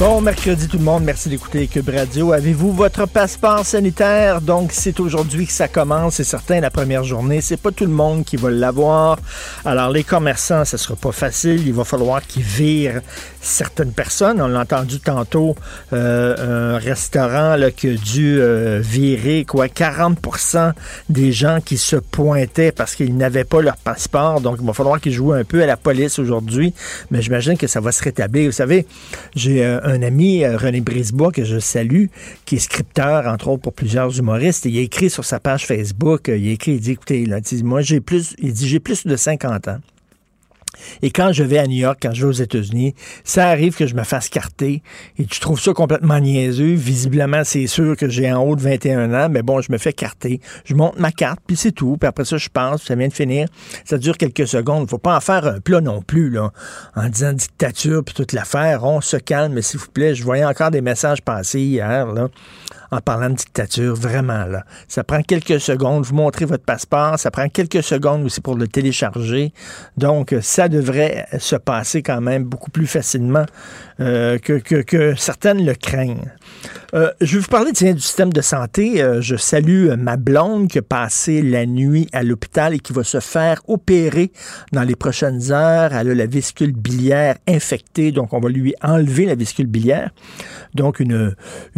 [0.00, 2.32] Bon mercredi tout le monde, merci d'écouter Cube Radio.
[2.32, 4.40] Avez-vous votre passeport sanitaire?
[4.40, 7.92] Donc c'est aujourd'hui que ça commence, c'est certain la première journée, c'est pas tout le
[7.92, 9.18] monde qui va l'avoir.
[9.62, 13.02] Alors les commerçants, ça sera pas facile, il va falloir qu'ils virent
[13.42, 14.40] certaines personnes.
[14.40, 15.54] On l'a entendu tantôt,
[15.92, 20.72] euh, un restaurant là, qui a dû euh, virer quoi 40%
[21.10, 24.40] des gens qui se pointaient parce qu'ils n'avaient pas leur passeport.
[24.40, 26.72] Donc il va falloir qu'ils jouent un peu à la police aujourd'hui,
[27.10, 28.46] mais j'imagine que ça va se rétablir.
[28.46, 28.86] Vous savez,
[29.36, 32.06] j'ai euh, un ami, euh, René Brisebois, que je salue,
[32.44, 34.66] qui est scripteur, entre autres, pour plusieurs humoristes.
[34.66, 37.26] Et il a écrit sur sa page Facebook, euh, il a écrit, il dit, écoutez,
[37.62, 39.80] moi, j'ai plus, il dit, j'ai plus de 50 ans.
[41.02, 43.86] Et quand je vais à New York, quand je vais aux États-Unis, ça arrive que
[43.86, 44.82] je me fasse carter
[45.18, 46.74] et tu trouves ça complètement niaiseux.
[46.74, 49.92] Visiblement, c'est sûr que j'ai en haut de 21 ans, mais bon, je me fais
[49.92, 50.40] carter.
[50.64, 51.96] Je monte ma carte, puis c'est tout.
[51.98, 53.48] Puis après ça, je pense, ça vient de finir.
[53.84, 54.84] Ça dure quelques secondes.
[54.86, 56.52] Il faut pas en faire un plat non plus, là,
[56.96, 58.84] en disant dictature puis toute l'affaire.
[58.84, 60.14] On se calme, s'il vous plaît.
[60.14, 62.28] Je voyais encore des messages passer hier, là
[62.90, 64.64] en parlant de dictature, vraiment là.
[64.88, 68.66] Ça prend quelques secondes, vous montrez votre passeport, ça prend quelques secondes aussi pour le
[68.66, 69.52] télécharger.
[69.96, 73.46] Donc, ça devrait se passer quand même beaucoup plus facilement
[74.00, 76.32] euh, que, que, que, certaines le craignent.
[76.94, 79.02] Euh, je vais vous parler du système de santé.
[79.02, 83.04] Euh, je salue ma blonde qui a passé la nuit à l'hôpital et qui va
[83.04, 84.32] se faire opérer
[84.72, 85.94] dans les prochaines heures.
[85.94, 90.10] Elle a la vésicule biliaire infectée, donc on va lui enlever la vésicule biliaire.
[90.74, 91.34] Donc une,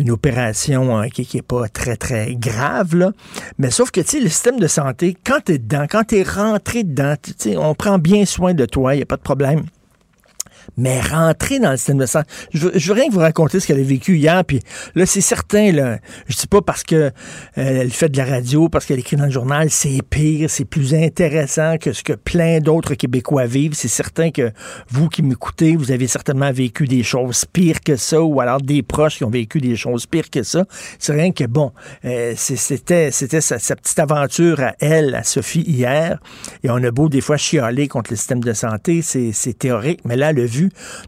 [0.08, 3.12] opération hein, qui n'est pas très, très grave.
[3.58, 6.84] Mais sauf que le système de santé, quand tu es dedans, quand tu es rentré
[6.84, 7.14] dedans,
[7.56, 9.64] on prend bien soin de toi, il n'y a pas de problème
[10.76, 12.28] mais rentrer dans le système de santé.
[12.52, 14.60] Je veux, rien que vous raconter ce qu'elle a vécu hier, puis
[14.94, 17.10] là, c'est certain, là, je dis pas parce que euh,
[17.56, 20.94] elle fait de la radio, parce qu'elle écrit dans le journal, c'est pire, c'est plus
[20.94, 23.74] intéressant que ce que plein d'autres Québécois vivent.
[23.74, 24.50] C'est certain que
[24.88, 28.82] vous qui m'écoutez, vous avez certainement vécu des choses pires que ça, ou alors des
[28.82, 30.64] proches qui ont vécu des choses pires que ça.
[30.98, 31.72] C'est rien que, bon,
[32.04, 36.18] euh, c'était c'était sa, sa, petite aventure à elle, à Sophie, hier,
[36.62, 40.16] et on a beau des fois chialer contre le système de santé, c'est théorique, mais
[40.16, 40.61] là, le vu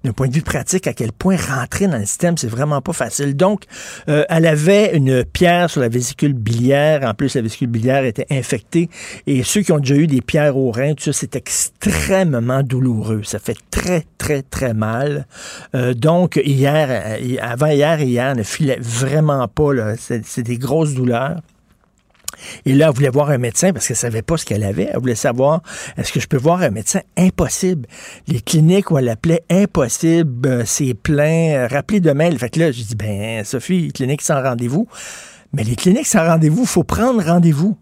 [0.04, 2.92] d'un point de vue pratique, à quel point rentrer dans le système, c'est vraiment pas
[2.92, 3.36] facile.
[3.36, 3.64] Donc,
[4.08, 7.02] euh, elle avait une pierre sur la vésicule biliaire.
[7.04, 8.88] En plus, la vésicule biliaire était infectée.
[9.26, 13.22] Et ceux qui ont déjà eu des pierres au rein, tout ça, c'est extrêmement douloureux.
[13.24, 15.26] Ça fait très, très, très mal.
[15.74, 19.72] Euh, donc, hier, euh, avant hier hier, ne filait vraiment pas.
[19.96, 21.40] C'est des grosses douleurs.
[22.64, 24.90] Et là, elle voulait voir un médecin parce qu'elle savait pas ce qu'elle avait.
[24.92, 25.62] Elle voulait savoir,
[25.96, 27.00] est-ce que je peux voir un médecin?
[27.16, 27.88] Impossible.
[28.28, 31.54] Les cliniques où elle appelait impossible, euh, c'est plein.
[31.54, 32.30] Euh, rappelez demain.
[32.36, 34.88] Fait que là, j'ai dit, ben, Sophie, clinique sans rendez-vous.
[35.52, 37.76] Mais les cliniques sans rendez-vous, faut prendre rendez-vous.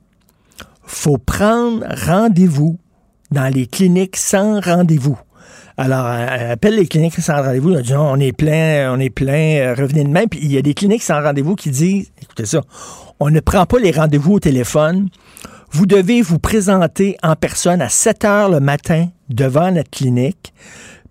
[0.85, 2.79] Faut prendre rendez-vous
[3.31, 5.19] dans les cliniques sans rendez-vous.
[5.84, 7.75] Alors, elle appelle les cliniques sans rendez-vous.
[7.75, 10.26] Elle dit, on est plein, on est plein, euh, revenez demain.
[10.31, 12.60] Puis il y a des cliniques sans rendez-vous qui disent, écoutez ça,
[13.19, 15.09] on ne prend pas les rendez-vous au téléphone.
[15.72, 20.54] Vous devez vous présenter en personne à 7 heures le matin devant notre clinique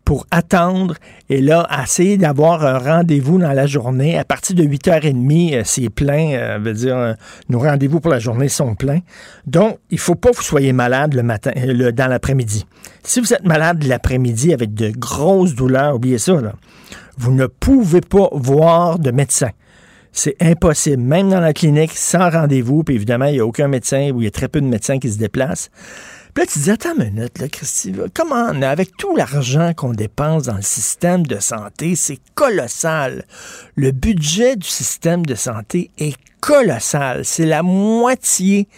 [0.06, 0.95] pour attendre
[1.29, 4.17] et là, essayer d'avoir un rendez-vous dans la journée.
[4.17, 6.34] À partir de 8h30, euh, c'est plein.
[6.34, 7.13] Euh, veut dire, euh,
[7.50, 9.00] nos rendez-vous pour la journée sont pleins.
[9.45, 12.66] Donc, il faut pas que vous soyez malade le matin, le, dans l'après-midi.
[13.03, 16.53] Si vous êtes malade l'après-midi avec de grosses douleurs, oubliez ça, là,
[17.18, 19.50] vous ne pouvez pas voir de médecin.
[20.13, 22.83] C'est impossible, même dans la clinique, sans rendez-vous.
[22.83, 25.00] Puis évidemment, il n'y a aucun médecin ou il y a très peu de médecins
[25.00, 25.69] qui se déplacent.
[26.33, 30.44] Puis là, tu dis, attends une minute, là, Christy, comment, avec tout l'argent qu'on dépense
[30.44, 33.25] dans le système de santé, c'est colossal.
[33.75, 37.25] Le budget du système de santé est colossal.
[37.25, 38.69] C'est la moitié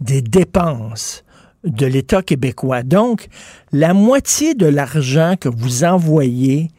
[0.00, 1.24] des dépenses
[1.64, 2.82] de l'État québécois.
[2.82, 3.28] Donc,
[3.72, 6.70] la moitié de l'argent que vous envoyez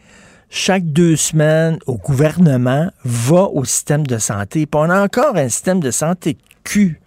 [0.50, 4.66] chaque deux semaines au gouvernement va au système de santé.
[4.66, 7.00] Puis on a encore un système de santé cul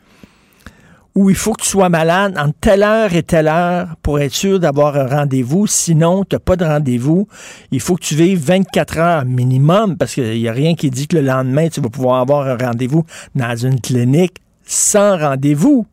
[1.14, 4.32] où il faut que tu sois malade entre telle heure et telle heure pour être
[4.32, 5.66] sûr d'avoir un rendez-vous.
[5.66, 7.26] Sinon, tu n'as pas de rendez-vous.
[7.72, 11.08] Il faut que tu vives 24 heures minimum parce qu'il n'y a rien qui dit
[11.08, 13.04] que le lendemain, tu vas pouvoir avoir un rendez-vous
[13.34, 15.86] dans une clinique sans rendez-vous.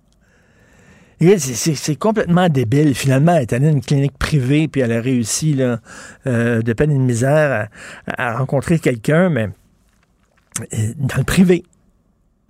[1.20, 2.94] C'est complètement débile.
[2.94, 5.80] Finalement, elle est allée dans une clinique privée, puis elle a réussi, là,
[6.28, 7.70] euh, de peine et de misère,
[8.06, 9.50] à, rencontrer quelqu'un, mais
[10.74, 11.64] euh, dans le privé.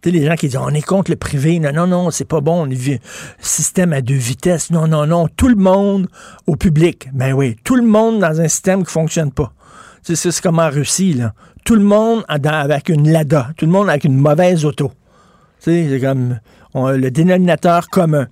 [0.02, 1.60] Tu les gens qui disent on est contre le privé.
[1.60, 2.68] Non, non, non, c'est pas bon.
[2.68, 2.98] On
[3.40, 4.70] système à deux vitesses.
[4.70, 5.28] Non, non, non.
[5.28, 6.08] Tout le monde
[6.46, 7.10] au public.
[7.14, 9.54] Ben oui, tout le monde dans un système qui fonctionne pas.
[10.04, 11.34] C'est comme en Russie, là.
[11.66, 13.50] Tout le monde avec une Lada.
[13.58, 14.92] Tout le monde avec une mauvaise auto.
[15.60, 16.40] Tu sais, c'est comme
[16.76, 18.28] le dénominateur commun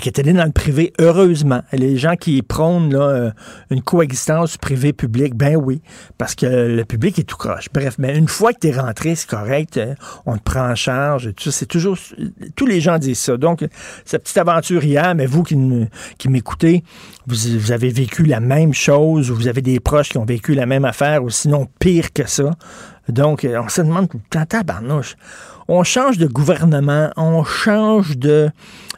[0.00, 1.62] qui est allé dans le privé, heureusement.
[1.72, 3.30] Les gens qui prônent là, euh,
[3.70, 5.82] une coexistence privé-public, ben oui,
[6.18, 7.68] parce que le public est tout croche.
[7.72, 9.94] Bref, mais une fois que tu es rentré, c'est correct, hein,
[10.26, 11.32] on te prend en charge.
[11.38, 11.96] C'est toujours...
[12.54, 13.36] Tous les gens disent ça.
[13.36, 13.64] Donc,
[14.04, 15.56] cette petite aventure hier, mais vous qui,
[16.28, 16.84] m'écoutez,
[17.26, 20.66] vous, avez vécu la même chose, ou vous avez des proches qui ont vécu la
[20.66, 22.50] même affaire, ou sinon pire que ça.
[23.08, 24.62] Donc, on se demande tout le temps,
[25.68, 28.50] on change de gouvernement, on change de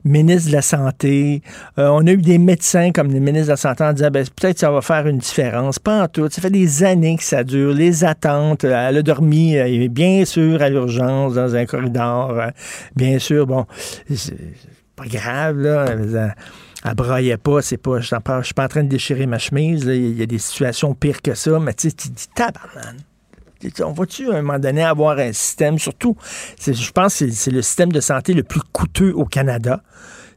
[0.05, 1.43] ministre de la Santé.
[1.79, 4.25] Euh, on a eu des médecins comme les ministres de la Santé en disant ben,
[4.25, 5.79] peut-être ça va faire une différence.
[5.79, 6.29] Pas en tout.
[6.31, 7.73] Ça fait des années que ça dure.
[7.73, 8.65] Les attentes.
[8.65, 12.31] Elle a dormi, euh, bien sûr, à l'urgence, dans un corridor.
[12.31, 12.49] Euh,
[12.97, 13.67] bien sûr, bon,
[14.15, 14.37] c'est
[14.97, 15.87] pas grave, là.
[15.89, 16.35] Elle,
[16.85, 20.19] elle braillait pas, c'est pas, je suis pas en train de déchirer ma chemise, il
[20.19, 22.97] y a des situations pires que ça, mais tu sais, tu dis, tabarnan,
[23.83, 26.17] on va-tu à un moment donné avoir un système, surtout,
[26.65, 29.83] je pense que c'est le système de santé le plus coûteux au Canada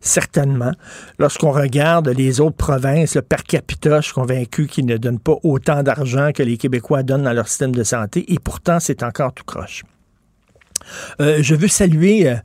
[0.03, 0.73] certainement.
[1.17, 5.37] Lorsqu'on regarde les autres provinces, le per capita, je suis convaincu qu'ils ne donnent pas
[5.43, 9.33] autant d'argent que les Québécois donnent dans leur système de santé, et pourtant, c'est encore
[9.33, 9.83] tout croche.
[11.21, 12.35] Euh, je veux saluer euh,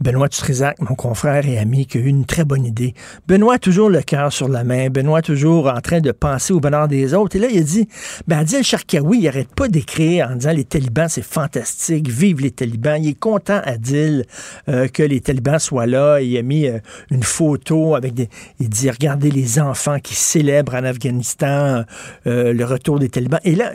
[0.00, 2.94] Benoît Dutrisac, mon confrère et ami, qui a eu une très bonne idée.
[3.26, 4.90] Benoît toujours le cœur sur la main.
[4.90, 7.36] Benoît toujours en train de penser au bonheur des autres.
[7.36, 7.88] Et là, il a dit,
[8.26, 12.50] ben, Adil Sharkawi, il n'arrête pas d'écrire en disant les talibans, c'est fantastique, vive les
[12.50, 13.02] talibans.
[13.02, 14.24] Il est content, Adil,
[14.68, 16.20] euh, que les talibans soient là.
[16.20, 16.66] Il a mis
[17.10, 18.28] une photo avec des...
[18.60, 21.84] Il dit, regardez les enfants qui célèbrent en Afghanistan
[22.24, 23.40] le retour des talibans.
[23.44, 23.72] Et là,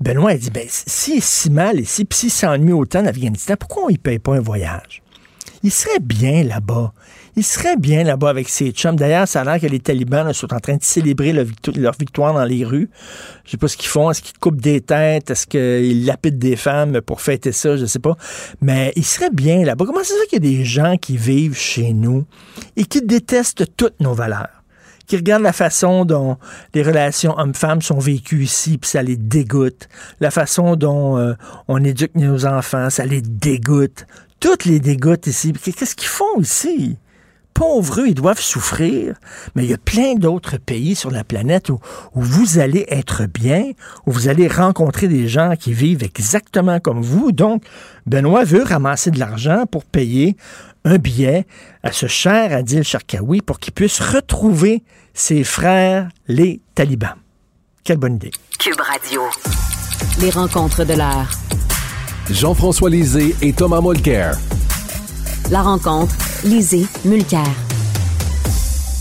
[0.00, 3.84] Benoît a dit, ben, si si mal, et si, si s'ennuie autant en Afghanistan, pourquoi
[3.84, 5.02] on ne paye pas un voyage?
[5.66, 6.92] il serait bien là-bas.
[7.34, 8.94] Il serait bien là-bas avec ses chums.
[8.94, 12.44] D'ailleurs, ça a l'air que les talibans sont en train de célébrer leur, victoire dans
[12.44, 12.88] les rues.
[13.44, 14.10] Je sais pas ce qu'ils font.
[14.10, 15.30] Est-ce qu'ils coupent des têtes?
[15.30, 17.76] Est-ce qu'ils lapident des femmes pour fêter ça?
[17.76, 18.16] Je sais pas.
[18.62, 19.84] Mais il serait bien là-bas.
[19.86, 22.24] Comment c'est ça qu'il y a des gens qui vivent chez nous
[22.76, 24.55] et qui détestent toutes nos valeurs?
[25.06, 26.36] Qui regardent la façon dont
[26.74, 29.88] les relations hommes-femmes sont vécues ici, puis ça les dégoûte.
[30.20, 31.34] La façon dont euh,
[31.68, 34.06] on éduque nos enfants, ça les dégoûte
[34.40, 35.52] toutes les dégoûtent ici.
[35.52, 36.98] Qu'est-ce qu'ils font ici?
[37.54, 39.14] Pauvres ils doivent souffrir,
[39.54, 41.80] mais il y a plein d'autres pays sur la planète où,
[42.14, 43.72] vous allez être bien,
[44.04, 47.32] où vous allez rencontrer des gens qui vivent exactement comme vous.
[47.32, 47.64] Donc,
[48.04, 50.36] Benoît veut ramasser de l'argent pour payer
[50.86, 51.46] un billet
[51.82, 57.16] à ce cher Adil Sharkawi pour qu'il puisse retrouver ses frères, les talibans.
[57.84, 58.30] Quelle bonne idée.
[58.58, 59.22] Cube Radio.
[60.20, 61.30] Les rencontres de l'art.
[62.30, 64.36] Jean-François Lisée et Thomas Mulcair.
[65.50, 67.65] La rencontre, Lisée, Mulcair.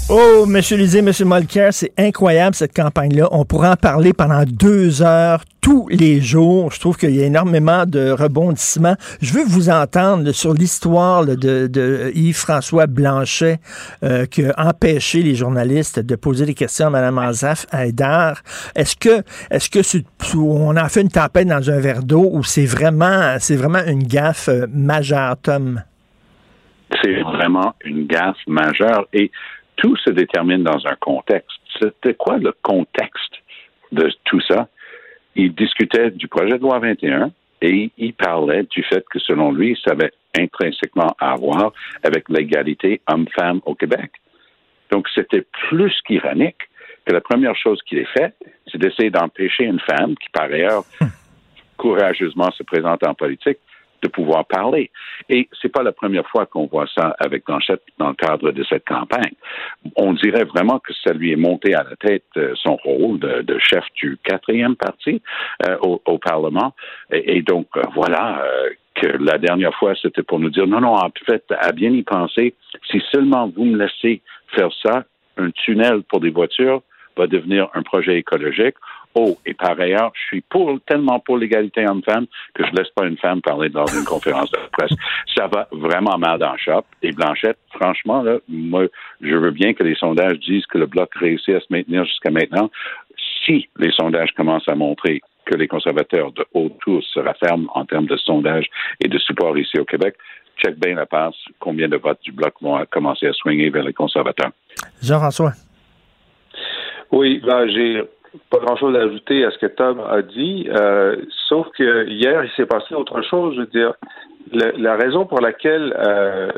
[0.07, 3.27] Oh, Monsieur Lisée, Monsieur Mulcair, c'est incroyable cette campagne-là.
[3.31, 6.71] On pourra en parler pendant deux heures tous les jours.
[6.71, 8.93] Je trouve qu'il y a énormément de rebondissements.
[9.19, 13.57] Je veux vous entendre sur l'histoire de, Yves-François Blanchet
[14.03, 18.43] euh, qui a empêché les journalistes de poser des questions à Mme Azaf Haïdar.
[18.75, 19.79] Est-ce que, est-ce que
[20.37, 24.03] on a fait une tempête dans un verre d'eau ou c'est vraiment, c'est vraiment une
[24.03, 25.81] gaffe euh, majeure, Tom?
[27.01, 29.31] C'est vraiment une gaffe majeure et
[29.77, 31.59] tout se détermine dans un contexte.
[31.79, 33.35] C'était quoi le contexte
[33.91, 34.67] de tout ça?
[35.35, 39.77] Il discutait du projet de loi 21 et il parlait du fait que, selon lui,
[39.83, 44.11] ça avait intrinsèquement à voir avec l'égalité homme-femme au Québec.
[44.91, 46.69] Donc, c'était plus qu'ironique
[47.05, 48.33] que la première chose qu'il ait fait,
[48.71, 51.09] c'est d'essayer d'empêcher une femme qui, par ailleurs, hum.
[51.77, 53.57] courageusement se présente en politique,
[54.01, 54.91] de pouvoir parler.
[55.29, 58.63] Et c'est pas la première fois qu'on voit ça avec Blanchette dans le cadre de
[58.63, 59.33] cette campagne.
[59.95, 63.59] On dirait vraiment que ça lui est monté à la tête euh, son rôle de,
[63.59, 65.21] chef du quatrième parti
[65.67, 66.73] euh, au, Parlement.
[67.11, 68.43] Et, donc, euh, voilà
[68.95, 72.03] que la dernière fois, c'était pour nous dire, non, non, en fait, à bien y
[72.03, 72.55] penser,
[72.89, 74.21] si seulement vous me laissez
[74.55, 75.03] faire ça,
[75.37, 76.81] un tunnel pour des voitures
[77.17, 78.75] va devenir un projet écologique
[79.17, 83.05] Oh, et par ailleurs, je suis pour, tellement pour l'égalité homme-femme que je laisse pas
[83.05, 84.91] une femme parler dans une conférence de presse.
[85.33, 86.83] Ça va vraiment mal dans le shop.
[87.01, 88.87] Et Blanchette, franchement, là, moi,
[89.21, 92.29] je veux bien que les sondages disent que le bloc réussit à se maintenir jusqu'à
[92.29, 92.69] maintenant.
[93.45, 97.85] Si les sondages commencent à montrer que les conservateurs de haut tour se rafferment en
[97.85, 98.65] termes de sondage
[98.99, 100.15] et de support ici au Québec,
[100.57, 103.93] check bien la passe, combien de votes du bloc vont commencer à swinger vers les
[103.93, 104.51] conservateurs?
[105.01, 105.53] Jean-François.
[107.11, 108.01] Oui, ben, j'ai
[108.49, 111.15] pas grand-chose à ajouter à ce que Tom a dit, euh,
[111.47, 113.55] sauf que hier, il s'est passé autre chose.
[113.55, 113.93] Je veux dire,
[114.51, 116.49] la, raison pour laquelle euh,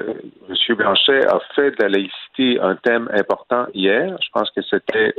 [0.49, 0.75] M.
[0.75, 5.13] Blanchet a fait de la laïcité un thème important hier, je pense que c'était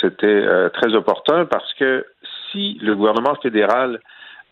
[0.00, 2.06] c'était euh, très opportun parce que
[2.50, 4.00] si le gouvernement fédéral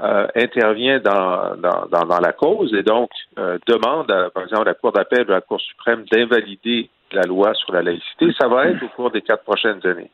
[0.01, 4.75] euh, intervient dans, dans, dans, la cause et donc euh, demande, par exemple, à la
[4.75, 8.67] Cour d'appel ou à la Cour suprême d'invalider la loi sur la laïcité, ça va
[8.67, 10.11] être au cours des quatre prochaines années.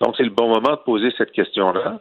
[0.00, 2.00] Donc, c'est le bon moment de poser cette question-là.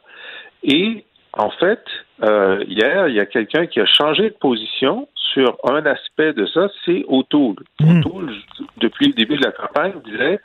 [0.64, 1.84] Et en fait,
[2.24, 6.46] euh, hier, il y a quelqu'un qui a changé de position sur un aspect de
[6.46, 7.56] ça, c'est O'Toole.
[7.80, 8.00] Mmh.
[8.00, 8.34] O'Toole,
[8.78, 10.40] depuis le début de la campagne, disait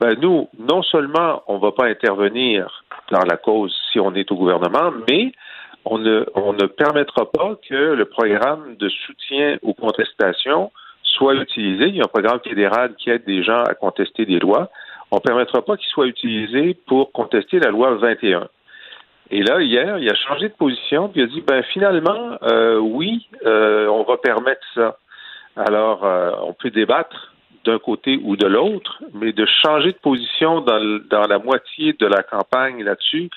[0.00, 4.30] ben nous, non seulement on ne va pas intervenir dans la cause si on est
[4.30, 5.32] au gouvernement, mais
[5.84, 10.70] on ne, on ne permettra pas que le programme de soutien aux contestations
[11.02, 11.86] soit utilisé.
[11.86, 14.68] Il y a un programme fédéral qui aide des gens à contester des lois.
[15.10, 18.48] On ne permettra pas qu'il soit utilisé pour contester la loi 21.
[19.30, 22.78] Et là, hier, il a changé de position, puis il a dit, ben finalement, euh,
[22.78, 24.98] oui, euh, on va permettre ça.
[25.56, 27.34] Alors, euh, on peut débattre
[27.64, 32.06] d'un côté ou de l'autre, mais de changer de position dans, dans la moitié de
[32.06, 33.28] la campagne là-dessus,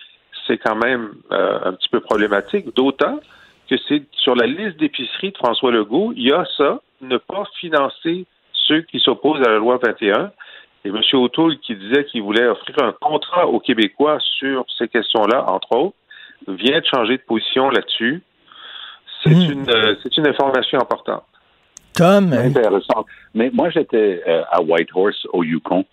[0.45, 3.19] c'est quand même un petit peu problématique, d'autant
[3.69, 7.43] que c'est sur la liste d'épicerie de François Legault, il y a ça, ne pas
[7.59, 8.25] financer
[8.67, 10.31] ceux qui s'opposent à la loi 21.
[10.85, 11.01] Et M.
[11.13, 15.95] O'Toole, qui disait qu'il voulait offrir un contrat aux Québécois sur ces questions-là, entre autres,
[16.47, 18.23] vient de changer de position là-dessus.
[19.23, 19.51] C'est hmm.
[19.51, 21.25] une, euh, une information importante.
[21.93, 22.31] Tom.
[22.31, 23.05] Intéressant.
[23.33, 25.85] Mais moi, j'étais euh, à Whitehorse, au Yukon,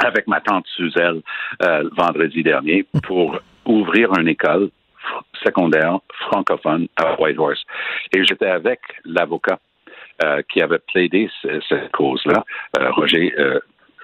[0.00, 1.22] avec ma tante Suzelle
[1.62, 4.70] euh, vendredi dernier pour ouvrir une école
[5.44, 5.98] secondaire
[6.28, 7.62] francophone à Whitehorse.
[8.12, 9.58] Et j'étais avec l'avocat
[10.48, 11.30] qui avait plaidé
[11.68, 12.44] cette cause-là,
[12.90, 13.32] Roger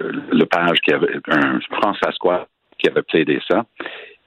[0.01, 2.47] Lepage, qui avait un François
[2.79, 3.65] qui avait plaidé ça,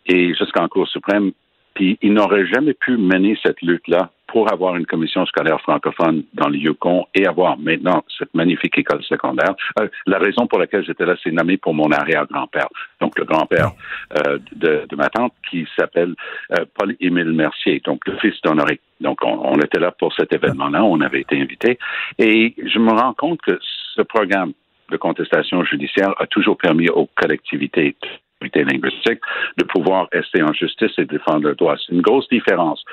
[0.05, 1.31] et jusqu'en Cour suprême.
[1.73, 6.49] Puis il n'aurait jamais pu mener cette lutte-là pour avoir une commission scolaire francophone dans
[6.49, 9.55] le Yukon et avoir maintenant cette magnifique école secondaire.
[9.79, 12.67] Euh, la raison pour laquelle j'étais là, c'est nommé pour mon arrière-grand-père,
[12.99, 13.71] donc le grand-père
[14.17, 16.13] euh, de, ma tante, qui s'appelle
[16.51, 18.81] euh, Paul-Émile Mercier, donc le fils d'Honoré.
[18.99, 21.77] Donc on, on, était là pour cet événement-là, on avait été invité.
[22.17, 24.53] Et je me rends compte que ce programme
[24.89, 27.95] de contestation judiciaire a toujours permis aux collectivités
[28.41, 29.19] linguistique
[29.57, 31.75] de pouvoir rester en justice et défendre le droit.
[31.77, 32.83] C'est une grosse différence.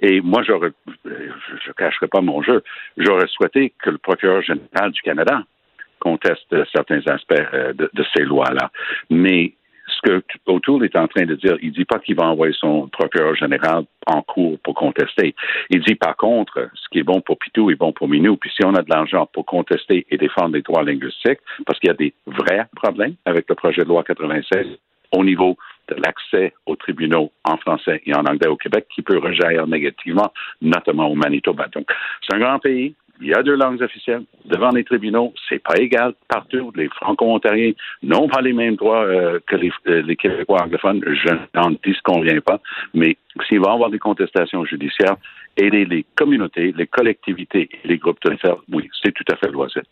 [0.00, 0.72] Et moi, j'aurais,
[1.04, 2.62] je cacherai pas mon jeu,
[2.96, 5.42] j'aurais souhaité que le procureur général du Canada
[5.98, 8.70] conteste certains aspects euh, de, de ces lois-là.
[9.10, 9.52] Mais
[10.04, 12.88] ce que O'Toole est en train de dire, il dit pas qu'il va envoyer son
[12.88, 15.34] procureur général en cours pour contester.
[15.70, 18.36] Il dit par contre, ce qui est bon pour Pitou est bon pour Minou.
[18.36, 21.88] Puis si on a de l'argent pour contester et défendre les droits linguistiques, parce qu'il
[21.88, 24.66] y a des vrais problèmes avec le projet de loi 96
[25.12, 25.56] au niveau
[25.88, 30.32] de l'accès aux tribunaux en français et en anglais au Québec qui peut rejaillir négativement,
[30.62, 31.66] notamment au Manitoba.
[31.74, 31.90] Donc,
[32.22, 35.32] c'est un grand pays il y a deux langues officielles devant les tribunaux.
[35.48, 36.72] C'est pas égal partout.
[36.74, 37.72] Les Franco-Ontariens
[38.02, 41.02] n'ont pas les mêmes droits euh, que les, euh, les, Québécois anglophones.
[41.04, 42.60] Je n'en disconviens pas.
[42.94, 45.16] Mais s'il va y avoir des contestations judiciaires,
[45.56, 49.50] aider les communautés, les collectivités et les groupes de faire, oui, c'est tout à fait
[49.50, 49.86] loisible.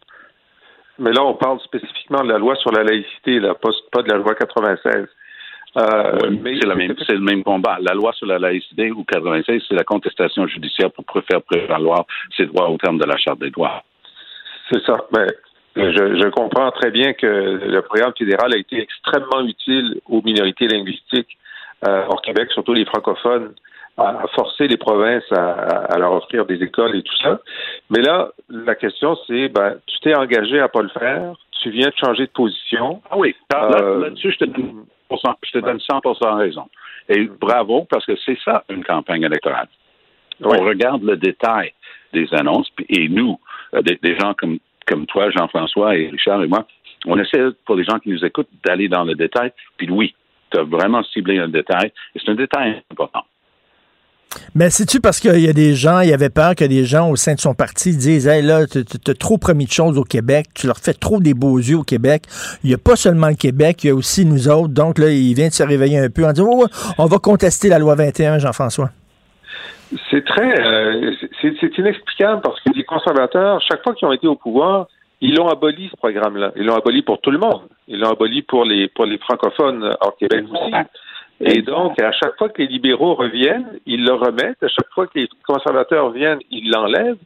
[0.98, 4.18] Mais là, on parle spécifiquement de la loi sur la laïcité, là, pas de la
[4.18, 5.06] loi 96.
[5.78, 7.78] Euh, c'est, le même combat.
[7.80, 12.04] La loi sur la laïcité ou 96, c'est la contestation judiciaire pour faire prévaloir
[12.36, 13.84] ses droits au terme de la Charte des droits.
[14.72, 14.96] C'est ça.
[15.16, 15.26] Mais
[15.76, 21.38] je, comprends très bien que le programme fédéral a été extrêmement utile aux minorités linguistiques
[21.86, 23.54] euh, au Québec, surtout les francophones,
[23.98, 27.40] à, forcer les provinces à, leur offrir des écoles et tout ça.
[27.90, 31.88] Mais là, la question, c'est, ben, tu t'es engagé à pas le faire, tu viens
[31.88, 33.02] de changer de position.
[33.10, 36.00] Ah oui, euh, là-dessus, je te je te donne 100
[36.36, 36.68] raison.
[37.08, 39.68] Et bravo, parce que c'est ça, une campagne électorale.
[40.42, 41.72] On regarde le détail
[42.12, 43.38] des annonces, et nous,
[43.74, 46.66] euh, des, gens comme, comme toi, Jean-François et Richard et moi,
[47.06, 49.52] on essaie, pour les gens qui nous écoutent, d'aller dans le détail.
[49.76, 50.14] Puis oui,
[50.50, 53.24] tu as vraiment ciblé un détail, et c'est un détail important.
[54.54, 57.10] Mais c'est-tu parce qu'il y a des gens, il y avait peur que des gens
[57.10, 60.04] au sein de son parti disent Hey là, tu as trop promis de choses au
[60.04, 62.22] Québec, tu leur fais trop des beaux yeux au Québec.
[62.64, 64.72] Il n'y a pas seulement le Québec, il y a aussi nous autres.
[64.72, 66.48] Donc là, il vient de se réveiller un peu en disant
[66.98, 68.90] on va contester la loi 21, Jean-François.
[70.10, 70.60] C'est très.
[70.60, 74.86] Euh, c'est inexplicable parce que les conservateurs, chaque fois qu'ils ont été au pouvoir,
[75.20, 76.52] ils l'ont aboli, ce programme-là.
[76.56, 77.62] Ils l'ont aboli pour tout le monde.
[77.88, 80.72] Ils l'ont aboli pour les, pour les francophones hors Québec aussi.
[81.40, 84.62] Et donc, à chaque fois que les libéraux reviennent, ils le remettent.
[84.62, 87.18] À chaque fois que les conservateurs viennent, ils l'enlèvent.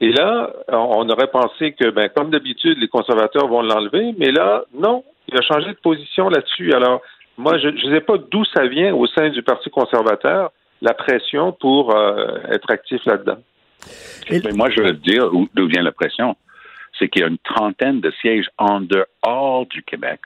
[0.00, 4.64] Et là, on aurait pensé que, ben, comme d'habitude, les conservateurs vont l'enlever, mais là,
[4.74, 6.74] non, il a changé de position là-dessus.
[6.74, 7.00] Alors,
[7.38, 10.50] moi, je ne sais pas d'où ça vient au sein du Parti conservateur,
[10.82, 13.38] la pression pour euh, être actif là-dedans.
[14.30, 16.36] Mais moi, je veux dire d'où vient la pression.
[16.98, 20.20] C'est qu'il y a une trentaine de sièges en dehors du Québec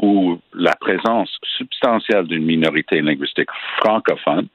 [0.00, 4.48] où la présence substantielle d'une minorité linguistique francophone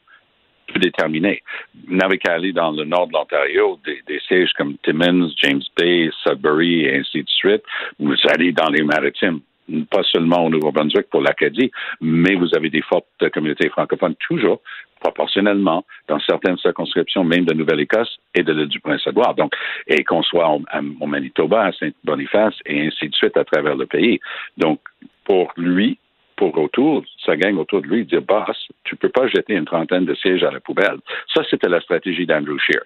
[0.67, 1.43] peut déterminer.
[1.87, 6.09] Vous n'avez qu'à aller dans le nord de l'Ontario, des, sièges comme Timmins, James Bay,
[6.23, 7.63] Sudbury et ainsi de suite.
[7.99, 9.41] Vous allez dans les maritimes
[9.89, 11.71] pas seulement au Nouveau-Brunswick pour l'Acadie,
[12.01, 14.61] mais vous avez des fortes communautés francophones toujours,
[14.99, 19.35] proportionnellement, dans certaines circonscriptions, même de Nouvelle-Écosse et de l'île du Prince-Édouard.
[19.35, 19.53] Donc,
[19.87, 24.19] et qu'on soit au, Manitoba, à Saint-Boniface et ainsi de suite à travers le pays.
[24.57, 24.79] Donc,
[25.25, 25.97] pour lui,
[26.35, 30.05] pour autour, sa gang autour de lui, dire Boss, tu peux pas jeter une trentaine
[30.05, 30.97] de sièges à la poubelle.
[31.33, 32.83] Ça, c'était la stratégie d'Andrew Scheer.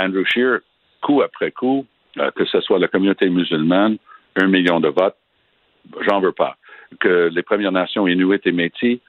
[0.00, 0.60] Andrew Scheer,
[1.00, 1.86] coup après coup,
[2.18, 3.98] euh, que ce soit la communauté musulmane,
[4.36, 5.16] un million de votes,
[6.08, 6.56] j'en veux pas.
[7.00, 9.00] Que les Premières Nations Inuit et Métis,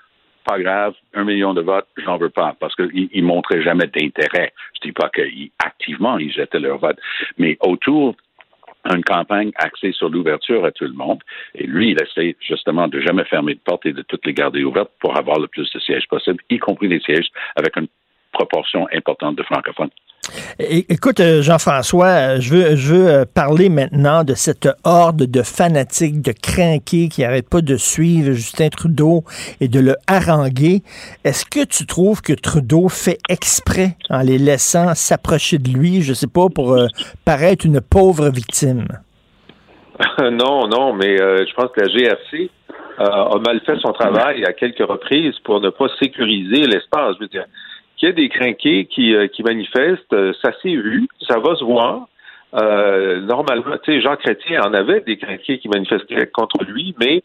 [0.45, 4.53] pas grave, un million de votes, j'en veux pas, parce qu'ils ne montraient jamais d'intérêt.
[4.75, 6.97] Je dis pas qu'activement, ils jetaient leur vote,
[7.37, 8.15] mais autour
[8.85, 11.21] une campagne axée sur l'ouverture à tout le monde.
[11.55, 14.63] Et lui, il essaie justement de jamais fermer de porte et de toutes les garder
[14.63, 17.87] ouvertes pour avoir le plus de sièges possible, y compris des sièges avec une
[18.31, 19.89] proportion importante de francophones.
[20.59, 26.33] Écoute, euh, Jean-François, euh, je veux, euh, parler maintenant de cette horde de fanatiques, de
[26.33, 29.23] crinqués qui n'arrêtent pas de suivre Justin Trudeau
[29.61, 30.81] et de le haranguer.
[31.23, 36.13] Est-ce que tu trouves que Trudeau fait exprès en les laissant s'approcher de lui, je
[36.13, 36.77] sais pas, pour
[37.25, 38.87] paraître une pauvre victime?
[40.19, 42.49] non, non, mais je pense que la GRC
[42.97, 47.15] a mal fait son travail à quelques reprises pour ne pas sécuriser l'espace.
[47.15, 47.45] Je veux dire,
[47.99, 51.55] qu'il y a des crinqués qui, euh, qui manifestent, euh, ça s'est vu, ça va
[51.55, 52.07] se voir.
[52.55, 57.21] Euh, normalement, tu sais, Jean Chrétien en avait des crinqués qui manifestaient contre lui, mais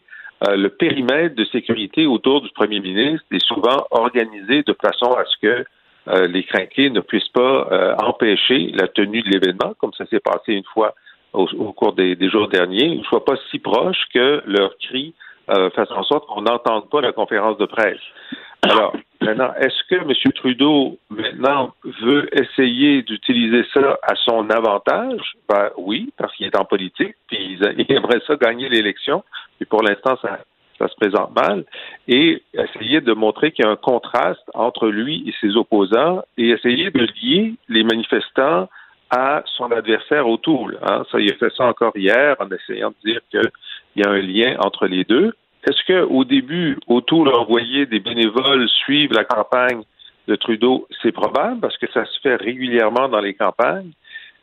[0.47, 5.35] le périmètre de sécurité autour du premier ministre est souvent organisé de façon à ce
[5.41, 10.53] que les crinqués ne puissent pas empêcher la tenue de l'événement, comme ça s'est passé
[10.53, 10.93] une fois
[11.33, 15.15] au, cours des, des, jours derniers, ne soient pas si proches que leurs cris
[15.47, 18.03] fassent en sorte qu'on n'entende pas la conférence de presse.
[18.69, 20.31] Alors, maintenant, est-ce que M.
[20.33, 25.21] Trudeau, maintenant, veut essayer d'utiliser ça à son avantage?
[25.47, 29.23] Ben oui, parce qu'il est en politique, puis il aimerait ça gagner l'élection,
[29.57, 30.39] puis pour l'instant, ça,
[30.79, 31.63] ça se présente mal,
[32.07, 36.49] et essayer de montrer qu'il y a un contraste entre lui et ses opposants, et
[36.49, 38.67] essayer de lier les manifestants
[39.09, 40.71] à son adversaire autour.
[40.81, 41.03] Hein.
[41.11, 43.51] Ça, il a fait ça encore hier en essayant de dire qu'il
[43.97, 45.33] y a un lien entre les deux.
[45.67, 49.81] Est-ce qu'au début, autour d'envoyer des bénévoles suivre la campagne
[50.27, 53.91] de Trudeau, c'est probable parce que ça se fait régulièrement dans les campagnes.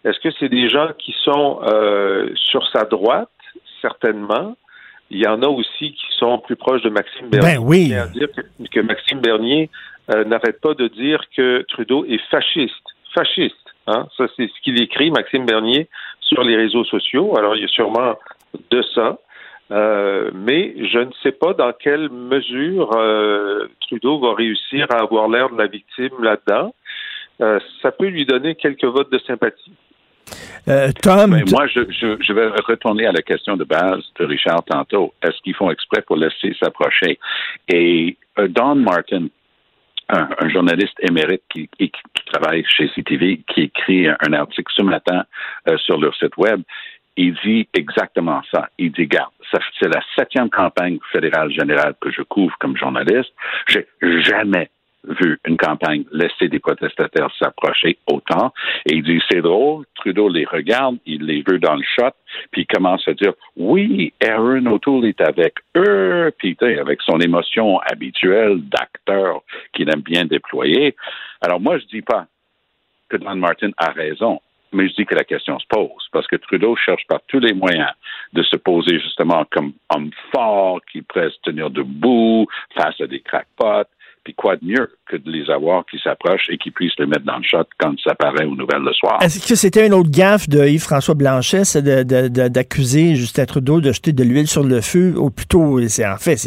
[0.04, 3.30] Est-ce que c'est des gens qui sont euh, sur sa droite,
[3.80, 4.56] certainement?
[5.10, 7.56] Il y en a aussi qui sont plus proches de Maxime Bernier.
[7.56, 7.94] Ben oui.
[8.14, 8.28] dire
[8.70, 9.70] que, Maxime Bernier
[10.12, 12.74] euh, n'arrête pas de dire que Trudeau est fasciste.
[13.14, 13.54] Fasciste.
[13.86, 14.06] Hein?
[14.16, 15.88] Ça, c'est ce qu'il écrit, Maxime Bernier,
[16.20, 17.36] sur les réseaux sociaux.
[17.36, 18.18] Alors, il y a sûrement
[18.70, 19.18] de ça.
[19.72, 25.28] Euh, mais je ne sais pas dans quelle mesure euh, Trudeau va réussir à avoir
[25.28, 26.74] l'air de la victime là-dedans.
[27.40, 29.72] Euh, ça peut lui donner quelques votes de sympathie.
[31.02, 35.12] Tom, moi, je, je, vais retourner à la question de base de Richard tantôt.
[35.22, 37.18] Est-ce qu'ils font exprès pour laisser s'approcher?
[37.68, 39.26] Et Don Martin,
[40.08, 41.90] un, journaliste émérite qui, qui,
[42.32, 45.24] travaille chez CTV, qui écrit un, article ce matin
[45.78, 46.62] sur leur site web,
[47.16, 48.68] il dit exactement ça.
[48.78, 49.32] Il dit, garde,
[49.78, 53.32] c'est la septième campagne fédérale générale que je couvre comme journaliste.
[53.68, 54.70] J'ai jamais
[55.04, 58.52] vu une campagne laisser des protestataires s'approcher autant.
[58.86, 62.12] Et il dit, c'est drôle, Trudeau les regarde, il les veut dans le shot,
[62.50, 67.80] puis il commence à dire, oui, Aaron O'Toole est avec eux, puis avec son émotion
[67.80, 70.94] habituelle d'acteur qu'il aime bien déployer.
[71.40, 72.26] Alors moi, je dis pas
[73.08, 74.40] que Don Martin a raison
[74.72, 77.52] mais je dis que la question se pose parce que Trudeau cherche par tous les
[77.52, 77.90] moyens
[78.32, 83.20] de se poser justement comme homme fort qui pourrait se tenir debout face à des
[83.20, 83.88] crackpots.
[84.24, 87.24] Puis quoi de mieux que de les avoir qui s'approchent et qui puissent les mettre
[87.24, 89.18] dans le shot quand ça paraît aux nouvelles le soir.
[89.20, 94.22] Est-ce que c'était une autre gaffe de Yves-François Blanchet, d'accuser Justin Trudeau de jeter de
[94.22, 96.38] l'huile sur le feu, ou plutôt, c'est en fait,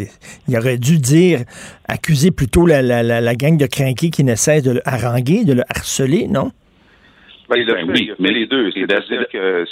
[0.48, 1.40] il aurait dû dire,
[1.86, 6.28] accuser plutôt la, gang de crinqués qui ne cesse de le haranguer, de le harceler,
[6.28, 6.52] non?
[7.48, 8.70] Ben, il, a ben fait, les deux.
[8.72, 9.64] C'est-à-dire que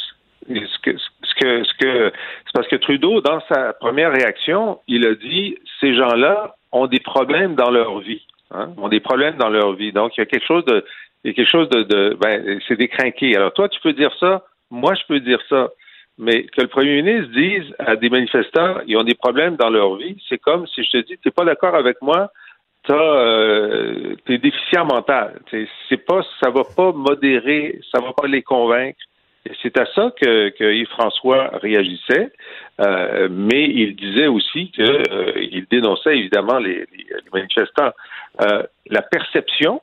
[0.48, 2.12] ce que, ce que, ce que
[2.44, 7.00] c'est parce que Trudeau, dans sa première réaction, il a dit ces gens-là ont des
[7.00, 9.92] problèmes dans leur vie, hein, ont des problèmes dans leur vie.
[9.92, 10.84] Donc, il y a quelque chose de
[11.24, 13.34] il y a quelque chose de, de ben, c'est décrinqué.
[13.36, 15.70] Alors toi, tu peux dire ça, moi, je peux dire ça.
[16.16, 19.96] Mais que le premier ministre dise à des manifestants, ils ont des problèmes dans leur
[19.96, 22.30] vie, c'est comme si je te dis, tu n'es pas d'accord avec moi,
[22.86, 25.40] t'as euh, t'es déficient mental.
[25.88, 28.98] C'est pas, ça va pas modérer, ça va pas les convaincre.
[29.62, 32.32] C'est à ça que, que Yves-François réagissait,
[32.80, 37.92] euh, mais il disait aussi qu'il euh, dénonçait évidemment les, les, manifestants.
[38.40, 39.82] Euh, la perception,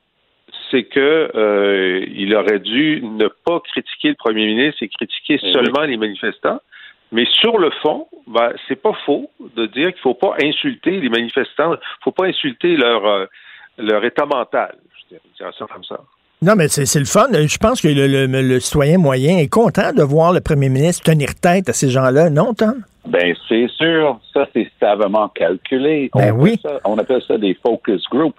[0.71, 5.51] c'est que euh, il aurait dû ne pas critiquer le premier ministre et critiquer Eh
[5.51, 6.59] seulement les manifestants.
[7.11, 11.09] Mais sur le fond, ben, c'est pas faux de dire qu'il faut pas insulter les
[11.09, 13.25] manifestants, faut pas insulter leur euh,
[13.77, 14.75] leur état mental.
[15.11, 15.99] Je dirais ça comme ça.
[16.41, 17.27] Non, mais c'est c'est le fun.
[17.33, 21.03] Je pense que le, le- le citoyen moyen est content de voir le premier ministre
[21.03, 22.81] tenir tête à ces gens-là, non, Tom?
[23.05, 24.19] Ben, c'est sûr.
[24.33, 26.09] Ça, c'est savamment calculé.
[26.15, 26.53] Ben on, oui.
[26.53, 28.35] appelle ça, on appelle ça des focus groups.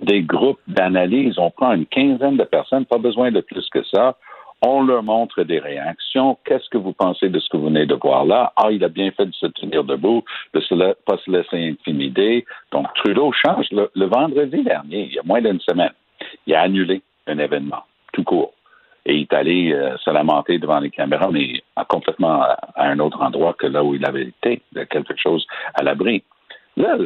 [0.00, 1.38] Des groupes d'analyse.
[1.38, 4.16] On prend une quinzaine de personnes, pas besoin de plus que ça.
[4.62, 6.38] On leur montre des réactions.
[6.44, 8.52] Qu'est-ce que vous pensez de ce que vous venez de voir là?
[8.56, 12.44] Ah, il a bien fait de se tenir debout, de ne pas se laisser intimider.
[12.72, 13.66] Donc, Trudeau change.
[13.70, 15.92] Le, vendredi dernier, il y a moins d'une semaine,
[16.46, 18.54] il a annulé un événement, tout court.
[19.04, 23.22] Et il est allé euh, se lamenter devant les caméras, mais complètement à, un autre
[23.22, 26.24] endroit que là où il avait été, de quelque chose à l'abri.
[26.76, 26.96] Là,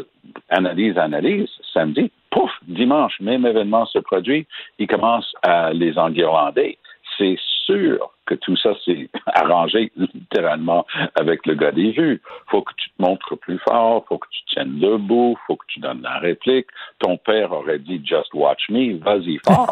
[0.48, 4.46] analyse, analyse, samedi, pouf, dimanche, même événement se produit,
[4.78, 6.78] il commence à les enguirlander.
[7.20, 12.22] C'est sûr que tout ça s'est arrangé littéralement avec le gars des vues.
[12.50, 15.80] Faut que tu te montres plus fort, faut que tu tiennes debout, faut que tu
[15.80, 16.66] donnes la réplique.
[16.98, 19.70] Ton père aurait dit Just watch me, vas-y fort.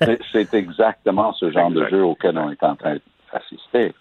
[0.32, 2.96] C'est- exactement ce genre de jeu auquel on est en train
[3.32, 3.92] d'assister.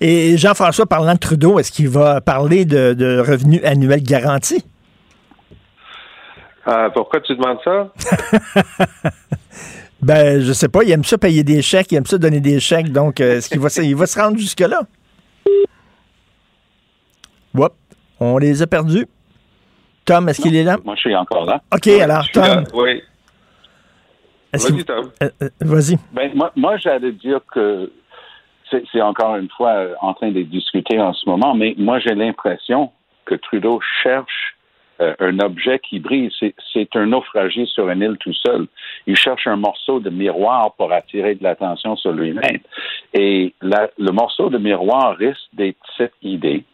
[0.00, 4.62] Et Jean-François, parlant de Trudeau, est-ce qu'il va parler de, de revenus annuels garantis?
[6.68, 7.92] Euh, pourquoi tu demandes ça?
[10.02, 10.82] Ben, je sais pas.
[10.82, 12.90] Il aime ça payer des chèques, il aime ça donner des chèques.
[12.90, 14.80] Donc, euh, est-ce qu'il va, il va se rendre jusque-là?
[17.54, 17.72] Whoop,
[18.18, 19.06] on les a perdus.
[20.04, 20.78] Tom, est-ce qu'il est là?
[20.84, 21.62] Moi, je suis encore là.
[21.72, 22.62] OK, alors, là.
[22.62, 23.02] Tom, Oui.
[24.52, 25.10] Vas-y, Tom.
[25.22, 25.96] euh, euh, vas-y.
[26.12, 27.90] Ben, moi, moi j'allais dire que
[28.70, 32.90] c'est encore une fois en train de discuter en ce moment, mais moi, j'ai l'impression
[33.24, 34.56] que Trudeau cherche
[35.02, 36.30] euh, un objet qui brille.
[36.38, 38.66] C'est- un naufragé sur une île tout seul.
[39.06, 42.60] Il cherche un morceau de miroir pour attirer de l'attention sur lui-même.
[43.14, 46.64] Et le morceau de miroir risque d'être cette idée.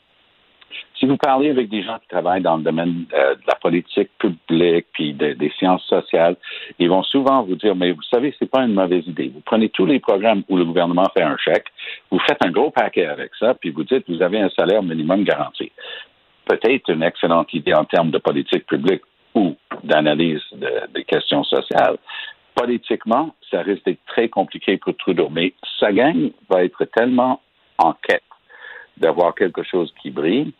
[0.98, 4.10] Si vous parlez avec des gens qui travaillent dans le domaine euh, de la politique
[4.18, 6.36] publique puis de- des sciences sociales,
[6.78, 9.30] ils vont souvent vous dire, mais vous savez, c'est pas une mauvaise idée.
[9.32, 11.66] Vous prenez tous les programmes où le gouvernement fait un chèque,
[12.10, 15.22] vous faites un gros paquet avec ça, puis vous dites, vous avez un salaire minimum
[15.24, 15.70] garanti.
[16.48, 19.02] Peut-être une excellente idée en termes de politique publique
[19.34, 21.98] ou d'analyse de- des questions sociales.
[22.54, 27.40] Politiquement, ça risque d'être très compliqué pour Trudeau, mais sa gang va être tellement
[27.78, 28.22] en quête
[28.96, 30.52] d'avoir quelque chose qui brille,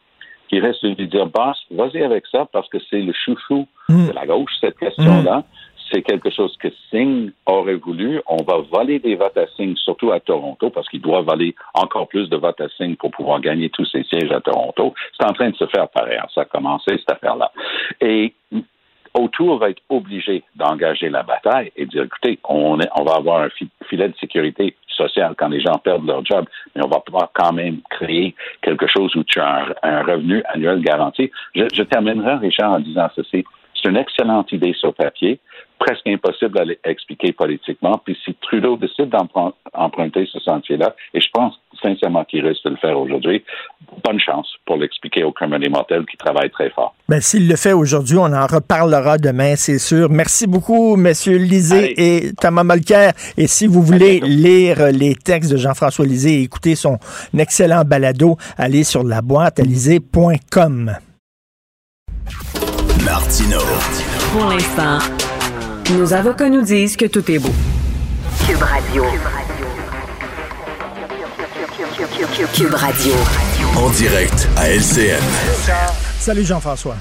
[0.49, 4.13] qu'il reste de lui dire, boss, vas-y avec ça parce que c'est le chouchou de
[4.13, 5.43] la gauche, cette question-là.
[5.91, 8.21] C'est quelque chose que Singh aurait voulu.
[8.27, 12.09] On va voler des votes à Singh, surtout à Toronto, parce qu'il doit voler encore
[12.09, 14.93] plus de votes à Singh pour pouvoir gagner tous ses sièges à Toronto.
[15.19, 16.29] C'est en train de se faire par ailleurs.
[16.35, 17.51] Ça a commencé, cette affaire-là.
[18.01, 18.35] Et
[19.15, 23.41] Autour va être obligé d'engager la bataille et dire, écoutez, on, est- on va avoir
[23.41, 26.45] un fi- filet de sécurité sociale quand les gens perdent leur job,
[26.77, 30.83] mais on va pouvoir quand même créer quelque chose où tu as un, revenu annuel
[30.83, 31.31] garanti.
[31.55, 33.45] Je terminerai, Richard, en disant ceci.
[33.75, 35.41] C'est une excellente idée sur papier,
[35.79, 38.01] presque impossible à expliquer politiquement.
[38.05, 42.77] Puis si Trudeau décide d'emprunter ce sentier-là, et je pense sincèrement qu'il risque de le
[42.77, 43.45] faire aujourd'hui,
[44.05, 46.95] bonne chance pour l'expliquer aux criminels mortels qui travaillent très fort.
[47.09, 50.11] Ben, s'il le fait aujourd'hui, on en reparlera demain, c'est sûr.
[50.11, 51.95] Merci beaucoup, messieurs Lisée Allez.
[51.97, 53.11] et Thomas Molker.
[53.37, 56.99] Et si vous voulez lire les textes de Jean-François Lisée et écouter son
[57.37, 59.61] excellent balado, allez sur la boîte
[63.05, 63.61] Martino.
[64.33, 64.99] Pour l'instant,
[65.93, 67.51] nos avocats nous disent que tout est beau.
[68.47, 69.05] Cube Radio.
[72.55, 73.13] Cube Radio.
[73.77, 75.23] En direct à LCN.
[76.19, 76.97] Salut Jean-François.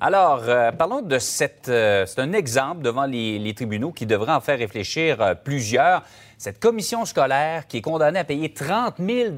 [0.00, 1.68] Alors, euh, parlons de cette.
[1.68, 6.02] euh, c'est un exemple devant les, les tribunaux qui devrait en faire réfléchir euh, plusieurs.
[6.36, 9.30] Cette commission scolaire qui est condamnée à payer 30 000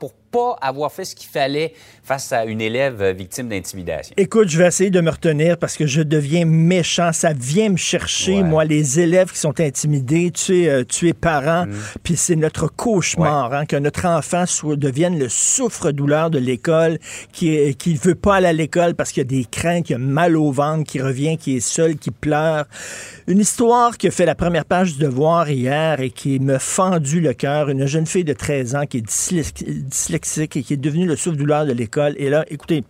[0.00, 1.72] pour pas avoir fait ce qu'il fallait
[2.02, 4.14] face à une élève euh, victime d'intimidation?
[4.16, 7.12] Écoute, je vais essayer de me retenir parce que je deviens méchant.
[7.12, 8.42] Ça vient me chercher, Ouais.
[8.42, 10.30] moi, les élèves qui sont intimidés.
[10.32, 11.72] Tu es, euh, tu es parent, Mm.
[12.02, 16.98] puis c'est notre cauchemar, hein, que notre enfant soit, devienne le souffre-douleur de l'école,
[17.32, 19.98] qui qui veut pas aller à l'école parce qu'il y a des craintes, qu'il a
[19.98, 22.66] mal au ventre, qui revient, qui est seul, qui pleure.
[23.26, 27.20] Une histoire qui a fait la première page du Devoir hier et qui me fendu
[27.20, 27.68] le cœur.
[27.68, 29.64] Une jeune fille de 13 ans qui est dyslex-
[30.38, 32.14] et qui est devenue le souffre-douleur de l'école.
[32.18, 32.84] Et là, écoutez,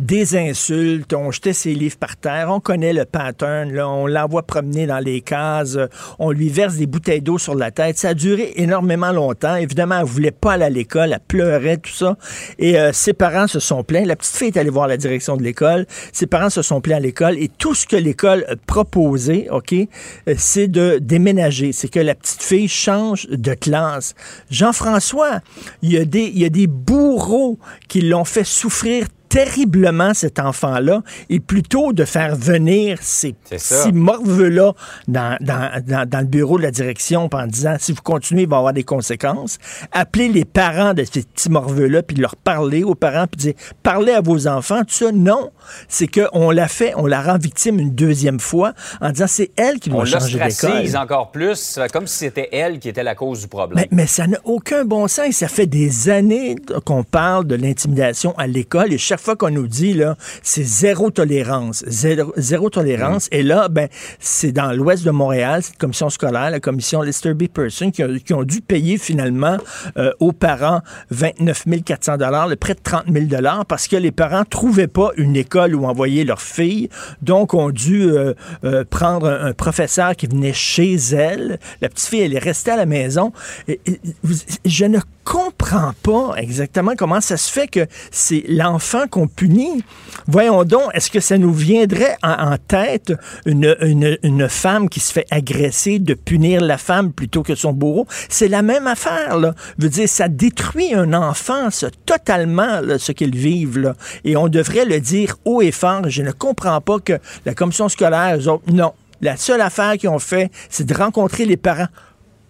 [0.00, 4.86] des insultes, on jetait ses livres par terre, on connaît le pattern, on l'envoie promener
[4.86, 5.78] dans les cases,
[6.18, 7.98] on lui verse des bouteilles d'eau sur la tête.
[7.98, 9.56] Ça a duré énormément longtemps.
[9.56, 12.16] Évidemment, elle voulait pas aller à l'école, elle pleurait, tout ça.
[12.58, 14.04] Et euh, ses parents se sont plaints.
[14.04, 15.86] La petite fille est allée voir la direction de l'école.
[16.12, 20.34] Ses parents se sont plaints à l'école et tout ce que l'école proposait, OK, euh,
[20.36, 21.72] c'est de déménager.
[21.72, 24.14] C'est que la petite fille change de classe.
[24.50, 25.40] Jean-François,
[25.82, 30.38] il y a des, il y a des bourreaux qui l'ont fait souffrir terriblement cet
[30.38, 34.72] enfant-là et plutôt de faire venir ces petits morveux-là
[35.08, 38.48] dans, dans, dans, dans le bureau de la direction en disant si vous continuez, il
[38.48, 39.58] va y avoir des conséquences.
[39.92, 44.12] Appelez les parents de ces petits morveux-là puis leur parler aux parents puis dire parlez
[44.12, 45.12] à vos enfants, tout ça.
[45.12, 45.50] Non,
[45.88, 49.80] c'est qu'on l'a fait, on la rend victime une deuxième fois en disant c'est elle
[49.80, 50.96] qui doit changer d'école.
[50.96, 53.84] encore plus, comme si c'était elle qui était la cause du problème.
[53.90, 55.34] Mais, mais ça n'a aucun bon sens.
[55.36, 59.66] Ça fait des années qu'on parle de l'intimidation à l'école et chaque fois qu'on nous
[59.68, 61.84] dit, là, c'est zéro tolérance.
[61.86, 63.28] Zéro, zéro tolérance.
[63.32, 67.44] Et là, ben, c'est dans l'ouest de Montréal, cette commission scolaire, la commission Lester B.
[67.48, 68.02] Person, qui,
[68.34, 69.56] ont dû payer finalement
[69.96, 72.16] euh, aux parents 29 400
[72.48, 73.26] le près de 30 000
[73.68, 76.88] parce que les parents trouvaient pas une école où envoyer leur fille.
[77.22, 81.58] Donc, ont dû euh, euh, prendre un, un professeur qui venait chez elle.
[81.80, 83.32] La petite fille, elle est restée à la maison.
[83.68, 89.08] Et- et- vous- je ne comprends pas exactement comment ça se fait que c'est l'enfant
[89.10, 89.82] qu'on punit.
[90.28, 93.12] Voyons donc, est-ce que ça nous viendrait en, en tête
[93.44, 97.72] une, une, une femme qui se fait agresser de punir la femme plutôt que son
[97.72, 98.06] bourreau?
[98.28, 99.54] C'est la même affaire, là.
[99.78, 101.68] Je dire, ça détruit un enfant,
[102.06, 103.94] totalement, ce qu'ils vivent, là.
[104.24, 106.08] Et on devrait le dire haut et fort.
[106.08, 108.92] Je ne comprends pas que la commission scolaire, eux autres, non.
[109.20, 111.88] La seule affaire qu'ils ont fait, c'est de rencontrer les parents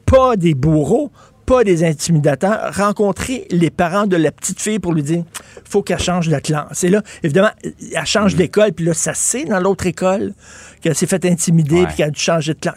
[0.04, 1.10] pas des bourreaux,
[1.46, 5.24] pas des intimidateurs, rencontrer les parents de la petite fille pour lui dire
[5.64, 6.84] faut qu'elle change de classe.
[6.84, 8.38] Et là, évidemment, elle change Mm.
[8.38, 10.32] d'école, puis là, ça sait dans l'autre école
[10.80, 11.86] qu'elle s'est fait intimider, Ouais.
[11.86, 12.76] puis qu'elle a dû changer de classe.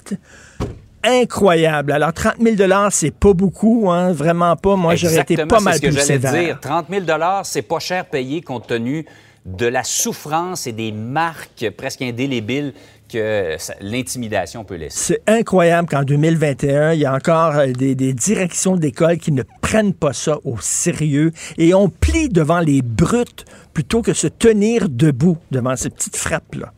[1.03, 1.93] Incroyable.
[1.93, 2.55] Alors, 30 000
[2.91, 4.75] c'est pas beaucoup, hein, vraiment pas.
[4.75, 6.33] Moi, j'aurais été pas mal ce que plus j'allais sévère.
[6.33, 6.59] dire.
[6.59, 7.05] 30 000
[7.43, 9.05] c'est pas cher payé compte tenu
[9.45, 12.73] de la souffrance et des marques presque indélébiles
[13.09, 15.19] que l'intimidation peut laisser.
[15.19, 19.43] C'est incroyable qu'en 2021, il y a encore euh, des, des directions d'école qui ne
[19.61, 24.89] prennent pas ça au sérieux et on plie devant les brutes plutôt que se tenir
[24.89, 26.73] debout devant ces petites frappes-là.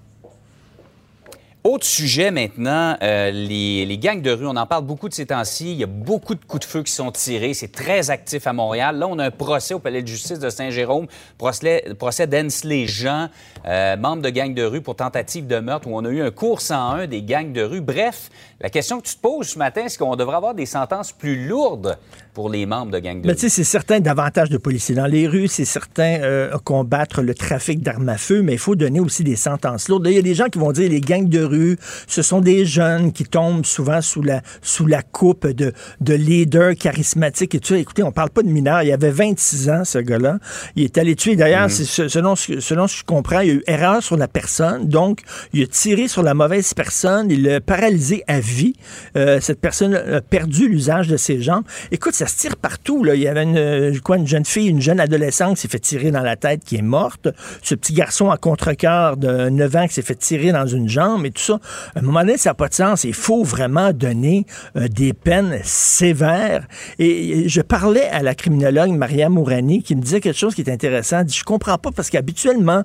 [1.64, 4.48] Autre sujet maintenant, euh, les, les gangs de rue.
[4.48, 5.74] On en parle beaucoup de ces temps-ci.
[5.74, 7.54] Il y a beaucoup de coups de feu qui sont tirés.
[7.54, 8.98] C'est très actif à Montréal.
[8.98, 11.06] Là, on a un procès au palais de justice de Saint-Jérôme,
[11.38, 13.30] procès, procès d'Ensley Jean,
[13.68, 16.32] euh, membre de gangs de rue pour tentative de meurtre, où on a eu un
[16.32, 17.82] cours 101 des gangs de rue.
[17.82, 21.12] Bref, la question que tu te poses ce matin, c'est qu'on devrait avoir des sentences
[21.12, 21.96] plus lourdes
[22.34, 23.36] pour les membres de gangs de Mais rue.
[23.36, 27.34] tu sais, c'est certain davantage de policiers dans les rues, c'est certain euh, combattre le
[27.34, 30.08] trafic d'armes à feu, mais il faut donner aussi des sentences lourdes.
[30.08, 32.66] Il y a des gens qui vont dire les gangs de rue, ce sont des
[32.66, 37.76] jeunes qui tombent souvent sous la sous la coupe de, de leaders charismatiques et tout.
[37.76, 38.84] Écoutez, on parle pas de mineurs.
[38.84, 40.40] Il avait 26 ans, ce gars-là.
[40.76, 41.36] Il est allé tuer.
[41.36, 44.02] D'ailleurs, ce- selon, ce que- selon ce que je comprends, il y a eu erreur
[44.04, 44.88] sur la personne.
[44.88, 45.22] Donc,
[45.54, 47.28] il a tiré sur la mauvaise personne.
[47.30, 48.74] Il l'a paralysé à vie.
[49.16, 51.64] Euh, cette personne a perdu l'usage de ses jambes.
[51.92, 53.04] Écoute, ça se tire partout.
[53.04, 53.16] Là.
[53.16, 56.12] Il y avait une, euh, une jeune fille, une jeune adolescente qui s'est fait tirer
[56.12, 57.30] dans la tête, qui est morte.
[57.64, 61.26] Ce petit garçon à contre-cœur de 9 ans qui s'est fait tirer dans une jambe
[61.26, 61.60] et tout ça.
[61.96, 63.06] À un moment donné, ça n'a pas de sens.
[63.06, 66.68] Il faut vraiment donner euh, des peines sévères.
[67.00, 70.62] Et, et je parlais à la criminologue Maria Mourani qui me disait quelque chose qui
[70.62, 71.20] est intéressant.
[71.20, 72.84] Elle dit, je comprends pas parce qu'habituellement,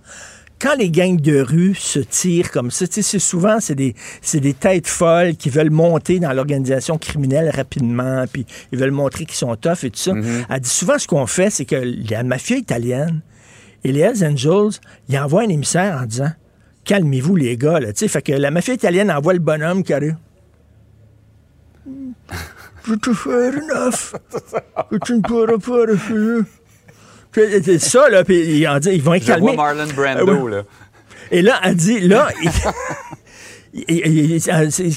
[0.58, 4.54] quand les gangs de rue se tirent comme ça, c'est souvent, c'est des, c'est des
[4.54, 9.54] têtes folles qui veulent monter dans l'organisation criminelle rapidement, puis ils veulent montrer qu'ils sont
[9.56, 10.12] tough et tout ça.
[10.48, 11.76] Elle dit souvent, ce qu'on fait, c'est que
[12.10, 13.20] la mafia italienne
[13.84, 16.30] et les Hells Angels, ils envoient un émissaire en disant
[16.84, 17.88] Calmez-vous, les gars, là.
[17.94, 20.16] Fait que la mafia italienne envoie le bonhomme qui arrive.
[22.86, 24.14] Je te faire enough.
[24.90, 26.44] Que tu ne pourras pas refuser.
[27.36, 29.54] Puis, C'est ça, là, puis ils, vont être calmés.
[29.54, 29.92] Marlon Ah
[30.24, 30.62] Brando, là.
[31.30, 32.28] Et là, elle dit, là,
[33.74, 34.40] il,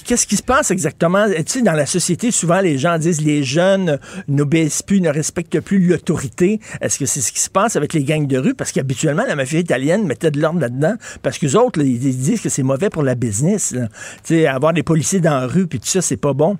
[0.05, 1.25] Qu'est-ce qui se passe exactement?
[1.27, 3.99] Tu sais, dans la société, souvent, les gens disent les jeunes
[4.29, 6.61] n'obéissent plus, ne respectent plus l'autorité.
[6.79, 8.53] Est-ce que c'est ce qui se passe avec les gangs de rue?
[8.53, 12.49] Parce qu'habituellement, la mafia italienne mettait de l'ordre là-dedans parce que autres, ils disent que
[12.49, 13.75] c'est mauvais pour la business.
[14.23, 16.57] Tu sais, avoir des policiers dans la rue, puis tout ça, c'est pas bon.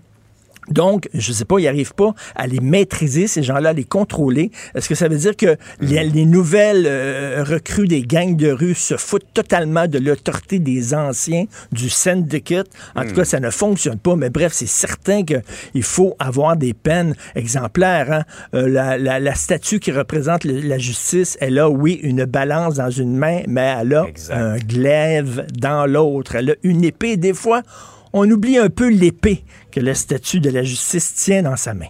[0.69, 4.51] Donc, je sais pas, ils n'arrivent pas à les maîtriser, ces gens-là, à les contrôler.
[4.75, 6.29] Est-ce que ça veut dire que les, hmm.
[6.29, 11.89] nouvelles euh, recrues des gangs de rue se foutent totalement de l'autorité des anciens, du
[11.89, 12.67] syndicate?
[12.95, 13.25] En tout cas, hmm.
[13.25, 14.15] ça ne fonctionne pas.
[14.15, 18.11] Mais bref, c'est certain qu'il faut avoir des peines exemplaires.
[18.11, 18.23] Hein.
[18.53, 23.41] Euh, la, statue qui représente la justice, elle a, oui, une balance dans une main,
[23.47, 26.35] mais elle a un glaive dans l'autre.
[26.35, 27.17] Elle a une épée.
[27.17, 27.61] Des fois,
[28.13, 31.89] on oublie un peu l'épée que la statue de la justice tient dans sa main.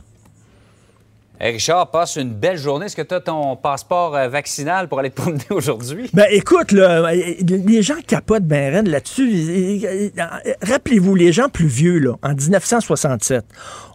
[1.39, 2.87] Richard, passe une belle journée.
[2.87, 6.09] Est-ce que tu as ton passeport euh, vaccinal pour aller te promener aujourd'hui?
[6.13, 10.11] Ben écoute, là, les gens capotent bien là-dessus.
[10.61, 13.45] Rappelez-vous, les gens plus vieux, là, en 1967,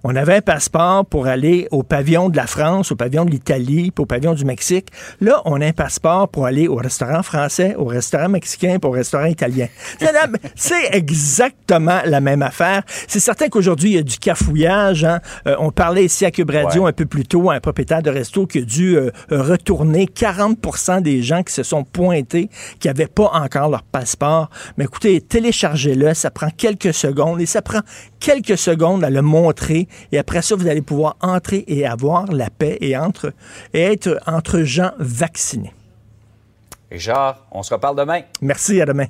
[0.04, 3.90] on avait un passeport pour aller au pavillon de la France, au pavillon de l'Italie,
[3.98, 4.88] au pavillon du Mexique.
[5.20, 8.92] Là, on a un passeport pour aller au restaurant français, au restaurant mexicain, puis au
[8.92, 9.66] restaurant italien.
[10.54, 12.82] C'est exactement la même affaire.
[13.08, 15.04] C'est certain qu'aujourd'hui, il y a du cafouillage.
[15.04, 15.20] Hein.
[15.46, 18.46] Euh, on parlait ici à Cube Radio un peu plus tôt, un propriétaire de resto
[18.46, 23.30] qui a dû euh, retourner 40% des gens qui se sont pointés, qui n'avaient pas
[23.32, 24.50] encore leur passeport.
[24.76, 27.80] Mais écoutez, téléchargez-le, ça prend quelques secondes et ça prend
[28.20, 32.50] quelques secondes à le montrer et après ça, vous allez pouvoir entrer et avoir la
[32.50, 33.32] paix et, entre,
[33.72, 35.72] et être entre gens vaccinés.
[36.90, 38.20] Richard, on se reparle demain.
[38.40, 39.06] Merci, à demain.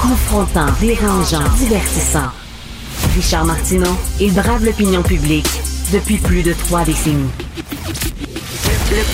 [0.00, 2.30] Confrontant, dérangeant, divertissant.
[3.14, 5.46] Richard Martineau, il brave l'opinion publique
[5.92, 7.30] depuis plus de trois décennies.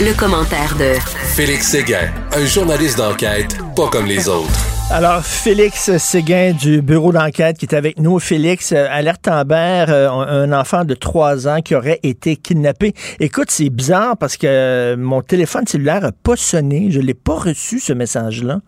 [0.00, 0.94] Le, commentaire de
[1.34, 4.58] Félix Séguin, un journaliste d'enquête pas comme les autres.
[4.90, 8.18] Alors, Félix Séguin du bureau d'enquête qui est avec nous.
[8.18, 12.92] Félix, euh, alerte Amber, euh, un enfant de 3 ans qui aurait été kidnappé.
[13.20, 16.88] Écoute, c'est bizarre parce que euh, mon téléphone cellulaire n'a pas sonné.
[16.90, 18.60] Je l'ai pas reçu, ce message-là.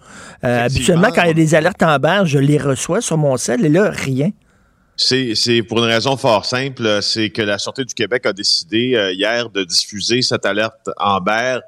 [0.42, 3.68] habituellement, quand il y a des alertes Amber, je les reçois sur mon cell et
[3.68, 4.30] là, rien.
[5.04, 9.50] C'est pour une raison fort simple, c'est que la Sûreté du Québec a décidé hier
[9.50, 11.58] de diffuser cette alerte Amber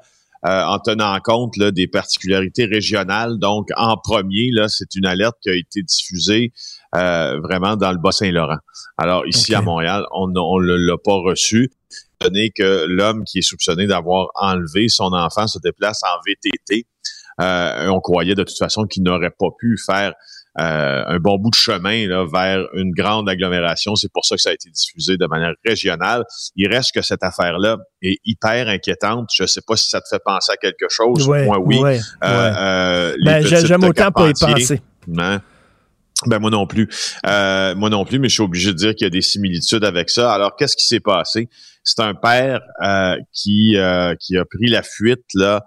[0.45, 3.39] euh, en tenant compte là, des particularités régionales.
[3.39, 6.53] Donc, en premier, là, c'est une alerte qui a été diffusée
[6.93, 8.59] euh, vraiment dans le Bas-Saint-Laurent.
[8.97, 11.71] Alors, ici à Montréal, on ne l'a pas reçu
[12.21, 16.85] donné que l'homme qui est soupçonné d'avoir enlevé son enfant se déplace en VTT.
[17.41, 20.13] Euh, on croyait de toute façon qu'il n'aurait pas pu faire
[20.59, 23.95] euh, un bon bout de chemin là, vers une grande agglomération.
[23.95, 26.23] C'est pour ça que ça a été diffusé de manière régionale.
[26.55, 29.29] Il reste que cette affaire-là est hyper inquiétante.
[29.33, 31.27] Je ne sais pas si ça te fait penser à quelque chose.
[31.27, 31.81] Moi, oui.
[31.83, 34.81] Euh, euh, ben, J'aime autant pas y penser.
[35.17, 35.41] Hein?
[36.27, 36.89] Ben moi non plus.
[37.23, 40.09] moi non plus, mais je suis obligé de dire qu'il y a des similitudes avec
[40.09, 40.33] ça.
[40.33, 41.49] Alors, qu'est-ce qui s'est passé?
[41.85, 42.59] C'est un père
[43.31, 43.77] qui,
[44.19, 45.63] qui a pris la fuite là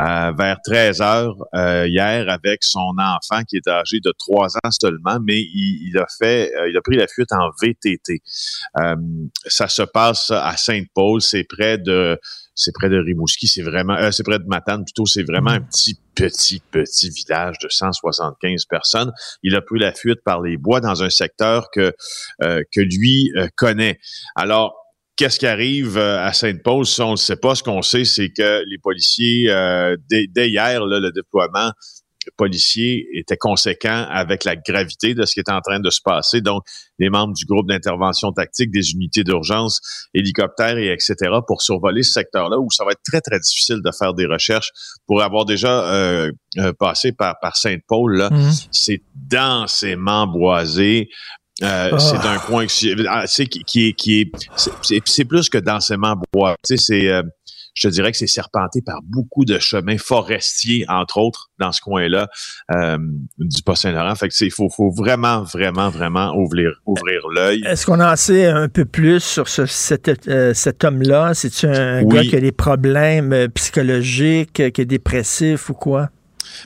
[0.00, 4.70] euh, vers 13 heures euh, hier avec son enfant qui est âgé de 3 ans
[4.70, 8.22] seulement, mais il, a fait, euh, il a pris la fuite en VTT.
[9.46, 12.18] ça se passe à Sainte-Paul, c'est près de
[12.54, 15.98] c'est près de Rimouski, c'est vraiment, c'est près de Matane plutôt, c'est vraiment un petit,
[16.14, 19.12] petit, petit village de 175 personnes.
[19.42, 21.94] Il a pris la fuite par les bois dans un secteur que,
[22.40, 23.98] que lui connaît.
[24.36, 24.81] Alors,
[25.16, 26.84] Qu'est-ce qui arrive euh, à Sainte-Paul?
[27.00, 27.54] on ne sait pas.
[27.54, 31.72] Ce qu'on sait, c'est que les policiers, euh, dès, hier, le déploiement
[32.36, 36.40] policier était conséquent avec la gravité de ce qui est en train de se passer.
[36.40, 36.62] Donc,
[36.98, 39.80] les membres du groupe d'intervention tactique, des unités d'urgence,
[40.14, 41.16] hélicoptères et etc.
[41.46, 44.70] pour survoler ce secteur-là où ça va être très, très difficile de faire des recherches.
[45.06, 46.30] Pour avoir déjà euh,
[46.78, 48.50] passé par, par Sainte-Paul, là, mmh.
[48.70, 51.08] c'est densément boisé.
[51.62, 52.32] Euh, c'est ah.
[52.32, 54.32] un coin qui, ah, qui, est qui est
[55.06, 56.56] c'est plus que densément bois.
[56.66, 57.22] Tu sais, c'est euh,
[57.74, 61.80] je te dirais que c'est serpenté par beaucoup de chemins forestiers, entre autres, dans ce
[61.80, 62.28] coin-là
[62.70, 62.98] euh,
[63.38, 64.14] du Pas-Saint-Laurent.
[64.14, 67.62] Fait que il faut, faut vraiment, vraiment, vraiment ouvrir, ouvrir l'œil.
[67.66, 70.10] Est-ce qu'on en sait un peu plus sur ce, cet,
[70.54, 71.32] cet homme-là?
[71.32, 76.10] C'est-tu un gars qui a des problèmes psychologiques, qui est dépressif ou quoi?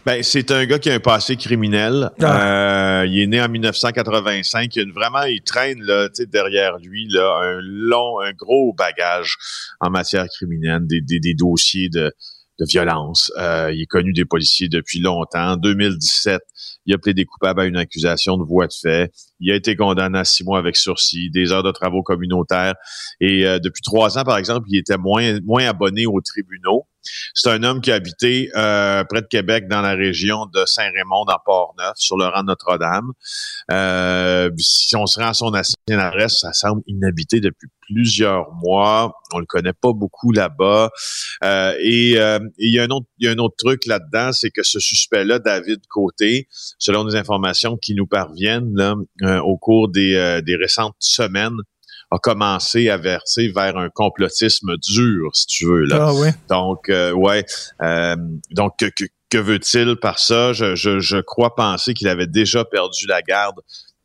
[0.04, 2.10] Ben, c'est un gars qui a un passé criminel.
[2.22, 3.00] Ah.
[3.02, 4.74] Euh, il est né en 1985.
[4.76, 9.36] Il a vraiment, il traîne là, derrière lui là, un long, un gros bagage
[9.80, 12.12] en matière criminelle, des, des, des dossiers de,
[12.58, 13.32] de violence.
[13.38, 15.52] Euh, il est connu des policiers depuis longtemps.
[15.52, 16.40] En 2017,
[16.86, 19.12] il a plaidé coupable à une accusation de voie de fait.
[19.40, 22.74] Il a été condamné à six mois avec sursis, des heures de travaux communautaires.
[23.20, 26.86] Et euh, depuis trois ans, par exemple, il était moins, moins abonné aux tribunaux.
[27.34, 31.24] C'est un homme qui a habité euh, près de Québec, dans la région de Saint-Raymond,
[31.24, 33.12] dans Port-Neuf, sur le rang Notre-Dame.
[33.70, 39.14] Euh, si on se rend à son ancienne adresse, ça semble inhabité depuis plusieurs mois.
[39.32, 40.90] On le connaît pas beaucoup là-bas.
[41.44, 42.12] Euh, et
[42.58, 45.38] il y a un autre, y a un autre truc là-dedans, c'est que ce suspect-là,
[45.38, 48.94] David Côté, selon des informations qui nous parviennent là,
[49.42, 51.56] au cours des, des récentes semaines,
[52.10, 55.84] a commencé à verser vers un complotisme dur, si tu veux.
[55.84, 56.08] Là.
[56.08, 56.28] Ah oui.
[56.48, 57.44] Donc, euh, ouais.
[57.82, 58.16] Euh,
[58.50, 58.86] donc, que,
[59.30, 60.52] que, veut-il par ça?
[60.52, 63.56] Je, je, je crois penser qu'il avait déjà perdu la garde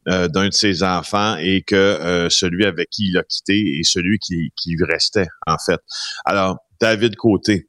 [0.08, 4.18] euh, d'un de ses enfants et que celui avec qui il a quitté est celui
[4.18, 5.80] qui, qui restait, en fait.
[6.26, 7.68] Alors, David Côté,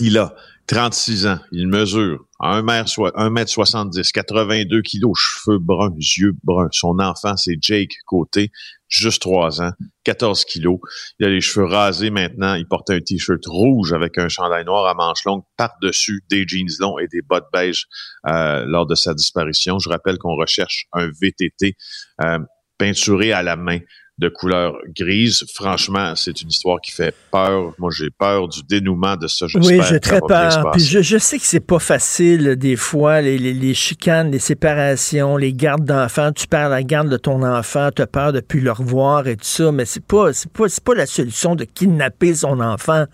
[0.00, 0.34] il a
[0.66, 6.68] 36 ans, il mesure 1 mètre, 70, 82 kilos, cheveux bruns, yeux bruns.
[6.72, 8.50] Son enfant, c'est Jake Côté,
[8.88, 9.72] juste 3 ans,
[10.04, 10.78] 14 kilos.
[11.18, 12.54] Il a les cheveux rasés maintenant.
[12.54, 16.68] Il porte un t-shirt rouge avec un chandail noir à manches longues par-dessus des jeans
[16.80, 17.86] longs et des bottes beige
[18.26, 19.78] euh, lors de sa disparition.
[19.78, 21.76] Je rappelle qu'on recherche un VTT
[22.22, 22.38] euh,
[22.78, 23.80] peinturé à la main
[24.18, 25.44] de couleur grise.
[25.54, 27.74] Franchement, c'est une histoire qui fait peur.
[27.78, 29.46] Moi, j'ai peur du dénouement de ça.
[29.54, 30.70] Oui, j'ai très peur.
[30.72, 34.38] Puis je, je, sais que c'est pas facile des fois, les, les, les, chicanes, les
[34.38, 36.30] séparations, les gardes d'enfants.
[36.32, 39.36] Tu perds la garde de ton enfant, tu as peur de plus le revoir et
[39.36, 43.06] tout ça, mais c'est pas, c'est pas, pas la solution de kidnapper son enfant.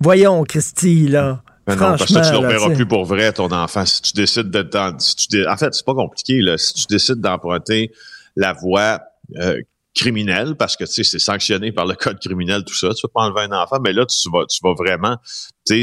[0.00, 1.42] Voyons, Christy, là.
[1.66, 3.84] Mais non, parce que tu ne reverras plus pour vrai, ton enfant.
[3.84, 4.66] Si tu décides de...
[4.98, 6.40] Si tu, en fait, c'est pas compliqué.
[6.40, 6.56] Là.
[6.56, 7.92] Si tu décides d'emprunter
[8.36, 9.00] la voie
[9.36, 9.60] euh,
[9.98, 12.88] criminel parce que tu sais c'est sanctionné par le code criminel tout ça.
[12.94, 15.16] Tu vas pas enlever un enfant mais là tu vas tu vas vraiment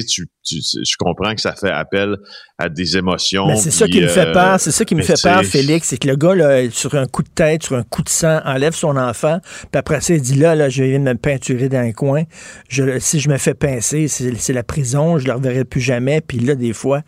[0.08, 2.18] tu tu, je comprends que ça fait appel
[2.60, 5.20] à des émotions mais c'est ça qui me fait peur c'est ça qui me fait
[5.22, 8.04] peur Félix c'est que le gars là sur un coup de tête sur un coup
[8.04, 9.40] de sang enlève son enfant
[9.72, 12.24] puis après ça il dit là là je viens de me peinturer dans un coin.
[12.70, 16.22] Je, si je me fais pincer c'est la prison je le reverrai plus jamais.
[16.22, 17.02] Puis là des fois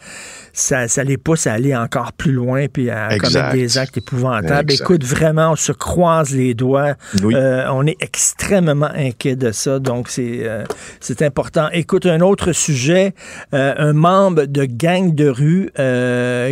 [0.54, 4.74] ça, ça les pousse à aller encore plus loin puis à commettre des actes épouvantables.
[4.74, 6.96] Écoute vraiment on se croise les doigts.
[7.24, 10.64] Euh, on est extrêmement inquiet de ça, donc c'est euh,
[11.00, 11.70] c'est important.
[11.72, 13.12] Écoute, un autre sujet, euh,
[13.52, 15.72] un membre de gang de rue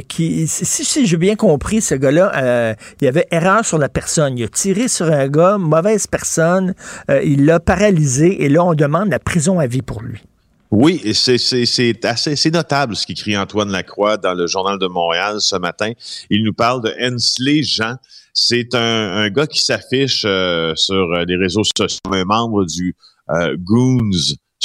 [0.07, 4.38] qui, si, si j'ai bien compris, ce gars-là, il y avait erreur sur la personne.
[4.38, 6.74] Il a tiré sur un gars, mauvaise personne,
[7.09, 10.22] il l'a paralysé et là, on demande la prison à vie pour lui.
[10.72, 15.91] Oui, c'est assez notable ce qu'écrit Antoine Lacroix dans le Journal de Montréal ce matin.
[16.30, 17.95] Il nous parle de Hensley Jean.
[18.34, 22.93] C'est un, gars qui s'affiche euh, sur euh, les réseaux sociaux, un membre du
[23.30, 24.11] euh, Goons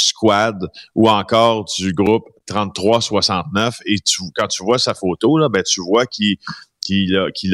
[0.01, 3.79] Squad ou encore du groupe 3369.
[3.85, 3.95] Et
[4.35, 6.37] quand tu vois sa photo, là, ben, tu vois qu'il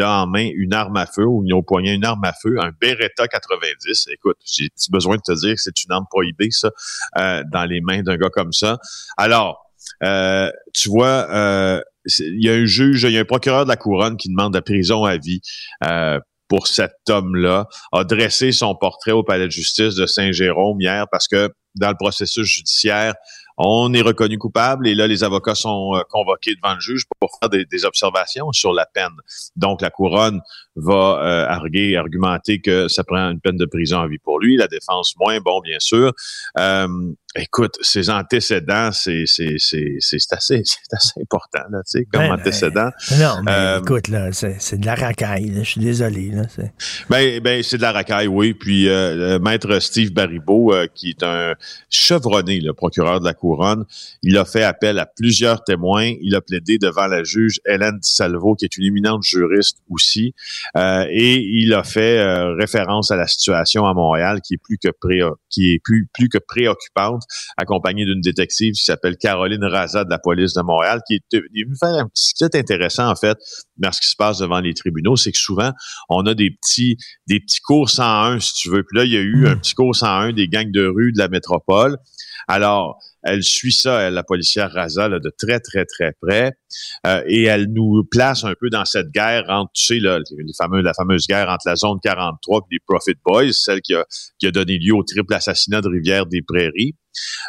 [0.02, 2.34] a, en main une arme à feu ou il a au poignet une arme à
[2.34, 4.08] feu, un Beretta 90.
[4.12, 6.72] Écoute, j'ai besoin de te dire que c'est une arme prohibée, ça,
[7.18, 8.80] euh, dans les mains d'un gars comme ça.
[9.18, 9.66] Alors,
[10.04, 11.82] euh, tu vois, euh,
[12.20, 14.54] il y a un juge, il y a un procureur de la couronne qui demande
[14.54, 15.42] la prison à vie
[16.48, 21.28] pour cet homme-là, a dressé son portrait au palais de justice de Saint-Jérôme hier parce
[21.28, 23.14] que dans le processus judiciaire,
[23.58, 27.32] on est reconnu coupable et là, les avocats sont euh, convoqués devant le juge pour
[27.40, 29.16] faire des, des observations sur la peine.
[29.56, 30.42] Donc, la couronne
[30.78, 34.58] va euh, arguer, argumenter que ça prend une peine de prison à vie pour lui.
[34.58, 36.14] La défense moins, bon, bien sûr.
[36.58, 36.88] Euh,
[37.38, 42.22] écoute, ses antécédents, c'est c'est c'est c'est assez c'est assez important là, tu sais, comme
[42.22, 42.90] ben, antécédent.
[43.20, 45.54] non, mais euh, écoute là, c'est de la racaille.
[45.56, 46.44] je suis désolé là.
[47.10, 48.54] Ben ben c'est de la racaille, oui.
[48.54, 51.56] Puis euh, maître Steve Baribeau, euh, qui est un
[51.90, 53.86] chevronné, le procureur de la couronne,
[54.24, 56.14] il a fait appel à plusieurs témoins.
[56.22, 60.34] Il a plaidé devant la juge Hélène Di Salvo, qui est une éminente juriste aussi.
[60.76, 64.78] Euh, et il a fait euh, référence à la situation à Montréal qui est plus
[64.78, 67.24] que préoccupante,
[67.58, 71.76] accompagnée d'une détective qui s'appelle Caroline Raza de la police de Montréal, qui est, venue
[71.80, 73.38] faire un petit truc intéressant en fait
[73.78, 75.72] dans ce qui se passe devant les tribunaux, c'est que souvent
[76.10, 76.98] on a des petits
[77.28, 78.84] des petits cours 101 si tu veux.
[78.84, 79.48] Puis là il y a eu hmm.
[79.48, 81.98] un petit cours 101 des gangs de rue de la métropole.
[82.48, 86.54] Alors elle suit ça, elle, la policière Raza, de très, très, très près.
[87.06, 90.54] Euh, et elle nous place un peu dans cette guerre entre, tu sais, là, les
[90.58, 94.06] fameux, la fameuse guerre entre la zone 43 et les Profit Boys, celle qui a,
[94.40, 96.96] qui a donné lieu au triple assassinat de Rivière-des-Prairies.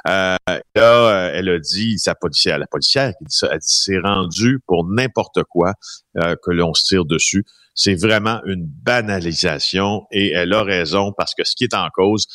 [0.08, 3.66] Euh, là, euh, elle a dit, sa policière, la policière qui dit ça, elle dit
[3.66, 5.74] c'est rendu pour n'importe quoi
[6.18, 7.44] euh, que l'on se tire dessus.
[7.74, 12.26] C'est vraiment une banalisation et elle a raison parce que ce qui est en cause,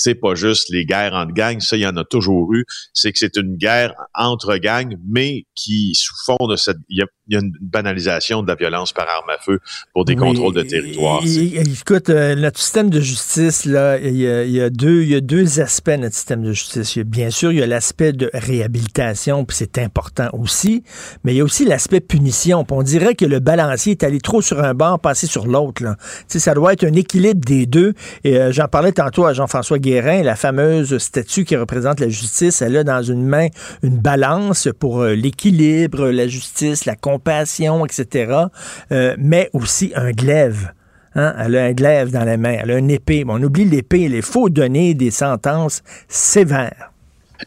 [0.00, 2.64] c'est pas juste les guerres entre gangs, ça, il y en a toujours eu.
[2.94, 7.02] C'est que c'est une guerre entre gangs, mais qui, sous fond de cette, il y
[7.02, 7.06] a,
[7.38, 9.60] une banalisation de la violence par arme à feu
[9.92, 11.22] pour des contrôles de territoire.
[11.24, 15.60] écoute, euh, notre système de justice, là, il y, a, deux, il y a deux
[15.60, 16.98] aspects notre système de justice.
[16.98, 20.82] bien sûr, il y a l'aspect de réhabilitation, puis c'est important aussi,
[21.22, 22.64] mais il y a aussi l'aspect punition.
[22.68, 25.84] on dirait que le balancier est allé trop sur un bord, passé sur l'autre.
[26.26, 27.94] Ça doit être un équilibre des deux.
[28.24, 32.62] Et euh, j'en parlais tantôt à Jean-François Guérin, la fameuse statue qui représente la justice,
[32.62, 33.48] elle a dans une main
[33.82, 38.44] une balance pour euh, l'équilibre, la justice, la compassion, etc.,
[38.92, 40.72] euh, mais aussi un glaive.
[41.16, 41.34] Hein?
[41.38, 43.24] Elle a un glaive dans la main, elle a une épée.
[43.26, 46.92] on oublie l'épée, il faut donner des sentences sévères.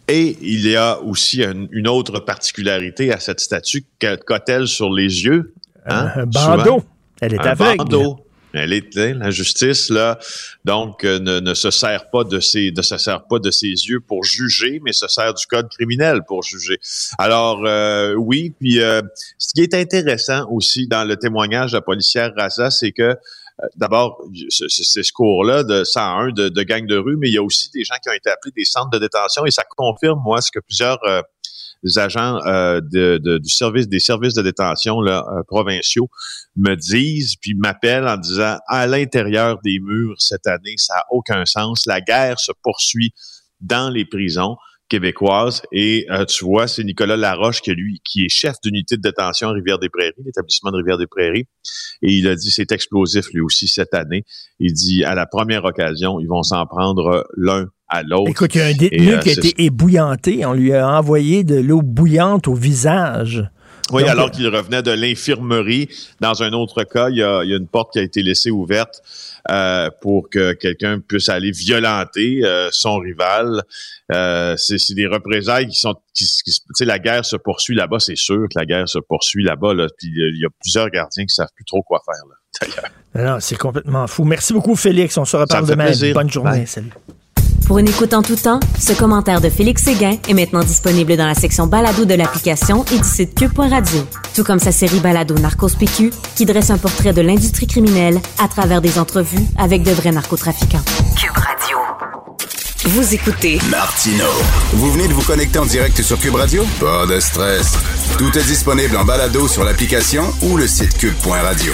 [0.10, 5.54] Et il y a aussi une autre particularité à cette statue qu'a-t-elle sur les yeux?
[5.86, 6.10] Hein?
[6.16, 6.84] Un bandeau.
[7.22, 8.20] Elle est un Bandeau.
[8.54, 10.20] Elle est la justice là,
[10.64, 14.00] donc euh, ne, se sert pas de ses ne se sert pas de ses yeux
[14.00, 16.80] pour juger, mais se sert du code criminel pour juger.
[17.18, 19.02] Alors euh, oui, puis euh,
[19.40, 23.16] ce qui est intéressant aussi dans le témoignage de la policière Raza, c'est que
[23.76, 27.44] D'abord, c'est ce cours-là de 101 de, de gang de rue, mais il y a
[27.44, 30.42] aussi des gens qui ont été appelés des centres de détention et ça confirme, moi,
[30.42, 30.98] ce que plusieurs
[31.84, 36.10] les agents euh, du service des services de détention euh, provinciaux
[36.56, 41.46] me disent puis m'appellent en disant à l'intérieur des murs cette année ça a aucun
[41.46, 43.14] sens la guerre se poursuit
[43.62, 44.58] dans les prisons
[44.94, 45.64] québécoises.
[45.72, 49.50] Et euh, tu vois, c'est Nicolas Laroche qui, lui, qui est chef d'unité de détention
[49.50, 51.48] à Rivière-des-Prairies, l'établissement de Rivière-des-Prairies.
[52.04, 54.24] Et il a dit, c'est explosif lui aussi cette année.
[54.60, 58.30] Il dit, à la première occasion, ils vont s'en prendre l'un à l'autre.
[58.30, 60.46] Écoute, il y a un détenu euh, qui a été ébouillanté.
[60.46, 63.44] On lui a envoyé de l'eau bouillante au visage.
[63.92, 65.90] Oui, alors qu'il revenait de l'infirmerie.
[66.20, 69.02] Dans un autre cas, il y, a, une porte qui a été laissée ouverte
[69.52, 73.62] euh, pour que quelqu'un puisse aller violenter euh, son rival.
[74.12, 75.96] Euh, c'est des représailles qui sont...
[76.14, 79.44] Qui, tu sais, la guerre se poursuit là-bas, c'est sûr que la guerre se poursuit
[79.44, 79.74] là-bas.
[79.74, 82.24] Là, puis il y a plusieurs gardiens qui savent plus trop quoi faire.
[82.26, 82.36] Là,
[83.16, 84.24] non, c'est complètement fou.
[84.24, 85.18] Merci beaucoup, Félix.
[85.18, 85.92] On se reparle demain.
[86.14, 86.66] Bonne journée.
[86.66, 86.92] Salut.
[87.74, 91.26] Pour une écoute en tout temps, ce commentaire de Félix Séguin est maintenant disponible dans
[91.26, 94.06] la section balado de l'application et du site cube.radio.
[94.36, 98.48] Tout comme sa série balado Narcos PQ, qui dresse un portrait de l'industrie criminelle à
[98.48, 100.84] travers des entrevues avec de vrais narcotrafiquants.
[101.20, 101.80] Cube Radio.
[102.86, 104.28] Vous écoutez Martino.
[104.74, 106.64] Vous venez de vous connecter en direct sur Cube Radio?
[106.80, 107.74] Pas de stress.
[108.20, 111.74] Tout est disponible en balado sur l'application ou le site cube.radio.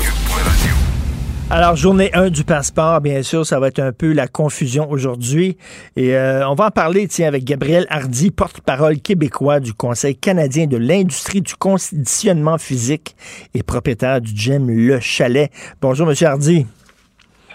[1.52, 5.58] Alors, journée 1 du passeport, bien sûr, ça va être un peu la confusion aujourd'hui.
[5.96, 10.68] Et euh, on va en parler, tiens, avec Gabriel Hardy, porte-parole québécois du Conseil canadien
[10.68, 13.16] de l'industrie du conditionnement physique
[13.56, 15.52] et propriétaire du gym Le Chalet.
[15.82, 16.68] Bonjour, Monsieur Hardy.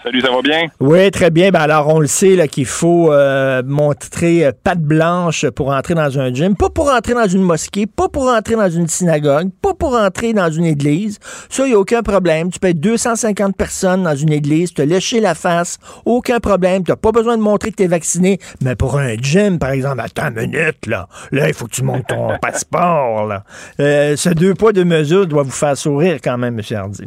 [0.05, 0.67] Salut, ça va bien?
[0.79, 1.49] Oui, très bien.
[1.49, 5.95] Ben alors, on le sait là, qu'il faut euh, montrer euh, patte blanche pour entrer
[5.95, 6.55] dans un gym.
[6.55, 10.33] Pas pour entrer dans une mosquée, pas pour entrer dans une synagogue, pas pour entrer
[10.33, 11.17] dans une église.
[11.49, 12.51] Ça, il n'y a aucun problème.
[12.51, 16.83] Tu peux être 250 personnes dans une église, te lécher la face, aucun problème.
[16.83, 18.37] Tu n'as pas besoin de montrer que tu es vacciné.
[18.61, 21.07] Mais pour un gym, par exemple, attends une minute, là.
[21.31, 23.43] Là, il faut que tu montes ton passeport, là.
[23.79, 26.77] Euh, ce deux poids, deux mesures doit vous faire sourire quand même, M.
[26.77, 27.05] Hardy.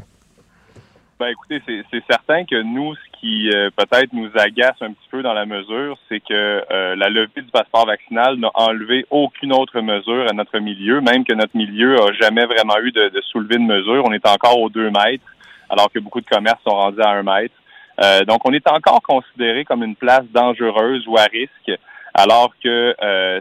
[1.18, 5.20] Ben écoutez, c'est certain que nous, ce qui euh, peut-être nous agace un petit peu
[5.20, 9.80] dans la mesure, c'est que euh, la levée du passeport vaccinal n'a enlevé aucune autre
[9.80, 13.56] mesure à notre milieu, même que notre milieu a jamais vraiment eu de, de soulevé
[13.56, 14.04] de mesure.
[14.06, 15.24] On est encore aux deux mètres,
[15.68, 17.54] alors que beaucoup de commerces sont rendus à un mètre.
[18.00, 21.72] Euh, donc, on est encore considéré comme une place dangereuse ou à risque,
[22.14, 22.94] alors que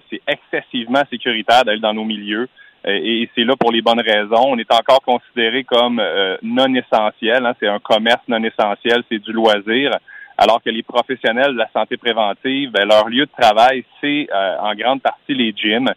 [0.09, 2.49] c'est excessivement sécuritaire d'aller dans nos milieux.
[2.88, 4.46] Euh, et c'est là pour les bonnes raisons.
[4.48, 7.46] On est encore considéré comme euh, non essentiel.
[7.46, 7.54] Hein.
[7.60, 9.92] c'est un commerce non essentiel, c'est du loisir.
[10.38, 14.58] Alors que les professionnels de la santé préventive, ben, leur lieu de travail, c'est euh,
[14.60, 15.92] en grande partie les gyms.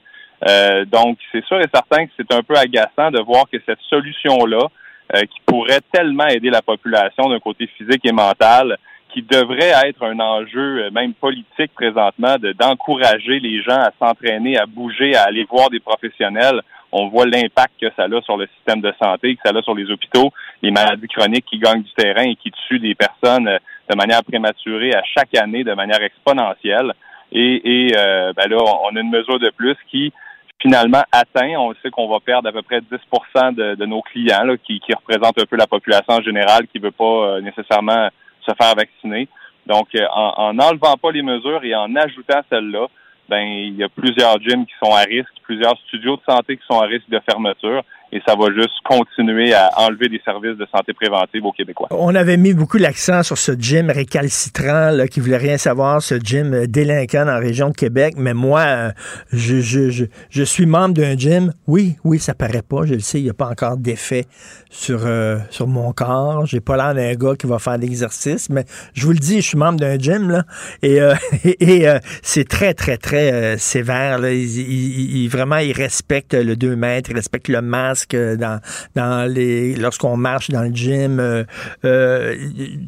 [0.86, 4.68] donc, c'est sûr et certain que c'est un peu agaçant de voir que cette solution-là,
[5.12, 8.78] qui pourrait tellement aider la population d'un côté physique et mental,
[9.12, 15.14] qui devrait être un enjeu même politique présentement, d'encourager les gens à s'entraîner, à bouger,
[15.16, 16.62] à aller voir des professionnels
[16.93, 19.74] on voit l'impact que ça a sur le système de santé, que ça a sur
[19.74, 20.32] les hôpitaux,
[20.62, 24.22] les maladies chroniques qui gagnent du terrain et qui tuent des personnes euh, de manière
[24.24, 26.93] prématurée à chaque année de manière exponentielle.
[27.32, 30.12] Et, euh, ben là, on a une mesure de plus qui
[30.61, 31.55] finalement atteint.
[31.59, 34.93] On sait qu'on va perdre à peu près 10 de, de nos clients qui, qui
[34.93, 38.09] représentent un peu la population en général qui ne veut pas euh, nécessairement
[38.41, 39.28] se faire vacciner.
[39.66, 42.88] Donc, en, en enlevant pas les mesures et en ajoutant celles-là,
[43.30, 46.66] ben il y a plusieurs gyms qui sont à risque, plusieurs studios de santé qui
[46.66, 47.82] sont à risque de fermeture.
[48.12, 51.88] Et ça va juste continuer à enlever des services de santé préventive aux Québécois.
[51.90, 56.16] On avait mis beaucoup l'accent sur ce gym récalcitrant là, qui voulait rien savoir, ce
[56.16, 58.92] gym délinquant dans la région de Québec, mais moi,
[59.32, 61.52] je, je, je, je suis membre d'un gym.
[61.66, 64.24] Oui, oui, ça paraît pas, je le sais, il n'y a pas encore d'effet
[64.70, 66.46] sur, euh, sur mon corps.
[66.46, 69.46] J'ai pas l'air d'un gars qui va faire l'exercice, mais je vous le dis, je
[69.48, 70.44] suis membre d'un gym, là,
[70.82, 74.18] et, euh, et, euh, c'est très, très, très sévère.
[74.18, 74.32] Là.
[74.32, 78.61] Il- vraiment, il respecte le 2 mètres, il respecte le masque dans,
[78.94, 81.20] dans les lorsqu'on marche dans le gym.
[81.20, 81.44] euh,
[81.84, 82.36] euh,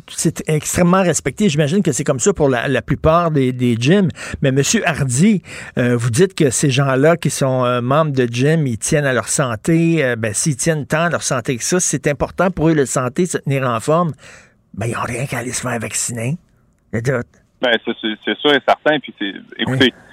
[0.09, 1.49] c'est extrêmement respecté.
[1.49, 4.09] J'imagine que c'est comme ça pour la, la plupart des, des gyms.
[4.43, 5.43] Mais Monsieur Hardy,
[5.79, 9.29] euh, vous dites que ces gens-là qui sont membres de gym, ils tiennent à leur
[9.29, 10.15] santé.
[10.19, 13.27] Ben, s'ils tiennent tant à leur santé que ça, c'est important pour eux, la santé,
[13.27, 14.13] se tenir en forme.
[14.75, 16.37] Ben, ils n'ont rien qu'à aller se faire vacciner.
[17.63, 18.99] Ben, c'est, sûr et certain.
[18.99, 19.15] Puis
[19.59, 20.12] écoutez, euh,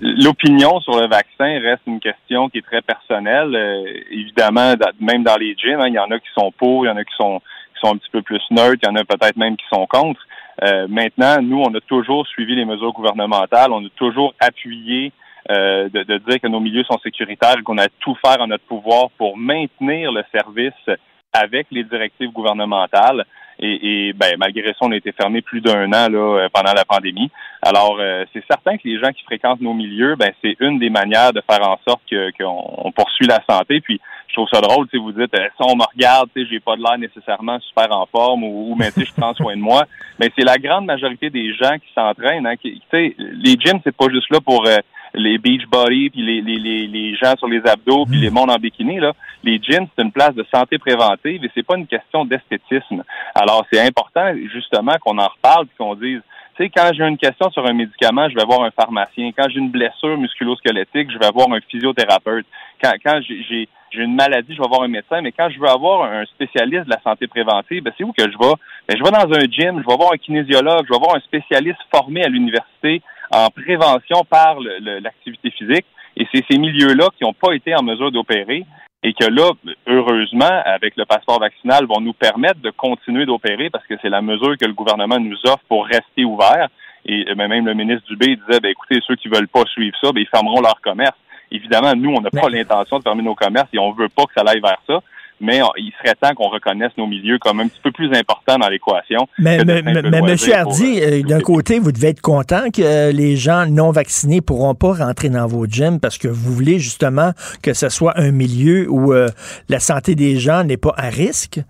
[0.00, 3.54] l'opinion sur le vaccin reste une question qui est très personnelle.
[3.54, 6.88] Euh, évidemment, même dans les gyms, hein, il y en a qui sont pour, il
[6.88, 7.40] y en a qui sont
[7.74, 9.86] qui sont un petit peu plus neutres, il y en a peut-être même qui sont
[9.86, 10.20] contre.
[10.62, 15.12] Euh, maintenant, nous, on a toujours suivi les mesures gouvernementales, on a toujours appuyé
[15.50, 18.48] euh, de, de dire que nos milieux sont sécuritaires et qu'on a tout faire en
[18.48, 20.98] notre pouvoir pour maintenir le service
[21.32, 23.24] avec les directives gouvernementales.
[23.62, 26.72] Et, et ben, malgré ça, on a été fermé plus d'un an là, euh, pendant
[26.72, 27.30] la pandémie.
[27.62, 30.88] Alors, euh, c'est certain que les gens qui fréquentent nos milieux, ben, c'est une des
[30.88, 33.80] manières de faire en sorte que- qu'on on poursuit la santé.
[33.80, 36.60] Puis, je trouve ça drôle, si vous dites, euh, on me regarde, tu sais, j'ai
[36.60, 39.60] pas de l'air nécessairement super en forme ou, ou mais tu je prends soin de
[39.60, 39.84] moi.
[40.18, 42.46] Mais c'est la grande majorité des gens qui s'entraînent.
[42.46, 44.78] Hein, qui, les gyms, c'est pas juste là pour euh,
[45.14, 48.50] les beach body puis les, les, les, les gens sur les abdos puis les mondes
[48.50, 48.98] en bikini.
[49.00, 49.12] Là.
[49.42, 53.02] Les gyms, c'est une place de santé préventive et c'est pas une question d'esthétisme.
[53.34, 56.20] Alors, c'est important justement qu'on en reparle et qu'on dise
[56.56, 59.30] tu sais, quand j'ai une question sur un médicament, je vais voir un pharmacien.
[59.34, 62.44] Quand j'ai une blessure musculo-squelettique, je vais voir un physiothérapeute.
[62.82, 65.20] Quand, quand j'ai- j'ai j'ai une maladie, je vais voir un médecin.
[65.20, 68.22] Mais quand je veux avoir un spécialiste de la santé préventive, ben, c'est où que
[68.22, 68.54] je vais?
[68.88, 71.20] Ben, je vais dans un gym, je vais voir un kinésiologue, je vais voir un
[71.20, 75.86] spécialiste formé à l'université en prévention par l'activité physique.
[76.16, 78.64] Et c'est ces milieux-là qui n'ont pas été en mesure d'opérer
[79.02, 79.50] et que là,
[79.86, 84.20] heureusement, avec le passeport vaccinal, vont nous permettre de continuer d'opérer parce que c'est la
[84.20, 86.68] mesure que le gouvernement nous offre pour rester ouvert.
[87.06, 89.96] Et euh, ben, même le ministre Dubé disait, ben, écoutez, ceux qui veulent pas suivre
[90.02, 91.16] ça, ben, ils fermeront leur commerce.
[91.50, 94.34] Évidemment, nous, on n'a pas l'intention de fermer nos commerces et on veut pas que
[94.36, 95.00] ça aille vers ça.
[95.40, 98.68] Mais il serait temps qu'on reconnaisse nos milieux comme un petit peu plus importants dans
[98.68, 99.26] l'équation.
[99.38, 103.36] Mais, mais, pour, Hardy, euh, euh, d'un côté, vous devez être content que euh, les
[103.36, 107.32] gens non vaccinés pourront pas rentrer dans vos gyms parce que vous voulez justement
[107.62, 109.28] que ce soit un milieu où euh,
[109.68, 111.60] la santé des gens n'est pas à risque.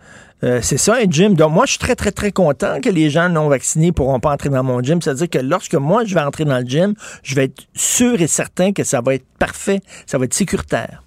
[0.43, 1.35] Euh, c'est ça, un gym.
[1.35, 4.33] Donc, moi, je suis très, très, très content que les gens non vaccinés pourront pas
[4.33, 5.03] entrer dans mon gym.
[5.03, 8.27] C'est-à-dire que lorsque moi, je vais entrer dans le gym, je vais être sûr et
[8.27, 11.03] certain que ça va être parfait, ça va être sécuritaire.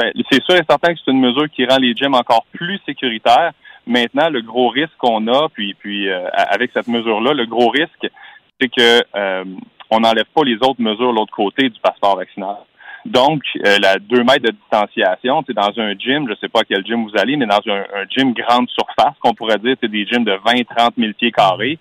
[0.00, 2.80] Ben, c'est sûr et certain que c'est une mesure qui rend les gyms encore plus
[2.86, 3.52] sécuritaires.
[3.86, 8.08] Maintenant, le gros risque qu'on a, puis, puis euh, avec cette mesure-là, le gros risque,
[8.58, 9.44] c'est que euh,
[9.90, 12.56] on n'enlève pas les autres mesures de l'autre côté du passeport vaccinal.
[13.04, 16.64] Donc, euh, la 2 mètres de distanciation, c'est dans un gym, je sais pas à
[16.64, 19.90] quel gym vous allez, mais dans un, un gym grande surface, qu'on pourrait dire, c'est
[19.90, 21.78] des gyms de 20, 30 000 pieds carrés,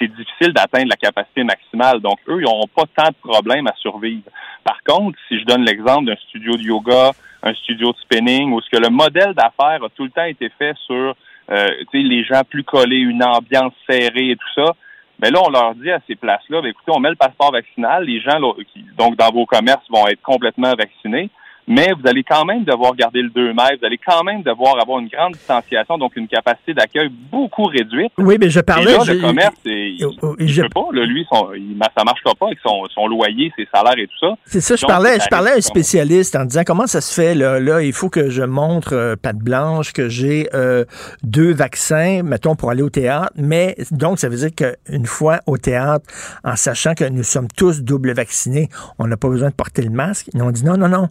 [0.00, 2.00] c'est difficile d'atteindre la capacité maximale.
[2.00, 4.24] Donc, eux, ils n'auront pas tant de problèmes à survivre.
[4.64, 7.12] Par contre, si je donne l'exemple d'un studio de yoga,
[7.42, 10.50] un studio de spinning, où ce que le modèle d'affaires a tout le temps été
[10.58, 11.14] fait sur
[11.50, 14.74] euh, les gens plus collés, une ambiance serrée et tout ça,
[15.20, 18.04] mais là, on leur dit à ces places-là, ben, écoutez, on met le passeport vaccinal,
[18.04, 21.28] les gens, là, qui, donc, dans vos commerces, vont être complètement vaccinés,
[21.70, 24.74] mais vous allez quand même devoir garder le 2 mètres, vous allez quand même devoir
[24.82, 28.12] avoir une grande distanciation, donc une capacité d'accueil beaucoup réduite.
[28.18, 28.92] Oui, mais je parlais...
[28.92, 29.96] Et là, je- le commerce, il,
[30.40, 33.52] il je- peut pas, là, lui, son, il, ça marchera pas avec son, son loyer,
[33.56, 34.34] ses salaires et tout ça.
[34.46, 37.34] C'est ça, je parlais, je parlais à un spécialiste en disant comment ça se fait
[37.34, 40.84] là, là il faut que je montre euh, patte blanche que j'ai euh,
[41.22, 45.56] deux vaccins, mettons pour aller au théâtre, mais donc ça veut dire qu'une fois au
[45.56, 46.04] théâtre,
[46.42, 48.68] en sachant que nous sommes tous double vaccinés,
[48.98, 50.28] on n'a pas besoin de porter le masque.
[50.34, 51.08] Ils ont dit non, non, non.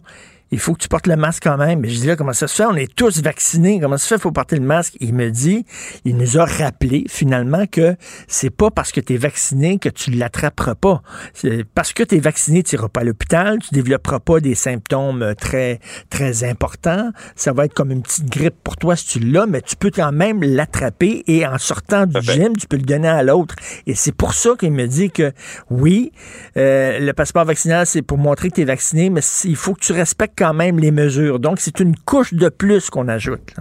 [0.52, 1.80] Il faut que tu portes le masque quand même.
[1.80, 2.64] Mais je dis là, comment ça se fait?
[2.64, 3.80] On est tous vaccinés.
[3.80, 4.14] Comment ça se fait?
[4.16, 4.96] Il faut porter le masque?
[5.00, 5.64] Il me dit,
[6.04, 7.96] il nous a rappelé finalement que
[8.26, 11.02] c'est pas parce que tu es vacciné que tu l'attraperas pas.
[11.34, 14.54] C'est parce que tu es vacciné, tu n'iras pas à l'hôpital, tu développeras pas des
[14.54, 15.78] symptômes euh, très,
[16.10, 17.10] très importants.
[17.36, 19.90] Ça va être comme une petite grippe pour toi si tu l'as, mais tu peux
[19.90, 23.54] quand même l'attraper et en sortant du gym, tu peux le donner à l'autre.
[23.86, 25.32] Et c'est pour ça qu'il me dit que
[25.70, 26.12] oui,
[26.56, 29.80] euh, le passeport vaccinal, c'est pour montrer que tu es vacciné, mais il faut que
[29.80, 31.38] tu respectes quand même les mesures.
[31.38, 33.54] Donc, c'est une couche de plus qu'on ajoute.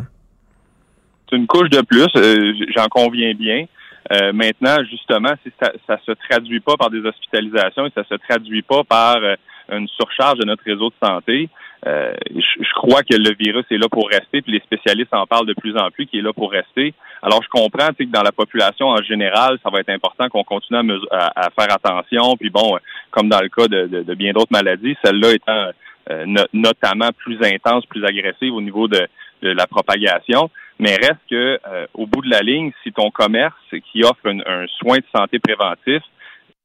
[1.30, 3.66] c'est une couche de plus, euh, j'en conviens bien.
[4.14, 8.16] Euh, maintenant, justement, si ça, ça se traduit pas par des hospitalisations et ça se
[8.16, 9.36] traduit pas par euh,
[9.72, 11.50] une surcharge de notre réseau de santé.
[11.86, 15.54] Je, crois que le virus est là pour rester, puis les spécialistes en parlent de
[15.54, 16.94] plus en plus qu'il est là pour rester.
[17.22, 20.80] Alors, je comprends que dans la population en général, ça va être important qu'on continue
[21.12, 22.36] à, faire attention.
[22.38, 22.78] Puis bon,
[23.12, 25.72] comme dans le cas de, bien d'autres maladies, celle-là étant
[26.12, 29.08] euh, notamment plus intense, plus agressive au niveau de,
[29.42, 30.50] la propagation.
[30.80, 33.56] Mais reste que, euh, au bout de la ligne, si ton commerce
[33.92, 36.02] qui offre un soin de santé préventif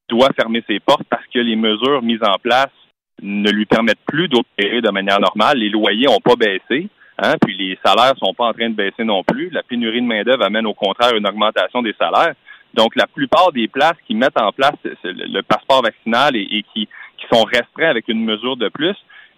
[0.08, 2.72] doit fermer ses portes parce que les mesures mises en place
[3.22, 5.58] ne lui permettent plus d'opérer de manière normale.
[5.58, 6.88] Les loyers n'ont pas baissé.
[7.16, 9.48] Hein, puis les salaires sont pas en train de baisser non plus.
[9.50, 12.34] La pénurie de main-d'œuvre amène au contraire une augmentation des salaires.
[12.74, 14.74] Donc, la plupart des places qui mettent en place
[15.04, 16.88] le, passeport vaccinal et, qui,
[17.32, 18.94] sont restreints avec une mesure de plus,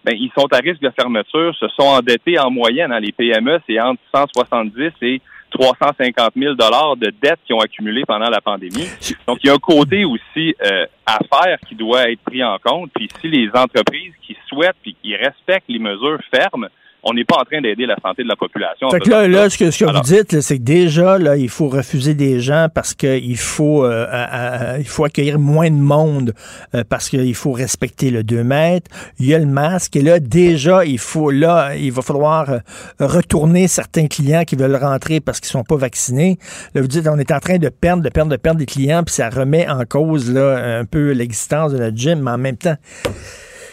[0.07, 2.93] ben, ils sont à risque de fermeture, se sont endettés en moyenne.
[2.93, 8.03] Hein, les PME, c'est entre 170 et 350 000 dollars de dettes qui ont accumulé
[8.07, 8.87] pendant la pandémie.
[9.27, 12.57] Donc, il y a un côté aussi euh, à faire qui doit être pris en
[12.57, 12.89] compte.
[12.95, 16.69] Puis, si les entreprises qui souhaitent puis qui respectent les mesures fermes
[17.03, 18.89] on n'est pas en train d'aider la santé de la population.
[18.89, 21.49] Fait que là, là, ce que, ce que vous dites, c'est que déjà, là, il
[21.49, 26.33] faut refuser des gens parce qu'il faut, euh, il faut accueillir moins de monde
[26.75, 28.89] euh, parce qu'il faut respecter le 2 mètres.
[29.19, 32.59] Il y a le masque et là, déjà, il faut, là, il va falloir euh,
[32.99, 36.39] retourner certains clients qui veulent rentrer parce qu'ils sont pas vaccinés.
[36.73, 39.03] Là, vous dites, on est en train de perdre, de perdre, de perdre des clients,
[39.03, 42.57] puis ça remet en cause, là, un peu l'existence de notre gym, mais en même
[42.57, 42.75] temps,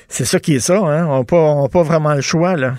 [0.08, 1.06] c'est ça qui est ça, hein?
[1.08, 2.74] On n'a pas, pas vraiment le choix, là.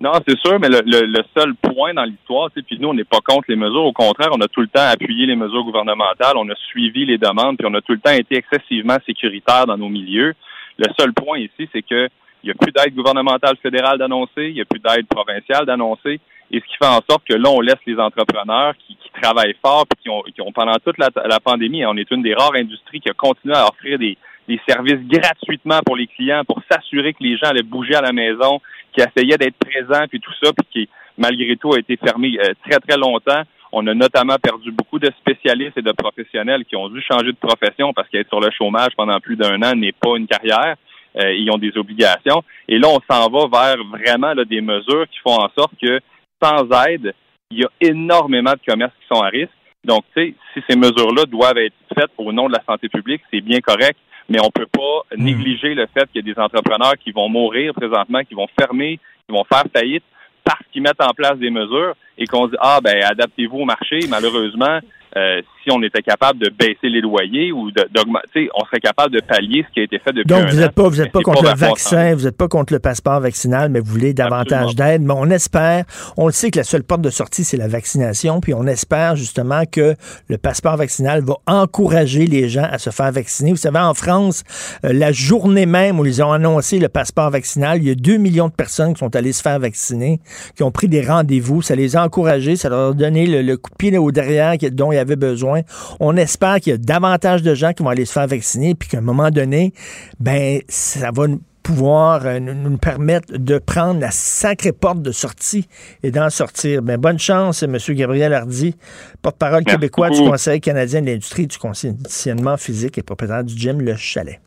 [0.00, 3.20] Non, c'est sûr, mais le, le, seul point dans l'histoire, puis nous, on n'est pas
[3.24, 3.84] contre les mesures.
[3.84, 7.18] Au contraire, on a tout le temps appuyé les mesures gouvernementales, on a suivi les
[7.18, 10.34] demandes, puis on a tout le temps été excessivement sécuritaire dans nos milieux.
[10.78, 12.08] Le seul point ici, c'est que
[12.42, 16.18] il n'y a plus d'aide gouvernementale fédérale d'annoncer, il n'y a plus d'aide provinciale d'annoncer,
[16.52, 19.56] et ce qui fait en sorte que là, on laisse les entrepreneurs qui, qui travaillent
[19.64, 22.34] fort, puis qui ont, qui ont pendant toute la, la pandémie, on est une des
[22.34, 26.60] rares industries qui a continué à offrir des, des services gratuitement pour les clients pour
[26.70, 28.60] s'assurer que les gens allaient bouger à la maison,
[28.92, 32.52] qui essayait d'être présent, puis tout ça, puis qui, malgré tout, a été fermé euh,
[32.68, 33.42] très, très longtemps.
[33.72, 37.38] On a notamment perdu beaucoup de spécialistes et de professionnels qui ont dû changer de
[37.40, 40.76] profession parce qu'être sur le chômage pendant plus d'un an n'est pas une carrière.
[41.16, 42.42] Euh, ils ont des obligations.
[42.68, 46.00] Et là, on s'en va vers vraiment là, des mesures qui font en sorte que
[46.42, 47.14] sans aide,
[47.50, 49.52] il y a énormément de commerces qui sont à risque.
[49.84, 53.22] Donc, tu sais, si ces mesures-là doivent être faites au nom de la santé publique,
[53.30, 55.22] c'est bien correct mais on peut pas hmm.
[55.22, 58.98] négliger le fait qu'il y a des entrepreneurs qui vont mourir présentement, qui vont fermer,
[59.26, 60.04] qui vont faire faillite
[60.44, 64.00] parce qu'ils mettent en place des mesures et qu'on dit ah ben adaptez-vous au marché.
[64.08, 64.80] Malheureusement,
[65.16, 69.20] euh, si on était capable de baisser les loyers ou d'augmenter, on serait capable de
[69.20, 71.42] pallier ce qui a été fait depuis Donc, vous n'êtes pas, vous êtes pas contre
[71.42, 75.02] le vaccin, vous n'êtes pas contre le passeport vaccinal, mais vous voulez davantage d'aide.
[75.02, 75.84] Mais on espère,
[76.16, 79.16] on le sait que la seule porte de sortie, c'est la vaccination, puis on espère
[79.16, 79.94] justement que
[80.28, 83.50] le passeport vaccinal va encourager les gens à se faire vacciner.
[83.50, 84.44] Vous savez, en France,
[84.84, 88.16] euh, la journée même où ils ont annoncé le passeport vaccinal, il y a 2
[88.16, 90.20] millions de personnes qui sont allées se faire vacciner,
[90.56, 91.62] qui ont pris des rendez-vous.
[91.62, 94.92] Ça les a encouragés, ça leur a donné le, coup de pied au derrière dont
[94.92, 95.51] il avait besoin.
[96.00, 98.88] On espère qu'il y a davantage de gens qui vont aller se faire vacciner, puis
[98.88, 99.72] qu'à un moment donné,
[100.20, 101.26] ben, ça va
[101.62, 105.68] pouvoir euh, nous permettre de prendre la sacrée porte de sortie
[106.02, 106.82] et d'en sortir.
[106.82, 107.76] Ben, bonne chance, M.
[107.90, 108.74] Gabriel Hardy,
[109.22, 113.96] porte-parole québécois du Conseil canadien de l'industrie du conditionnement physique et propriétaire du gym Le
[113.96, 114.40] Chalet.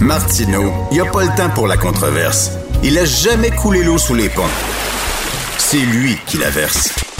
[0.00, 2.58] Martineau, il n'y a pas le temps pour la controverse.
[2.82, 4.42] Il a jamais coulé l'eau sous les ponts.
[5.56, 7.13] C'est lui qui la verse.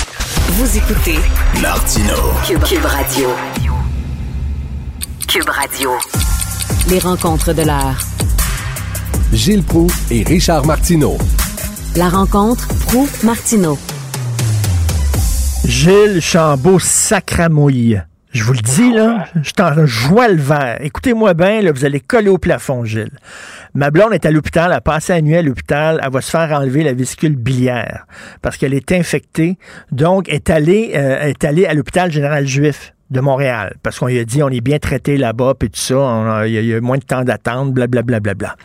[0.57, 1.19] Vous écoutez
[1.61, 2.15] Martino
[2.47, 3.29] Cube, Radio.
[5.27, 5.91] Cube Radio.
[6.89, 7.99] Les rencontres de l'heure.
[9.33, 11.19] Gilles Proux et Richard Martineau.
[11.97, 13.77] La rencontre Proux-Martineau.
[15.65, 18.01] Gilles Chambaud Sacramouille.
[18.31, 20.79] Je vous le dis, là, je t'en joie le vert.
[20.81, 23.19] Écoutez-moi bien, là, vous allez coller au plafond, Gilles.
[23.77, 26.31] Ma blonde est à l'hôpital, elle a passé la nuit à l'hôpital, elle va se
[26.31, 28.07] faire enlever la vésicule biliaire
[28.41, 29.59] parce qu'elle est infectée.
[29.91, 34.19] Donc, est allée, euh, est allée à l'hôpital général juif de Montréal, parce qu'on lui
[34.19, 37.05] a dit on est bien traité là-bas, puis tout ça, il y, a moins de
[37.05, 38.21] temps d'attente, blablabla.
[38.21, 38.57] Bla, bla.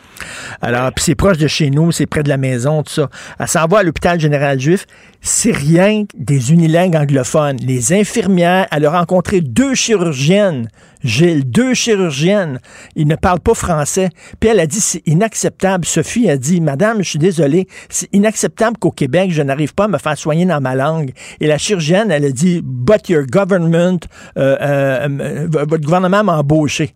[0.62, 3.08] Alors, puis c'est proche de chez nous, c'est près de la maison, tout ça.
[3.38, 4.86] Elle s'en va à l'hôpital général juif,
[5.20, 7.58] c'est rien des unilingues anglophones.
[7.64, 10.68] Les infirmières, elle a rencontré deux chirurgiennes,
[11.02, 12.60] Gilles, deux chirurgiennes.
[12.96, 14.10] Ils ne parlent pas français.
[14.38, 15.84] Puis elle a dit, c'est inacceptable.
[15.84, 19.88] Sophie a dit, Madame, je suis désolée, c'est inacceptable qu'au Québec, je n'arrive pas à
[19.88, 21.12] me faire soigner dans ma langue.
[21.40, 24.00] Et la chirurgienne, elle a dit, But your government,
[24.36, 26.94] euh, euh, euh votre gouvernement m'a embauché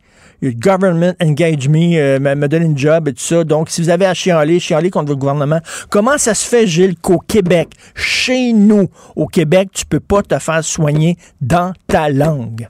[0.53, 3.45] government engage me, euh, me donne une job et tout ça.
[3.45, 5.61] Donc, si vous avez à chialer, chialer contre votre gouvernement.
[5.91, 10.39] Comment ça se fait, Gilles, qu'au Québec, chez nous, au Québec, tu peux pas te
[10.39, 12.69] faire soigner dans ta langue?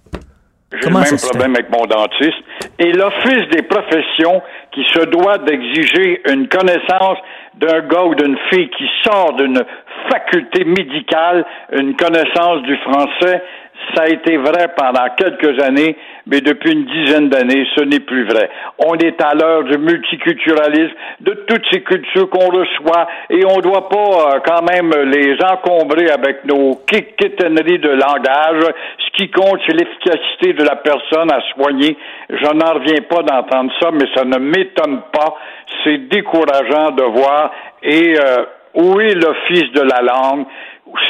[0.73, 2.43] J'ai le même problème avec mon dentiste.
[2.79, 4.43] Et l'Office des professions
[4.73, 7.19] qui se doit d'exiger une connaissance
[7.55, 9.63] d'un gars ou d'une fille qui sort d'une
[10.11, 13.43] faculté médicale, une connaissance du français,
[13.95, 15.97] ça a été vrai pendant quelques années,
[16.27, 18.49] mais depuis une dizaine d'années, ce n'est plus vrai.
[18.79, 23.63] On est à l'heure du multiculturalisme, de toutes ces cultures qu'on reçoit, et on ne
[23.63, 28.65] doit pas euh, quand même les encombrer avec nos quiquetteries de langage.
[28.99, 31.97] Ce qui compte, c'est l'efficacité de la personne à soigner.
[32.31, 35.37] Je n'en reviens pas d'entendre ça, mais ça ne m'étonne pas.
[35.83, 37.51] C'est décourageant de voir.
[37.83, 38.45] Et euh,
[38.75, 40.47] où est l'Office de la langue?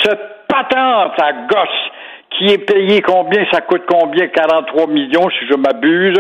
[0.03, 1.91] Cette patente à gosse
[2.37, 6.19] qui est payé combien, ça coûte combien, 43 millions si je m'abuse.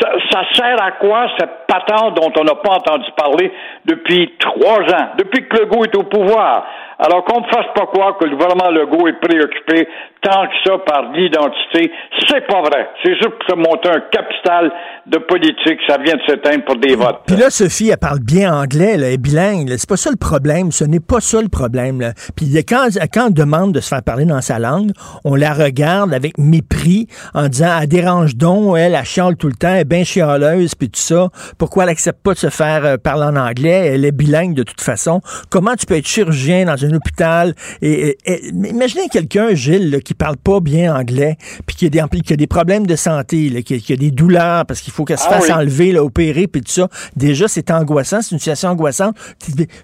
[0.00, 3.52] Ça, ça, sert à quoi cette patente dont on n'a pas entendu parler
[3.84, 6.64] depuis trois ans, depuis que Legault est au pouvoir?
[6.98, 9.86] Alors qu'on ne fasse pas croire que le gouvernement Legault est préoccupé
[10.22, 11.92] tant que ça par l'identité.
[12.26, 12.88] C'est pas vrai.
[13.02, 14.72] C'est juste pour se monter un capital
[15.06, 15.78] de politique.
[15.86, 17.20] Ça vient de s'éteindre pour des votes.
[17.26, 19.74] Puis là, Sophie, elle parle bien anglais, elle est bilingue.
[19.76, 20.72] C'est pas ça le problème.
[20.72, 22.00] Ce n'est pas ça le problème.
[22.00, 22.12] Là.
[22.34, 24.90] Puis quand, quand on demande de se faire parler dans sa langue,
[25.24, 29.54] on la regarde avec mépris en disant elle dérange donc, elle, elle chiale tout le
[29.54, 31.30] temps, bien chialeuse, puis tout ça.
[31.58, 33.92] Pourquoi elle accepte pas de se faire euh, parler en anglais?
[33.94, 35.20] Elle est bilingue de toute façon.
[35.50, 37.54] Comment tu peux être chirurgien dans un hôpital?
[37.82, 38.18] Et,
[38.52, 42.46] imaginez quelqu'un, Gilles, qui parle pas bien anglais, puis qui a des, qui a des
[42.46, 45.50] problèmes de santé, là, qui, a des douleurs parce qu'il faut qu'elle se ah fasse
[45.50, 46.88] enlever, là, opérer, puis tout ça.
[47.14, 49.16] Déjà, c'est angoissant, c'est une situation angoissante.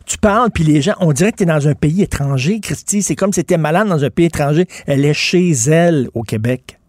[0.06, 3.02] Tu, parles, puis les gens, on dirait que tu es dans un pays étranger, Christy.
[3.02, 4.66] C'est comme si tu malade dans un pays étranger.
[4.86, 6.81] Elle est chez elle au Québec.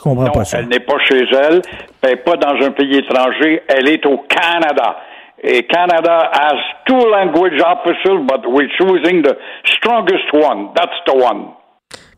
[0.00, 0.60] Je comprends non, pas ça.
[0.60, 1.60] Elle n'est pas chez elle,
[2.00, 4.96] elle n'est pas dans un pays étranger, elle est au Canada.
[5.42, 9.36] Et Canada has two language officers, but we're choosing the
[9.66, 10.70] strongest one.
[10.74, 11.52] That's the one.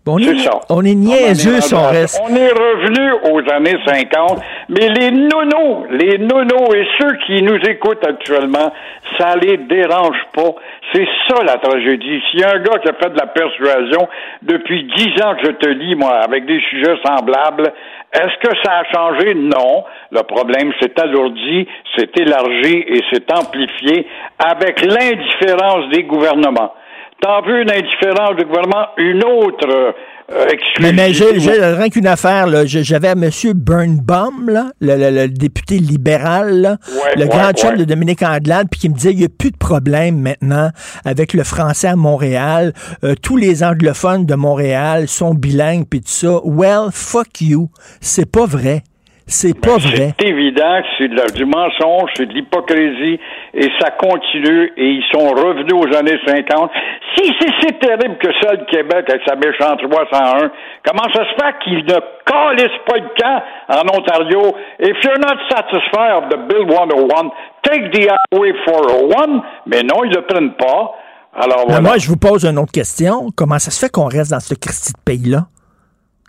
[0.07, 0.61] On, est, ça.
[0.69, 2.21] on est niaiseux si on reste.
[2.29, 7.59] On est revenu aux années 50, mais les nonos, les nonos et ceux qui nous
[7.69, 8.73] écoutent actuellement,
[9.19, 10.55] ça les dérange pas.
[10.93, 12.21] C'est ça la tragédie.
[12.31, 14.09] S'il y a un gars qui a fait de la persuasion
[14.43, 17.73] depuis dix ans que je te lis, moi, avec des sujets semblables,
[18.13, 19.35] est-ce que ça a changé?
[19.35, 19.85] Non.
[20.11, 24.07] Le problème s'est alourdi, s'est élargi et s'est amplifié
[24.39, 26.75] avec l'indifférence des gouvernements.
[27.23, 28.89] T'as vu une indifférence du gouvernement?
[28.99, 30.47] Une autre euh,
[30.81, 32.47] mais, mais j'ai rien qu'une affaire.
[32.67, 33.31] J'avais M.
[33.55, 36.79] Burnbaum, là, le, député libéral,
[37.17, 39.57] le grand chef de Dominique Anglade, puis qui me disait il n'y a plus de
[39.57, 40.71] problème maintenant
[41.05, 42.73] avec le français à Montréal.
[43.05, 46.41] Euh, tous les anglophones de Montréal sont bilingues, puis tout ça.
[46.45, 47.69] Well, fuck you.
[48.01, 48.83] C'est pas vrai.
[49.27, 50.15] C'est pas ben, vrai.
[50.19, 53.19] C'est évident que c'est du mensonge, c'est de l'hypocrisie,
[53.55, 56.71] et ça continue, et ils sont revenus aux années 50.
[57.17, 60.51] Si c'est si terrible que ça, le Québec, avec sa méchante 301,
[60.85, 64.57] comment ça se fait qu'ils ne calissent pas le camp en Ontario?
[64.81, 67.31] If you're not satisfied of the Bill 101,
[67.63, 70.95] take the highway 401, mais non, ils le prennent pas.
[71.35, 71.81] Alors, voilà.
[71.81, 73.31] moi, je vous pose une autre question.
[73.35, 75.47] Comment ça se fait qu'on reste dans ce Christi de pays-là?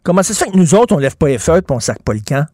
[0.03, 2.01] Comment ça se fait que nous autres, on lève pas les feux et on sac
[2.03, 2.45] pas le camp?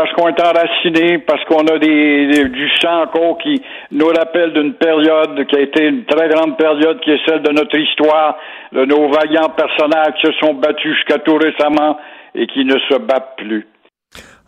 [0.00, 3.60] Parce qu'on est enraciné, parce qu'on a des, du sang encore qui
[3.92, 7.52] nous rappelle d'une période qui a été une très grande période, qui est celle de
[7.52, 8.38] notre histoire,
[8.72, 11.98] de nos vaillants personnages qui se sont battus jusqu'à tout récemment
[12.34, 13.66] et qui ne se battent plus.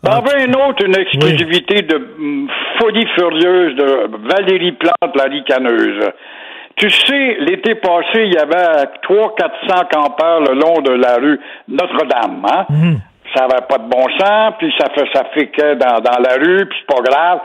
[0.01, 2.47] T'en veux une autre, une exclusivité de mm,
[2.79, 6.09] folie furieuse de Valérie Plante, la ricaneuse.
[6.77, 12.43] Tu sais, l'été passé, il y avait 300-400 campeurs le long de la rue Notre-Dame.
[12.43, 12.65] Hein?
[12.69, 12.97] Mhm
[13.33, 16.65] ça n'avait pas de bon sens, puis ça fait ça que dans, dans la rue,
[16.65, 17.39] puis c'est pas grave.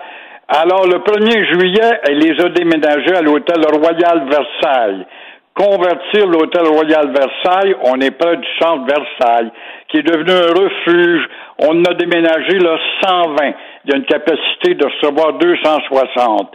[0.48, 5.06] Alors, le 1er juillet, elle les a déménagés à l'hôtel Royal Versailles.
[5.54, 9.50] Convertir l'hôtel Royal Versailles, on est près du centre Versailles,
[9.88, 11.28] qui est devenu un refuge.
[11.58, 13.54] On a déménagé là 120.
[13.84, 16.54] Il y a une capacité de recevoir 260.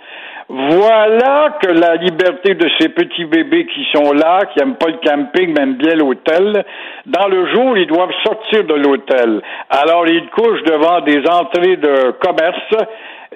[0.56, 5.00] Voilà que la liberté de ces petits bébés qui sont là, qui n'aiment pas le
[5.04, 6.64] camping, même bien l'hôtel,
[7.08, 9.42] dans le jour, ils doivent sortir de l'hôtel.
[9.72, 12.86] Alors, ils couchent devant des entrées de commerce.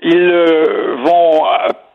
[0.03, 1.41] Ils euh, vont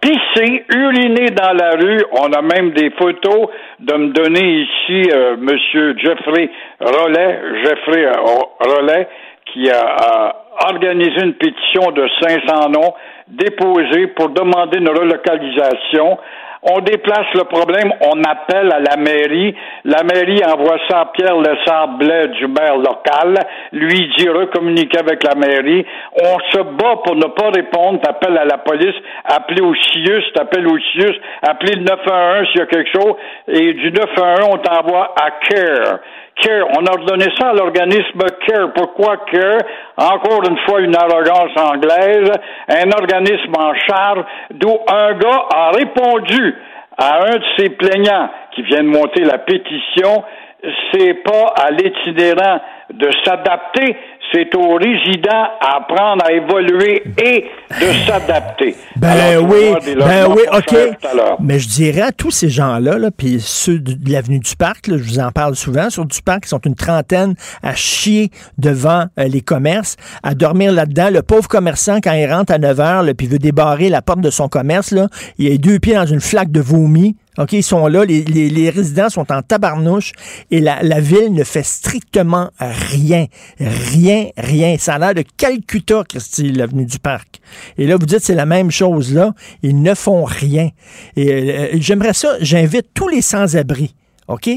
[0.01, 2.03] pisser, uriner dans la rue.
[2.21, 3.47] On a même des photos
[3.79, 6.51] de me donner ici euh, Monsieur Jeffrey
[6.81, 8.13] Rollet, Jeffrey euh,
[8.59, 9.07] Rollet,
[9.53, 10.35] qui a
[10.67, 12.95] organisé une pétition de 500 noms
[13.29, 16.19] déposé pour demander une relocalisation.
[16.65, 19.53] On déplace le problème, on appelle à la mairie.
[19.85, 23.35] La mairie envoie ça à Pierre Lessard-Blais du maire local.
[23.73, 25.85] Lui dit recommuniquer avec la mairie.
[26.23, 28.01] On se bat pour ne pas répondre.
[28.01, 28.95] T'appelles à la police,
[29.25, 33.15] appelez au CIUS, t'appelles au CIUS, appelez le 911 s'il y a quelque chose.
[33.49, 35.99] Et du 911, on t'envoie à CARE.
[36.41, 36.67] CARE.
[36.79, 38.73] On a redonné ça à l'organisme CARE.
[38.75, 39.61] Pourquoi CARE?
[39.97, 42.31] Encore une fois, une arrogance anglaise.
[42.69, 46.55] Un organisme en charge d'où un gars a répondu
[46.99, 50.25] à un de ses plaignants qui vient de monter la pétition.
[50.93, 52.61] C'est pas à l'itinérant
[52.93, 53.97] de s'adapter,
[54.33, 58.75] c'est aux résidents à apprendre à évoluer et de s'adapter.
[58.97, 60.77] Ben Alors, tu oui, ben oui, OK.
[61.41, 64.97] Mais je dirais à tous ces gens-là, là, puis ceux de l'avenue du Parc, là,
[64.97, 69.07] je vous en parle souvent, sur du Parc, qui sont une trentaine à chier devant
[69.19, 71.11] euh, les commerces, à dormir là-dedans.
[71.11, 74.21] Le pauvre commerçant, quand il rentre à 9 heures, là, puis veut débarrer la porte
[74.21, 75.09] de son commerce, là,
[75.39, 77.17] il a deux pieds dans une flaque de vomi.
[77.39, 80.13] OK, ils sont là, les, les- résidents sont en tabarnouche
[80.51, 83.27] et la, la ville ne fait strictement rien.
[83.59, 84.77] Rien, rien.
[84.79, 87.41] Ça a l'air de Calcutta, Christy, l'avenue du Parc.
[87.79, 89.33] Et là, vous dites, c'est la même chose là.
[89.63, 90.69] Ils ne font rien.
[91.17, 93.95] Et euh, j'aimerais ça, j'invite tous les sans-abri,
[94.29, 94.51] OK?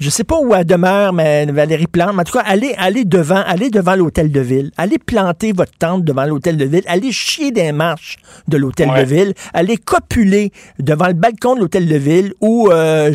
[0.00, 3.04] Je sais pas où elle demeure, mais Valérie Plante, mais en tout cas, allez, allez
[3.04, 4.70] devant, allez devant l'hôtel de ville.
[4.76, 6.84] Allez planter votre tente devant l'hôtel de ville.
[6.86, 8.16] Allez chier des marches
[8.46, 9.02] de l'hôtel Ouais.
[9.02, 9.32] de ville.
[9.54, 13.10] Allez copuler devant le balcon de l'hôtel de ville où, euh,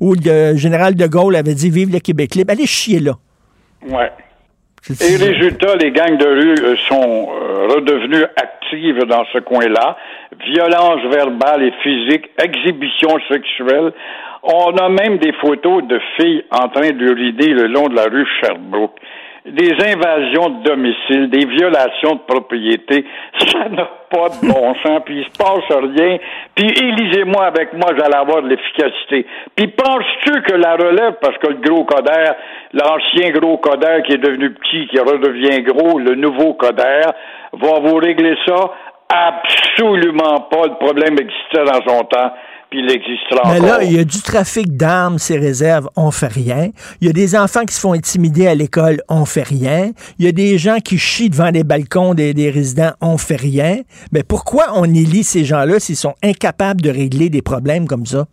[0.00, 2.50] où le général de Gaulle avait dit Vive le Québec libre.
[2.52, 3.12] Allez chier là.
[3.88, 4.10] Ouais.
[4.88, 9.96] Et résultat, les gangs de rue euh, sont euh, redevenues actives dans ce coin-là.
[10.46, 13.92] Violence verbale et physique, exhibition sexuelle.
[14.42, 18.26] On a même des photos de filles en train d'uriner le long de la rue
[18.40, 18.98] Sherbrooke.
[19.46, 23.06] Des invasions de domicile, des violations de propriété,
[23.38, 26.18] ça n'a pas de bon sens, puis il se passe rien.
[26.54, 29.26] Puis élisez-moi avec moi, j'allais avoir de l'efficacité.
[29.56, 32.32] Puis penses-tu que la relève, parce que le gros Coder,
[32.74, 37.06] l'ancien gros Coder qui est devenu petit, qui redevient gros, le nouveau Coder,
[37.52, 38.72] va vous régler ça?
[39.08, 40.66] Absolument pas.
[40.66, 42.32] Le problème existait dans son temps,
[42.70, 43.78] puis il existera Mais encore?
[43.80, 46.68] là, il y a du trafic d'armes, ces réserves, on fait rien.
[47.00, 49.90] Il y a des enfants qui se font intimider à l'école, on fait rien.
[50.18, 53.40] Il y a des gens qui chient devant les balcons des, des résidents, on fait
[53.40, 53.78] rien.
[54.12, 58.26] Mais pourquoi on élit ces gens-là s'ils sont incapables de régler des problèmes comme ça?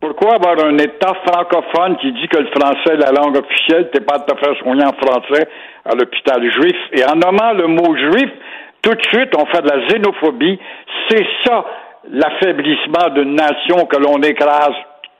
[0.00, 4.00] Pourquoi avoir un État francophone qui dit que le français est la langue officielle, t'es
[4.00, 5.48] pas de te faire soigner en français
[5.84, 6.76] à l'hôpital juif?
[6.92, 8.30] Et en nommant le mot juif,
[8.82, 10.58] tout de suite, on fait de la xénophobie.
[11.08, 11.64] C'est ça,
[12.10, 14.74] l'affaiblissement d'une nation que l'on écrase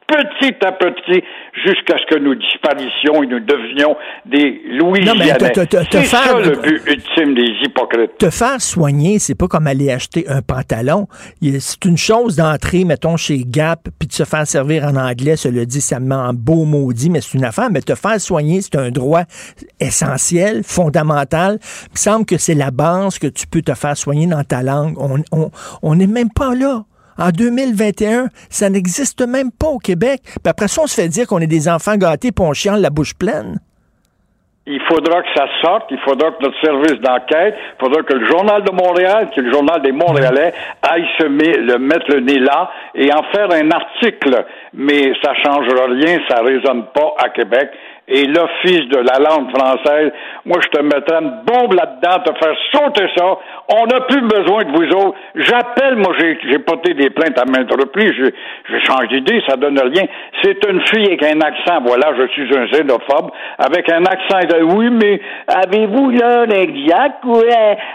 [0.07, 1.23] petit à petit
[1.65, 5.53] jusqu'à ce que nous disparissions et nous devenions des Louisianais.
[5.91, 8.17] C'est ça faire- le but ultime des hypocrites.
[8.19, 11.09] Te faire soigner, c'est pas comme aller acheter un pantalon.
[11.43, 15.49] C'est une chose d'entrer, mettons, chez Gap, puis de se faire servir en anglais, se
[15.49, 17.69] le dit, ça me met en beau maudit, mais c'est une affaire.
[17.71, 19.23] Mais te faire soigner, c'est un droit
[19.81, 21.59] essentiel, fondamental.
[21.87, 24.63] Il me semble que c'est la base que tu peux te faire soigner dans ta
[24.63, 24.95] langue.
[24.99, 25.51] On on-
[25.83, 26.85] on n'est même pas là.
[27.19, 30.21] En 2021, ça n'existe même pas au Québec.
[30.25, 32.81] Puis après ça, on se fait dire qu'on est des enfants gâtés puis on chiale
[32.81, 33.59] la bouche pleine.
[34.69, 38.27] Il faudra que ça sorte, il faudra que notre service d'enquête, il faudra que le
[38.27, 40.53] Journal de Montréal, qui est le journal des Montréalais,
[40.83, 44.45] aille se le mettre le nez là et en faire un article.
[44.75, 47.71] Mais ça changera rien, ça résonne pas à Québec.
[48.09, 50.13] Et l'Office de la langue française,
[50.45, 53.37] moi, je te mettrais une bombe là-dedans, te faire sauter ça.
[53.69, 55.19] On n'a plus besoin de vous autres.
[55.35, 58.13] J'appelle, moi, j'ai, porté des plaintes à maintes reprises.
[58.17, 58.27] Je,
[58.71, 60.05] je change d'idée, ça donne rien.
[60.43, 61.83] C'est une fille avec un accent.
[61.85, 63.33] Voilà, je suis un xénophobe.
[63.59, 64.39] Avec un accent.
[64.77, 67.25] Oui, mais avez-vous l'heure exacte?
[67.25, 67.41] ou,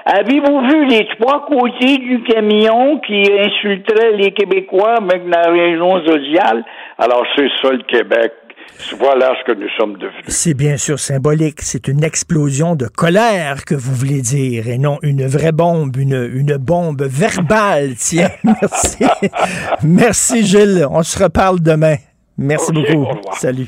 [0.05, 6.65] avez-vous vu les trois côtés du camion qui insulterait les Québécois avec la région sociale?
[6.97, 8.33] Alors, c'est ça le Québec.
[8.99, 10.23] Voilà ce que nous sommes devenus.
[10.27, 11.61] C'est bien sûr symbolique.
[11.61, 16.29] C'est une explosion de colère que vous voulez dire et non une vraie bombe, une,
[16.33, 17.95] une bombe verbale.
[17.97, 19.05] Tiens, merci.
[19.83, 20.85] merci Gilles.
[20.89, 21.95] On se reparle demain.
[22.37, 23.07] Merci beaucoup.
[23.33, 23.67] Salut.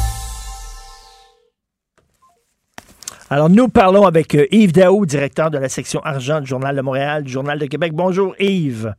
[3.33, 6.81] Alors, nous parlons avec euh, Yves Daou, directeur de la section argent du Journal de
[6.81, 7.93] Montréal, du Journal de Québec.
[7.93, 8.93] Bonjour Yves.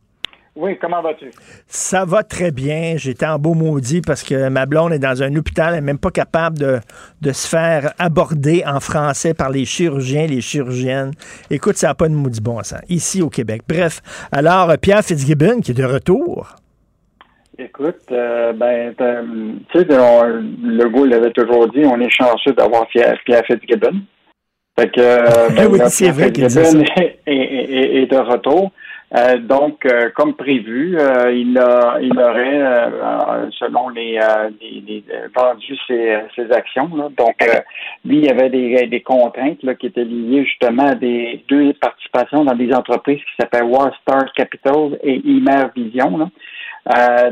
[0.56, 1.28] Oui, comment vas-tu?
[1.66, 2.94] Ça va très bien.
[2.96, 5.74] J'étais en beau maudit parce que ma blonde est dans un hôpital.
[5.74, 6.78] Elle n'est même pas capable de,
[7.20, 11.10] de, se faire aborder en français par les chirurgiens, les chirurgiennes.
[11.50, 12.80] Écoute, ça n'a pas de maudit bon sens.
[12.88, 13.60] Ici au Québec.
[13.68, 14.00] Bref,
[14.32, 16.56] alors Pierre Fitzgibbon qui est de retour.
[17.58, 23.18] Écoute, euh, ben, tu sais, le goût l'avait toujours dit, on est chanceux d'avoir Pierre,
[23.26, 24.00] Pierre Fitzgibbon.
[24.78, 26.44] Fait que, euh, ben, oui, c'est vrai qu'il
[27.26, 28.72] est, de retour.
[29.14, 34.18] Euh, donc, euh, comme prévu, euh, il, a, il aurait, selon les,
[34.60, 35.04] les,
[35.36, 36.88] vendu ses, ses actions.
[36.88, 37.36] Donc,
[38.06, 41.74] lui, il y avait des, des contraintes là, qui étaient liées justement à des deux
[41.74, 43.70] participations dans des entreprises qui s'appellent
[44.00, 46.30] Star Capital et Imer Vision.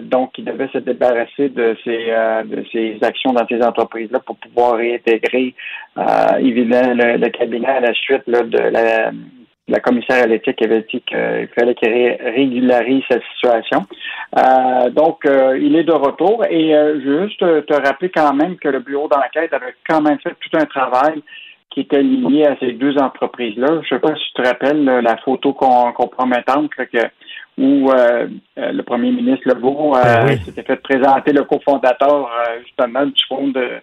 [0.02, 2.06] Donc, il devait se débarrasser de ses,
[2.44, 5.54] de ses actions dans ces entreprises-là pour pouvoir réintégrer,
[6.38, 9.10] évidemment, le, le, cabinet à la suite là, de la
[9.70, 13.86] la commissaire à l'éthique avait dit qu'il fallait qu'il régularise cette situation.
[14.36, 18.68] Euh, donc, euh, il est de retour et euh, juste te rappeler quand même que
[18.68, 21.22] le bureau d'enquête avait quand même fait tout un travail
[21.70, 23.68] qui était lié à ces deux entreprises-là.
[23.68, 26.98] Je ne sais pas si tu te rappelles la photo compromettante que,
[27.60, 27.90] où
[28.56, 32.30] le premier ministre Legault ben s'était fait présenter le cofondateur
[32.64, 33.80] justement du fonds de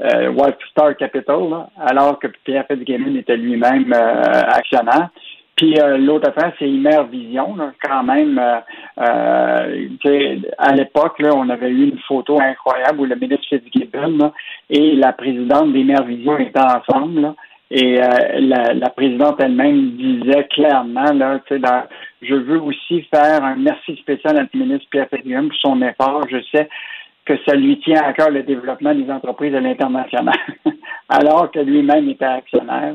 [0.00, 5.10] White Star Capital, alors que Pierre Fitzgibbon était lui-même actionnaire.
[5.58, 8.38] Puis euh, l'autre affaire, c'est Imer Vision, quand même.
[8.38, 8.60] Euh,
[9.00, 14.32] euh à l'époque, on avait eu une photo incroyable où le ministre Fitzgibbon
[14.70, 17.34] et la présidente d'Imer Vision étaient ensemble.
[17.72, 18.06] et euh,
[18.38, 21.82] la, la, présidente elle-même disait clairement, là, dans,
[22.22, 26.26] je veux aussi faire un merci spécial à notre ministre Pierre Fitzgibbon pour son effort.
[26.30, 26.68] Je sais
[27.24, 30.34] que ça lui tient à cœur le développement des entreprises à l'international,
[31.08, 32.94] alors que lui-même était actionnaire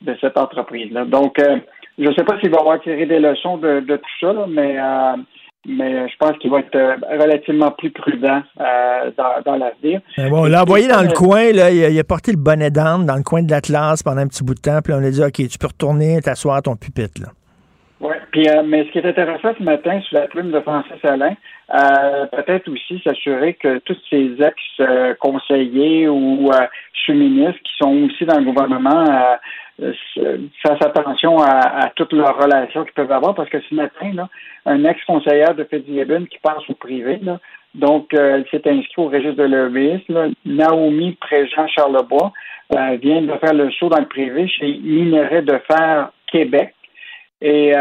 [0.00, 1.04] de cette entreprise-là.
[1.04, 1.38] Donc,
[1.98, 5.16] je ne sais pas s'il va avoir tiré des leçons de, tout ça, mais, euh,
[5.66, 9.10] mais je pense qu'il va être euh, relativement plus prudent euh,
[9.44, 10.00] dans, l'avenir.
[10.16, 13.06] Ben bon, on l'a envoyé dans le coin, là, il, a, porté le bonnet d'âne
[13.06, 15.22] dans le coin de l'Atlas pendant un petit bout de temps, puis on a dit
[15.22, 17.22] OK, tu peux retourner t'asseoir à ton pupitre.
[17.22, 17.28] Là.
[18.34, 21.36] Puis mais ce qui est intéressant ce matin sur la plume de Francis Alain,
[22.32, 26.50] peut-être aussi s'assurer que tous ces ex-conseillers ou
[27.06, 29.38] sous-ministres qui sont aussi dans le gouvernement
[29.82, 34.28] euh, fasse attention à, toutes leurs relations qu'ils peuvent avoir, parce que ce matin, là,
[34.66, 37.40] un ex-conseillère de Fitzgibbon qui passe au privé, là,
[37.74, 42.32] donc euh, elle s'est inscrite au registre de lobbyisme, Naomi Préjean-Charlebois
[42.72, 46.74] euh, vient de faire le saut dans le privé chez Minerai de Fer Québec.
[47.40, 47.72] Et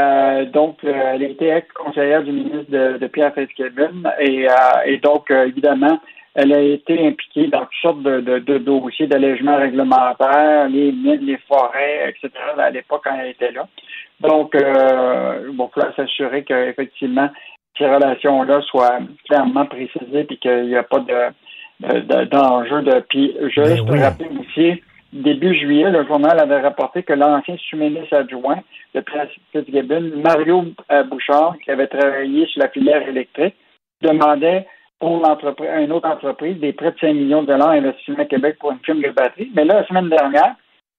[0.51, 4.03] donc, elle était ex-conseillère du ministre de, Pierre Fitzgibbon.
[4.19, 4.47] Et,
[4.85, 5.99] et donc, évidemment,
[6.35, 11.37] elle a été impliquée dans toutes sortes de, de, dossiers d'allègement réglementaire, les mines, les
[11.47, 12.31] forêts, etc.
[12.57, 13.67] à l'époque quand elle était là.
[14.19, 17.29] Donc, euh, bon, il faut s'assurer qu'effectivement,
[17.77, 23.61] ces relations-là soient clairement précisées et qu'il n'y a pas de, d'enjeu de, Puis, je
[23.61, 24.83] ben juste rappeler aussi,
[25.13, 28.59] début juillet, le journal avait rapporté que l'ancien sous-ministre adjoint
[28.93, 29.03] de
[29.51, 33.55] Fitzgibbon, Mario euh, Bouchard, qui avait travaillé sur la filière électrique,
[34.01, 34.67] demandait
[34.99, 35.23] pour
[35.59, 38.79] une autre entreprise des prêts de 5 millions de dollars investis à Québec pour une
[38.79, 39.51] firme de batterie.
[39.53, 40.55] Mais là, la semaine dernière,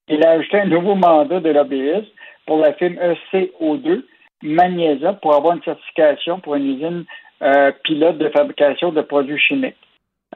[0.08, 2.12] il a ajouté un nouveau mandat de lobbyiste
[2.46, 4.02] pour la firme ECO2,
[4.42, 7.04] Magnésia, pour avoir une certification pour une usine
[7.42, 9.76] euh, pilote de fabrication de produits chimiques.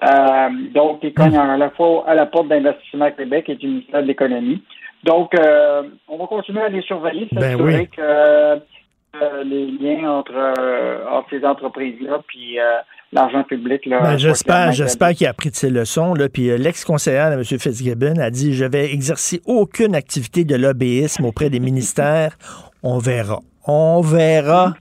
[0.02, 4.02] Euh, donc, il cogne à la fois à la porte d'Investissement Québec et du ministère
[4.02, 4.62] de l'Économie.
[5.04, 8.60] Donc, euh, on va continuer à les surveiller, ben s'assurer que
[9.44, 10.34] les liens entre,
[11.10, 12.58] entre ces entreprises-là puis
[13.12, 13.86] l'argent public.
[13.86, 16.14] Là, ben, j'espère, j'espère qu'il a appris de ses leçons.
[16.14, 17.44] Là, puis euh, l'ex-conseillère de M.
[17.44, 22.36] Fitzgibbon a dit Je vais exercer aucune activité de lobbyisme auprès des ministères.
[22.82, 23.40] On verra.
[23.70, 24.74] On verra.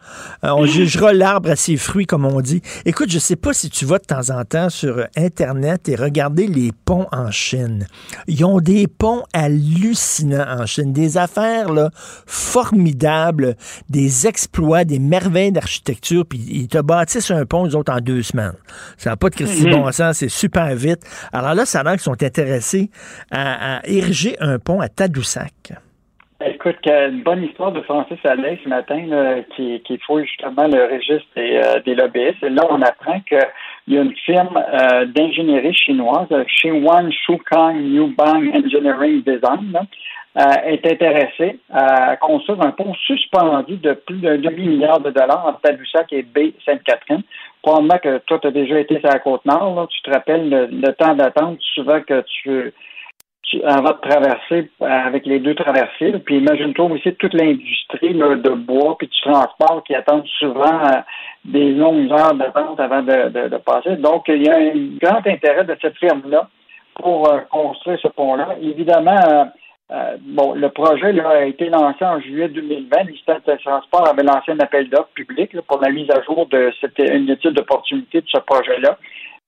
[0.46, 2.62] Euh, on jugera l'arbre à ses fruits, comme on dit.
[2.86, 6.48] Écoute, je sais pas si tu vas de temps en temps sur Internet et regarder
[6.48, 7.86] les ponts en Chine.
[8.28, 11.90] Ils ont des ponts hallucinants en Chine, des affaires là,
[12.26, 13.58] formidables,
[13.90, 18.24] des exploits, des merveilles d'architecture, puis ils te bâtissent un pont, ils autres, en deux
[18.24, 18.56] semaines.
[18.98, 21.02] Ça n'a pas de Christy mm bon sens, c'est super vite.
[21.34, 22.90] Alors là, ça a l'air qu'ils sont intéressés
[23.32, 25.74] à, à ériger un pont à Tadoussac.
[26.46, 31.28] Écoute, une bonne histoire de Francis Allais ce matin qui, qui fouille justement le registre
[31.36, 32.44] des, euh, des lobbyistes.
[32.44, 33.40] Et là, on apprend qu'il
[33.88, 39.80] y a une firme euh, d'ingénierie chinoise, Xinhuan Shukang Newbang Engineering Design,
[40.38, 45.62] euh, est intéressée à construire un pont suspendu de plus d'un demi-milliard de dollars entre
[45.62, 47.24] Tadoussac et Baie Sainte-Catherine.
[47.64, 49.88] Probablement que toi, tu as déjà été sur la Côte-Nord.
[49.90, 52.72] Tu te rappelles le, le temps d'attente souvent que tu
[53.64, 56.14] avant de traverser avec les deux traversées.
[56.26, 61.00] Puis imagine-toi aussi toute l'industrie de bois puis du transport qui attendent souvent euh,
[61.46, 63.96] des longues heures d'attente avant de, passer.
[63.98, 66.50] Donc, il y a un grand intérêt de cette firme-là
[66.96, 68.56] pour euh, construire ce pont-là.
[68.62, 69.50] Évidemment,
[69.90, 72.98] euh, bon, le projet là, a été lancé en juillet 2020.
[73.00, 76.46] Le ministère du Transport avait lancé un appel d'offres public pour la mise à jour
[76.48, 78.98] de cette une étude d'opportunité de ce projet-là.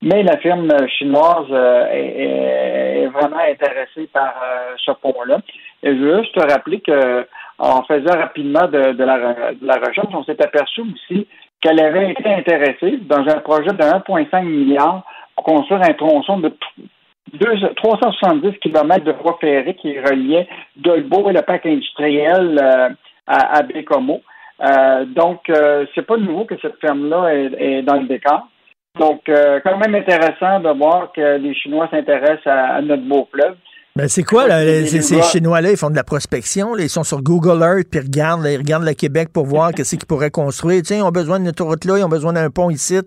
[0.01, 5.39] Mais la firme chinoise euh, est, vraiment intéressée par euh, ce pont-là.
[5.83, 7.27] Et je veux juste te rappeler que
[7.57, 11.27] en faisant rapidement de, la, recherche, on s'est aperçu aussi
[11.59, 15.03] qu'elle avait été intéressée dans un projet de 1,5 milliard
[15.35, 16.53] pour construire un tronçon de
[17.75, 20.47] 370 km de voie ferrée qui reliait
[20.77, 22.89] Dolbeau et le parc industriel euh,
[23.27, 24.21] à, à Bécomo.
[25.07, 25.51] donc,
[25.93, 28.47] c'est pas nouveau que cette ferme-là est, dans le décor.
[28.97, 33.55] Donc, euh, quand même intéressant de voir que les Chinois s'intéressent à, notre beau fleuve.
[33.95, 37.61] Ben c'est quoi, là, ces, Chinois-là, ils font de la prospection, ils sont sur Google
[37.61, 40.81] Earth, puis ils regardent, ils regardent le Québec pour voir qu'est-ce qu'ils pourraient construire.
[40.83, 42.97] Tiens, ils ont besoin d'une autoroute là, ils ont besoin d'un pont ici.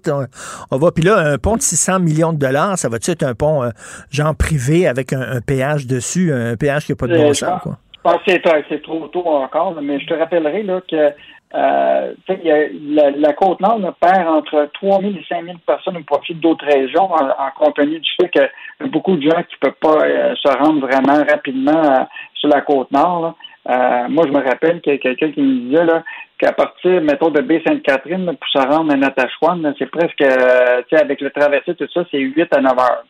[0.70, 3.34] On, va, puis là, un pont de 600 millions de dollars, ça va-tu être un
[3.34, 3.70] pont euh,
[4.10, 7.78] genre privé avec un, péage dessus, un péage qui n'a pas de bon sens, quoi?
[8.26, 11.10] C'est trop tôt encore, mais je te rappellerai là, que
[11.54, 16.64] euh, la, la Côte-Nord perd entre 3 000 et 5 000 personnes au profit d'autres
[16.64, 20.34] régions en, compte tenu du fait que beaucoup de gens qui ne peuvent pas euh,
[20.34, 22.04] se rendre vraiment rapidement euh,
[22.34, 23.36] sur la Côte-Nord.
[23.68, 26.02] Euh, moi, je me rappelle qu'il y a quelqu'un qui me disait là,
[26.38, 30.24] qu'à partir, mettons, de Baie-Sainte-Catherine, pour se rendre à Natashquan, c'est presque,
[30.90, 33.04] sais, avec le traversé, tout ça, c'est 8 à 9 heures.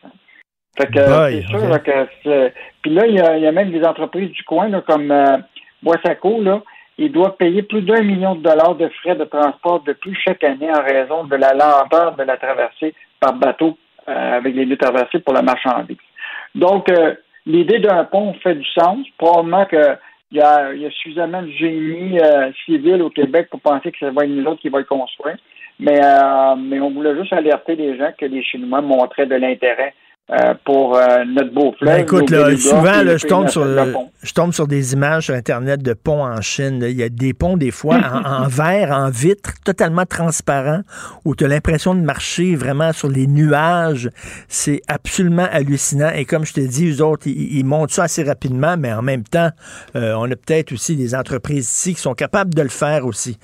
[0.77, 2.49] Fait que c'est sûr que
[2.81, 5.37] Puis là, il y, a, y, a, même des entreprises du coin, là, comme euh,
[5.83, 6.61] Boissaco, là,
[6.97, 10.43] il doit payer plus d'un million de dollars de frais de transport de plus chaque
[10.43, 14.77] année en raison de la lenteur de la traversée par bateau euh, avec les deux
[14.77, 15.97] traversées pour la marchandise.
[16.53, 17.15] Donc, euh,
[17.45, 18.99] l'idée d'un pont fait du sens.
[19.17, 19.97] Probablement qu'il
[20.33, 24.29] y a, suffisamment de génie euh, civil au Québec pour penser que ça va être
[24.29, 25.37] nous autres qui va le construire.
[25.79, 25.99] Mais,
[26.59, 29.95] mais on voulait juste alerter les gens que les Chinois montraient de l'intérêt
[30.31, 31.95] euh, pour euh, notre beau fleuve.
[31.95, 35.93] Ben, écoute, là, souvent, je, tombe sur, je tombe sur des images sur Internet de
[35.93, 36.79] ponts en Chine.
[36.81, 40.79] Il y a des ponts, des fois, en, verre, en vitre, totalement transparent,
[41.25, 44.09] où tu as l'impression de marcher vraiment sur les nuages.
[44.47, 46.11] C'est absolument hallucinant.
[46.15, 49.23] Et comme je te dis, eux autres, ils, montent ça assez rapidement, mais en même
[49.23, 49.49] temps,
[49.97, 53.37] euh, on a peut-être aussi des entreprises ici qui sont capables de le faire aussi.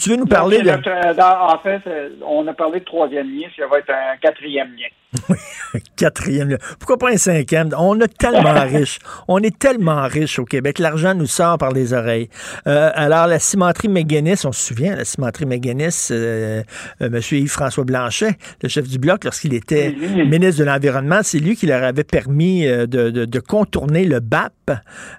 [0.00, 0.70] tu veux nous parler de...
[0.70, 1.80] en fait,
[2.24, 4.86] on a parlé de troisième lien, ça va être un quatrième lien.
[5.96, 6.56] Quatrième.
[6.78, 7.70] Pourquoi pas un cinquième?
[7.76, 8.98] On est tellement riche.
[9.28, 10.78] On est tellement riche au Québec.
[10.78, 12.28] L'argent nous sort par les oreilles.
[12.66, 16.62] Euh, alors, la cimenterie McGuinness, on se souvient, la cimenterie McGuinness, euh,
[17.02, 17.20] euh, M.
[17.30, 19.94] Yves-François Blanchet, le chef du Bloc, lorsqu'il était
[20.26, 24.52] ministre de l'Environnement, c'est lui qui leur avait permis de, de, contourner le BAP.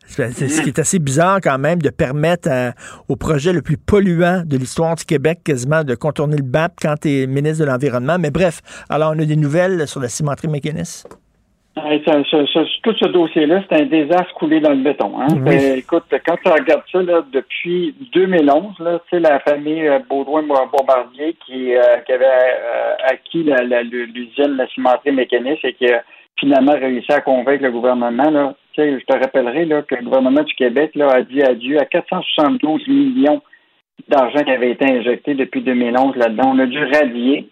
[0.07, 2.49] C'est ce qui est assez bizarre quand même, de permettre
[3.09, 6.95] au projet le plus polluant de l'histoire du Québec quasiment de contourner le BAP quand
[7.01, 8.17] tu es ministre de l'Environnement.
[8.17, 11.05] Mais bref, alors on a des nouvelles sur la cimenterie McGuinness?
[12.83, 15.19] tout ce dossier-là, c'est un désastre coulé dans le béton.
[15.19, 15.27] Hein?
[15.37, 16.99] Ben, écoute, quand tu regardes ça
[17.31, 18.75] depuis 2011,
[19.09, 25.73] c'est la famille euh, Baudouin-Bombardier qui, euh, avait euh, acquis l'usine, la, cimenterie mécaniste et
[25.73, 26.03] qui a
[26.39, 28.29] finalement réussi à convaincre le gouvernement.
[28.29, 28.55] Là.
[28.77, 32.87] Je te rappellerai là, que le gouvernement du Québec là, a dit adieu à 472
[32.87, 33.41] millions
[34.07, 36.53] d'argent qui avait été injecté depuis 2011 là-dedans.
[36.53, 37.49] On a dû rallier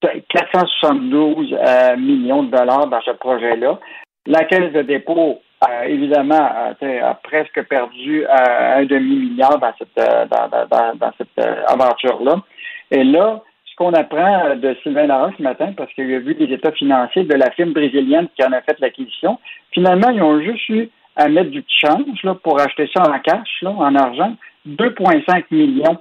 [0.00, 3.78] 472 euh, millions de dollars dans ce projet-là.
[4.26, 12.42] La Caisse de dépôt, euh, évidemment, a presque perdu euh, un demi-milliard dans cette, aventure-là.
[12.90, 16.52] Et là, ce qu'on apprend de Sylvain Lara ce matin, parce qu'il a vu les
[16.52, 19.38] états financiers de la firme brésilienne qui en a fait l'acquisition,
[19.72, 23.18] finalement, ils ont juste eu à mettre du petit change là, pour acheter ça en
[23.20, 24.36] cash, en argent,
[24.66, 25.98] 2,5 millions.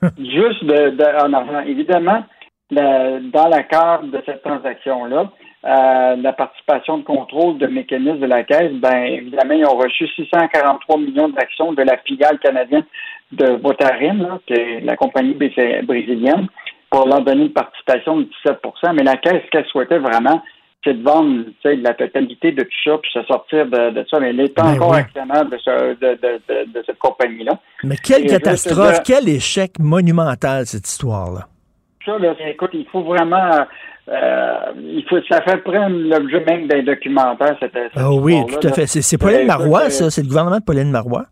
[0.18, 1.60] juste en argent.
[1.66, 2.24] Évidemment,
[2.70, 5.30] dans le cadre de cette transaction-là,
[5.64, 10.06] euh, la participation de contrôle de mécanismes de la Caisse, ben évidemment, ils ont reçu
[10.06, 12.84] 643 millions d'actions de la filiale canadienne
[13.32, 16.46] de Votarin, qui est la compagnie brésilienne,
[16.90, 20.40] pour leur donner une participation de 17% Mais la Caisse, ce qu'elle souhaitait vraiment,
[20.84, 24.20] c'est de vendre la totalité de tout ça, puis se sortir de, ça.
[24.20, 27.58] Mais elle est ben encore actionnaire de, cette compagnie-là.
[27.82, 31.48] Mais quelle catastrophe, quel échec monumental, cette histoire-là
[32.46, 33.66] écoute, il faut vraiment.
[34.08, 37.56] Euh, il faut, ça fait prendre l'objet même d'un documentaire.
[37.60, 38.86] Cette, ah oui, tout à fait.
[38.86, 40.10] C'est Pauline Marois, ça?
[40.10, 41.26] C'est le gouvernement de Pauline Marois?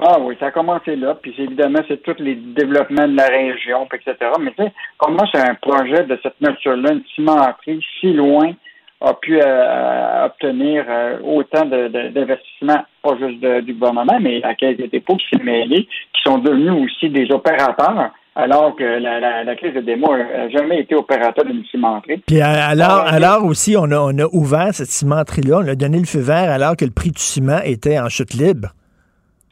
[0.00, 1.16] Ah oui, ça a commencé là.
[1.20, 4.14] Puis évidemment, c'est tous les développements de la région, etc.
[4.40, 8.52] Mais tu sais, comment c'est un projet de cette nature-là, une cimenterie si loin
[9.00, 14.88] a pu euh, obtenir euh, autant d'investissements, pas juste du gouvernement, mais la Caisse des
[14.88, 19.56] dépôts qui s'est mêlée, qui sont devenus aussi des opérateurs alors que la, la, la
[19.56, 22.22] Caisse de démo n'a jamais été opérateur d'une cimenterie.
[22.24, 26.06] Puis alors, alors aussi, on a, on a ouvert cette cimenterie-là, on a donné le
[26.06, 28.68] feu vert alors que le prix du ciment était en chute libre.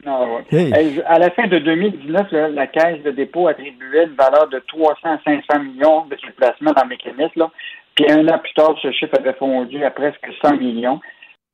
[0.05, 0.23] Ah,
[1.07, 5.19] à la fin de 2019, la Caisse de dépôt attribuait une valeur de 300 à
[5.21, 7.45] 500 millions de placements dans le mécanisme.
[7.95, 11.01] Puis un an plus tard, ce chiffre avait fondu à presque 100 millions.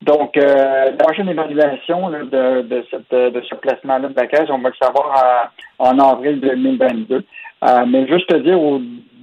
[0.02, 5.50] Donc, euh, la prochaine évaluation de, de, ce placement-là de la on va le savoir
[5.78, 7.24] en, avril 2022.
[7.64, 8.80] Euh, mais juste te dire, au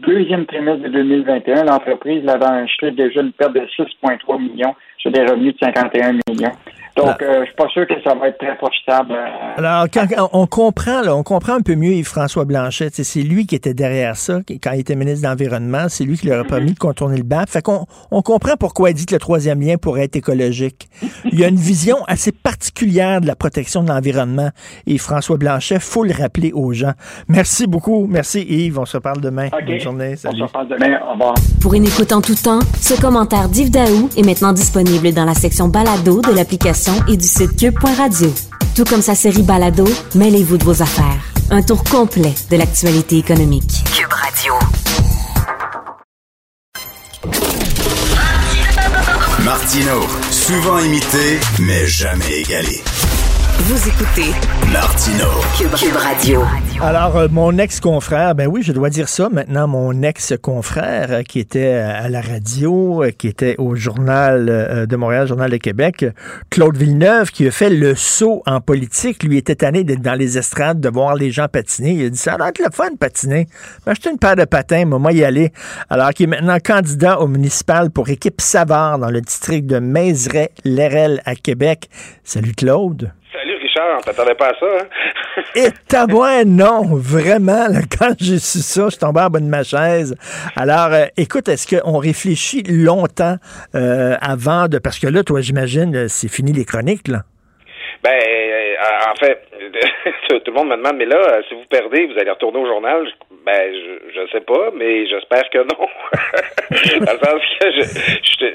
[0.08, 5.22] deuxième trimestre de 2021, l'entreprise avait enregistré déjà une perte de 6,3 millions sur des
[5.22, 6.52] revenus de 51 millions.
[6.96, 9.14] Donc, euh, je suis pas sûr que ça va être très profitable.
[9.14, 12.90] Euh, Alors, quand, on comprend, là, on comprend un peu mieux Yves-François Blanchet.
[12.92, 15.86] C'est lui qui était derrière ça quand il était ministre de l'Environnement.
[15.88, 17.50] C'est lui qui leur a permis de contourner le BAP.
[17.50, 20.90] Fait qu'on on comprend pourquoi il dit que le troisième lien pourrait être écologique.
[21.32, 24.50] Il y a une vision assez particulière de la protection de l'environnement.
[24.86, 26.94] Et François Blanchet, faut le rappeler aux gens.
[27.30, 28.08] Merci beaucoup.
[28.10, 28.80] Merci Yves.
[28.80, 29.48] On se reparle demain.
[29.50, 30.16] Bonne journée.
[30.18, 30.36] Salut.
[30.36, 31.00] On se reparle demain.
[31.08, 31.36] Au revoir.
[31.62, 35.34] Pour une écoute en tout temps, ce commentaire d'Yves Daou est maintenant disponible dans la
[35.34, 38.34] section balado de l'application et du site cube.radio.
[38.76, 39.86] Tout comme sa série Balado,
[40.16, 41.22] mêlez-vous de vos affaires.
[41.50, 43.84] Un tour complet de l'actualité économique.
[43.94, 44.54] Cube Radio.
[49.44, 50.02] Martino,
[50.32, 52.82] souvent imité, mais jamais égalé.
[53.64, 54.32] Vous écoutez
[54.74, 56.42] Martino, Cube, Radio.
[56.82, 61.38] Alors, euh, mon ex-confrère, ben oui, je dois dire ça maintenant, mon ex-confrère euh, qui
[61.38, 66.04] était à la radio, euh, qui était au Journal de Montréal, Journal de Québec,
[66.50, 70.40] Claude Villeneuve, qui a fait le saut en politique, lui était tanné d'être dans les
[70.40, 71.92] estrades, de voir les gens patiner.
[71.92, 73.48] Il a dit, ça a le fun de patiner.
[73.86, 75.52] M'acheter une paire de patins, moi, y aller.
[75.88, 81.22] Alors qu'il est maintenant candidat au municipal pour équipe Savard dans le district de Mézeray-Lérel
[81.26, 81.90] à Québec.
[82.24, 83.12] Salut Claude.
[83.72, 85.42] Richard, on t'attendait pas à ça, hein?
[85.56, 87.68] Et tabouin, non, vraiment,
[87.98, 90.16] quand j'ai su ça, je tombé en bas de ma chaise.
[90.56, 93.36] Alors, euh, écoute, est-ce qu'on réfléchit longtemps
[93.76, 94.78] euh, avant de...
[94.78, 97.24] Parce que là, toi, j'imagine, euh, c'est fini les chroniques, là.
[98.04, 98.20] Ben,
[99.10, 99.42] en fait,
[100.40, 103.08] tout le monde me demande, mais là, si vous perdez, vous allez retourner au journal.
[103.46, 105.88] Ben, je, je sais pas, mais j'espère que non.
[107.06, 107.72] Dans le sens que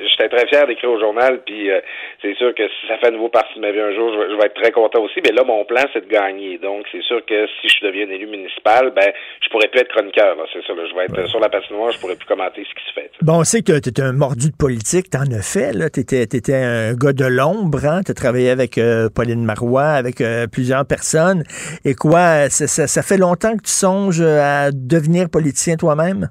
[0.08, 1.80] j'étais très fier d'écrire au journal, puis euh,
[2.22, 4.46] c'est sûr que si ça fait nouveau partie de ma vie un jour, je, vais
[4.46, 5.20] être très content aussi.
[5.24, 6.58] Mais là, mon plan, c'est de gagner.
[6.58, 9.12] Donc, c'est sûr que si je deviens élu municipal, ben,
[9.42, 10.36] je pourrais plus être chroniqueur.
[10.52, 10.72] C'est ça.
[10.76, 13.10] Je vais être sur la patinoire, je pourrais plus commenter ce qui se fait.
[13.22, 15.72] Bon, on sait que tu es un mordu de politique, t'en as fait.
[15.90, 17.84] T'étais, étais un gars de l'ombre.
[17.84, 18.00] Hein?
[18.04, 21.42] T'as travaillé avec euh, Pauline Marois, avec euh, plusieurs personnes.
[21.84, 26.30] Et quoi, ça, ça fait longtemps que tu songes à devenir politicien toi-même?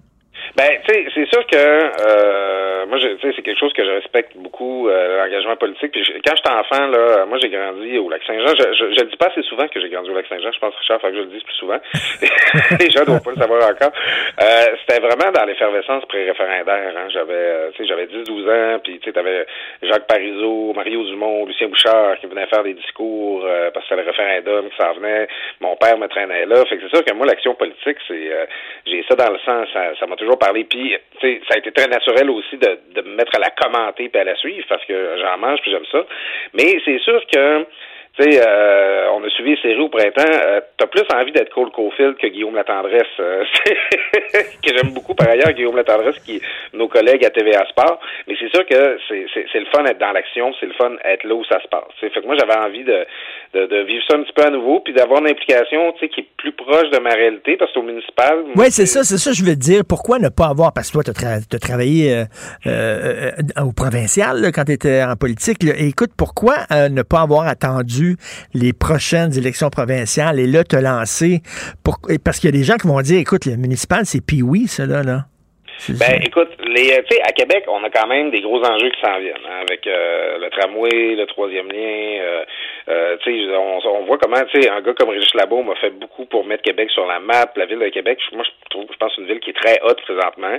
[0.56, 3.92] Ben, tu sais, c'est sûr que euh, moi, tu sais, c'est quelque chose que je
[3.92, 5.92] respecte beaucoup, euh, l'engagement politique.
[5.92, 8.54] Puis quand j'étais enfant, là, moi, j'ai grandi au Lac-Saint-Jean.
[8.58, 10.52] Je, je, je, dis pas assez souvent que j'ai grandi au Lac-Saint-Jean.
[10.52, 11.80] Je pense, Richard, faut que je le dise plus souvent.
[12.80, 13.92] les gens doivent pas le savoir encore.
[14.42, 16.94] Euh, c'était vraiment dans l'effervescence pré-référendaire.
[16.96, 17.08] Hein.
[17.10, 18.80] J'avais, euh, tu sais, j'avais 10-12 ans.
[18.84, 19.46] Puis, tu sais, t'avais
[19.82, 24.04] Jacques Parizeau, Mario Dumont, Lucien Bouchard qui venaient faire des discours euh, parce que c'était
[24.04, 25.28] le référendum qui s'en venait.
[25.60, 26.64] Mon père me traînait là.
[26.66, 28.32] Fait que c'est sûr que moi, l'action politique, c'est,
[28.86, 29.68] j'ai ça dans le sens.
[30.00, 30.64] Ça m'a toujours parler.
[30.66, 34.18] Puis, ça a été très naturel aussi de, de me mettre à la commenter et
[34.18, 36.06] à la suivre parce que j'en mange puis j'aime ça.
[36.54, 37.66] Mais c'est sûr que
[38.18, 40.24] tu sais, euh, on a suivi les séries au printemps.
[40.24, 43.44] Euh, T'as plus envie d'être Cole Caulfield que Guillaume Latendresse, euh,
[44.64, 46.42] que j'aime beaucoup par ailleurs, Guillaume Latendresse, qui est
[46.74, 48.00] nos collègues à TVA Sport.
[48.28, 51.36] Mais c'est sûr que c'est le fun d'être dans l'action, c'est le fun d'être là
[51.36, 51.84] où ça se passe.
[52.00, 53.06] Fait que moi, j'avais envie de,
[53.54, 56.28] de, de, vivre ça un petit peu à nouveau, puis d'avoir une implication qui est
[56.38, 58.44] plus proche de ma réalité, parce qu'au municipal...
[58.56, 59.82] Oui, c'est ça, c'est ça je veux te dire.
[59.88, 60.74] Pourquoi ne pas avoir...
[60.74, 62.24] Parce que toi, tu as, travaillé euh,
[62.68, 63.32] euh,
[63.62, 65.58] au provincial là, quand tu étais en politique.
[65.78, 66.56] écoute, pourquoi
[66.90, 68.05] ne pas avoir attendu
[68.54, 71.42] les prochaines élections provinciales et là, te lancer.
[71.84, 74.44] Pour, parce qu'il y a des gens qui vont dire, écoute, le municipal, c'est puis
[74.68, 75.04] ça, là.
[75.04, 75.26] là.
[75.90, 79.02] Ben, écoute, les, tu sais, à Québec, on a quand même des gros enjeux qui
[79.02, 82.22] s'en viennent, hein, avec euh, le tramway, le troisième lien.
[82.22, 82.44] Euh,
[82.88, 86.64] euh, on, on, voit comment, un gars comme Régis Labo m'a fait beaucoup pour mettre
[86.64, 88.20] Québec sur la map, la ville de Québec.
[88.32, 90.58] Moi, je trouve, je pense, une ville qui est très haute présentement.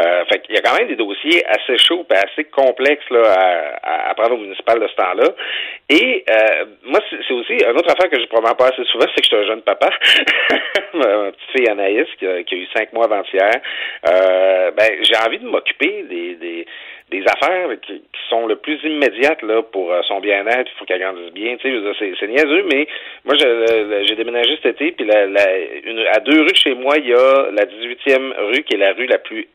[0.00, 3.76] Euh, fait qu'il y a quand même des dossiers assez chauds, et assez complexes là
[3.82, 5.28] à, à, prendre au municipal de ce temps-là.
[5.90, 6.24] Et
[6.84, 9.36] moi, c'est aussi une autre affaire que je probablement pas assez souvent, c'est que je
[9.36, 9.90] suis un jeune papa,
[10.94, 13.52] ma petite fille Anaïs qui a, qui a eu cinq mois avant-hier.
[14.02, 16.66] ben, j'ai envie de m'occuper des, des,
[17.10, 21.00] des affaires qui, sont le plus immédiates là pour euh, son bien-être, il faut qu'elle
[21.00, 21.56] grandisse bien.
[21.58, 22.88] Tu sais, c'est niaiseux, mais
[23.24, 27.06] moi j'ai déménagé cet été, puis la, la, une, à deux rues chez moi, il
[27.06, 29.46] y a la 18e rue qui est la rue la plus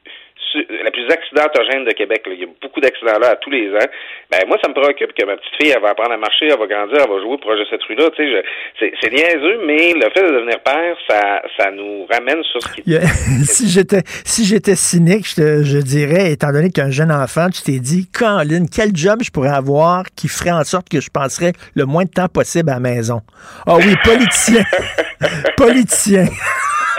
[0.84, 2.24] la plus accidentogène de Québec.
[2.28, 3.88] Il y a beaucoup d'accidents là à tous les ans.
[4.30, 6.60] Ben moi, ça me préoccupe que ma petite fille, elle va apprendre à marcher, elle
[6.60, 8.10] va grandir, elle va jouer proche de cette rue-là.
[8.16, 8.44] Tu sais,
[8.80, 12.74] c'est, c'est niaiseux, mais le fait de devenir père, ça, ça nous ramène sur ce
[12.74, 12.84] qui.
[13.46, 17.80] si j'étais, si j'étais cynique, je, je dirais, étant donné qu'un jeune enfant, tu t'es
[17.80, 21.86] dit, Colin, quel job je pourrais avoir qui ferait en sorte que je passerais le
[21.86, 23.22] moins de temps possible à la maison?
[23.66, 24.64] Ah oui, politicien,
[25.58, 26.26] politicien.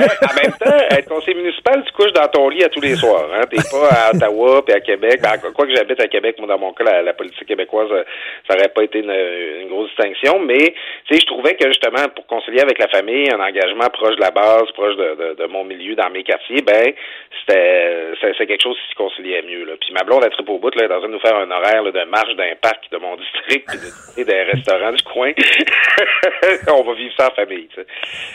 [0.02, 3.28] En même temps, être conseiller municipal, tu couches dans ton lit à tous les soirs.
[3.34, 3.42] Hein?
[3.50, 5.20] T'es pas à Ottawa puis à Québec.
[5.22, 8.04] Ben, quoi que j'habite à Québec, moi, dans mon cas, la, politique québécoise, euh,
[8.48, 10.38] ça aurait pas été une, grosse distinction.
[10.40, 10.74] Mais,
[11.06, 14.20] tu sais, je trouvais que justement, pour concilier avec la famille, un engagement proche de
[14.20, 16.92] la base, proche de, de, mon milieu, dans mes quartiers, ben,
[17.40, 19.64] c'était c'est quelque chose qui se conciliait mieux.
[19.64, 19.72] Là.
[19.80, 21.50] Puis ma blonde, a très au bout, là, est en train de nous faire un
[21.50, 25.32] horaire de marche d'un parc de mon district puis de, des restaurants du coin.
[26.68, 27.68] On va vivre ça en famille.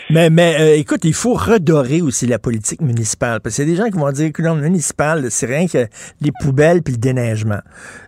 [0.10, 3.40] Mais, mais euh, écoute, il faut redorer aussi la politique municipale.
[3.42, 5.88] Parce qu'il y a des gens qui vont dire que le municipal, c'est rien que
[6.22, 7.60] les poubelles puis le déneigement.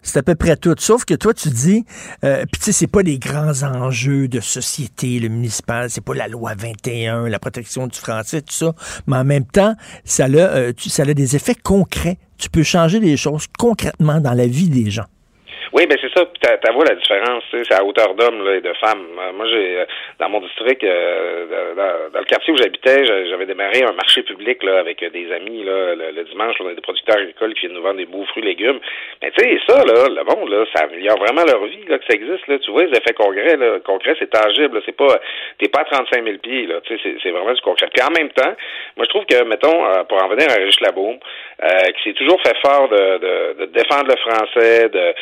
[0.01, 0.75] C'est à peu près tout.
[0.77, 1.85] Sauf que toi, tu dis,
[2.23, 6.13] euh, puis tu sais, c'est pas les grands enjeux de société, le municipal, c'est pas
[6.13, 8.73] la loi 21, la protection du français, tout ça.
[9.07, 12.17] Mais en même temps, ça a, euh, ça a des effets concrets.
[12.37, 15.05] Tu peux changer des choses concrètement dans la vie des gens.
[15.71, 16.25] Oui, ben c'est ça.
[16.25, 19.05] Puis t'as vois la différence, c'est à hauteur d'hommes et de femmes.
[19.19, 19.85] Euh, moi, j'ai euh,
[20.19, 21.75] dans mon district, euh,
[22.11, 25.93] dans, le quartier où j'habitais, j'avais démarré un marché public là avec des amis là,
[25.95, 26.55] le, dimanche.
[26.59, 28.79] on a des producteurs agricoles qui viennent nous vendre des beaux fruits, légumes.
[29.21, 32.05] Mais tu sais, ça là, le monde là, ça améliore vraiment leur vie là que
[32.05, 32.57] ça existe là.
[32.59, 34.81] Tu vois les effets concrets là, concret, c'est tangible.
[34.85, 35.19] C'est pas,
[35.59, 36.81] t'es pas à 35 000 pieds là.
[36.81, 37.87] Tu sais, c'est vraiment du concret.
[37.93, 38.55] Puis en même temps,
[38.97, 41.19] moi je trouve que mettons pour en venir à Rich Labaume,
[41.95, 45.13] qui s'est toujours fait fort de, de, de défendre le français, de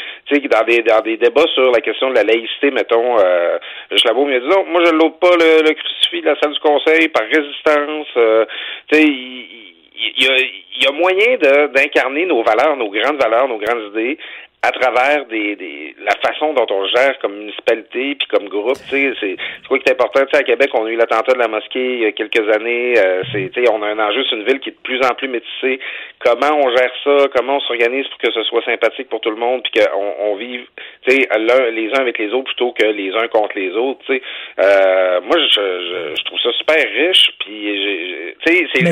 [0.42, 3.58] dans des, dans des débats sur la question de la laïcité, mettons, euh,
[3.96, 7.08] Schlabo m'a dit non, moi je l'ôte pas le, crucifix de la salle du conseil
[7.10, 8.08] par résistance.
[8.18, 8.46] Euh,
[8.92, 11.38] tu sais, il, y, a, il y a moyen
[11.74, 14.18] d'incarner nos valeurs, nos grandes valeurs, nos grandes idées
[14.64, 19.14] à travers des, des, la façon dont on gère comme municipalité puis comme groupe, tu
[19.14, 20.22] sais, c'est quoi qui est important.
[20.26, 22.56] Tu sais, à Québec, on a eu l'attentat de la mosquée il y a quelques
[22.56, 22.96] années.
[22.98, 25.00] Euh, c'est, tu sais, on a un enjeu sur une ville qui est de plus
[25.06, 25.80] en plus métissée.
[26.20, 27.28] Comment on gère ça?
[27.36, 30.36] Comment on s'organise pour que ce soit sympathique pour tout le monde puis qu'on on
[30.36, 30.66] vive,
[31.08, 31.30] tu sais,
[31.72, 34.00] les uns avec les autres plutôt que les uns contre les autres.
[34.08, 34.22] Tu sais,
[34.60, 37.32] euh, moi, je, je, trouve ça super riche.
[37.40, 38.84] Puis, tu sais, c'est.
[38.84, 38.92] Mais,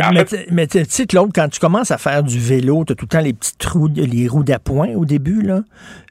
[0.52, 3.24] mais tu sais, Claude, quand tu commences à faire du vélo, t'as tout le temps
[3.24, 5.55] les petits trous, les roues d'appoint au début là?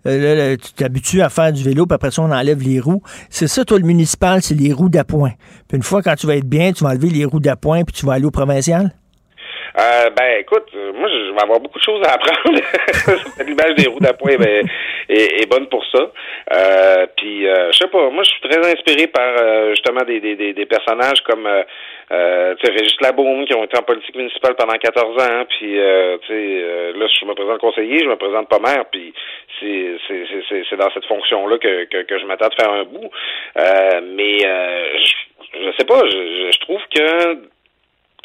[0.06, 3.02] Euh, tu t'habitues à faire du vélo, puis après ça, on enlève les roues.
[3.30, 5.32] C'est ça, toi, le municipal, c'est les roues d'appoint.
[5.68, 7.94] Puis une fois, quand tu vas être bien, tu vas enlever les roues d'appoint, puis
[7.94, 8.94] tu vas aller au provincial?
[9.76, 12.60] Euh, ben écoute, euh, moi je vais avoir beaucoup de choses à apprendre.
[13.44, 14.68] L'image des roues d'appoint ben,
[15.08, 16.12] est, bonne pour ça.
[16.52, 19.34] Euh, puis euh, je sais pas, moi je suis très inspiré par
[19.70, 23.82] justement des, des, des, personnages comme euh, tu sais, Régis Labaume qui ont été en
[23.82, 28.16] politique municipale pendant 14 ans, puis tu sais, là je me présente conseiller, je me
[28.16, 29.12] présente pas maire, puis
[29.60, 33.10] c'est dans cette fonction-là que, que, que je m'attends de faire un bout.
[33.56, 35.14] mais je,
[35.54, 37.53] je sais pas, je, trouve que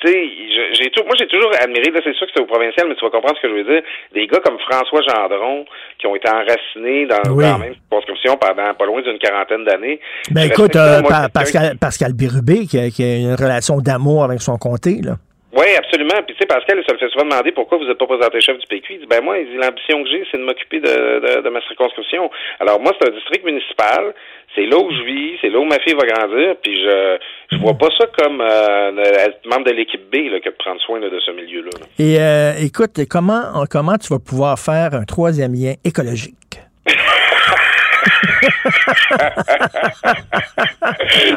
[0.05, 3.05] j'ai tout, moi j'ai toujours admiré, là c'est sûr que c'est au provincial, mais tu
[3.05, 3.81] vas comprendre ce que je veux dire,
[4.13, 5.65] des gars comme François Gendron
[5.97, 9.99] qui ont été enracinés dans, la même conscription pendant pas loin d'une quarantaine d'années.
[10.31, 11.01] Ben écoute, euh,
[11.33, 15.15] Pascal, Pascal Birubé qui a, qui a une relation d'amour avec son comté, là.
[15.51, 16.21] Oui, absolument.
[16.27, 18.39] Puis tu sais, Pascal, il se le fait souvent demander pourquoi vous n'êtes pas présenté
[18.39, 18.93] chef du PQ.
[18.93, 22.29] Il dit ben moi, l'ambition que j'ai, c'est de m'occuper de, de, de, ma circonscription.
[22.59, 24.13] Alors moi, c'est un district municipal.
[24.59, 26.55] C'est là où je vis, c'est là où ma fille va grandir.
[26.61, 27.17] Puis je
[27.51, 28.91] je vois pas ça comme euh,
[29.45, 31.69] membre de l'équipe B là, que de prendre soin de ce milieu-là.
[31.97, 36.59] Et euh, écoute, comment comment tu vas pouvoir faire un troisième lien écologique?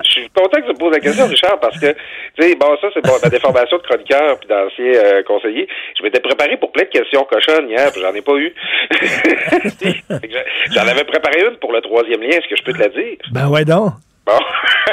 [0.02, 2.76] Je suis content que tu me poses la question, Richard, parce que, tu sais, bon,
[2.80, 5.68] ça, c'est ma déformation de chroniqueur puis d'ancien euh, conseiller.
[5.98, 8.54] Je m'étais préparé pour plein de questions cochonnes hier, puis j'en ai pas eu.
[10.72, 13.16] j'en avais préparé une pour le troisième lien, est-ce que je peux te la dire?
[13.32, 13.92] Ben ouais, donc.
[14.24, 14.38] Bon.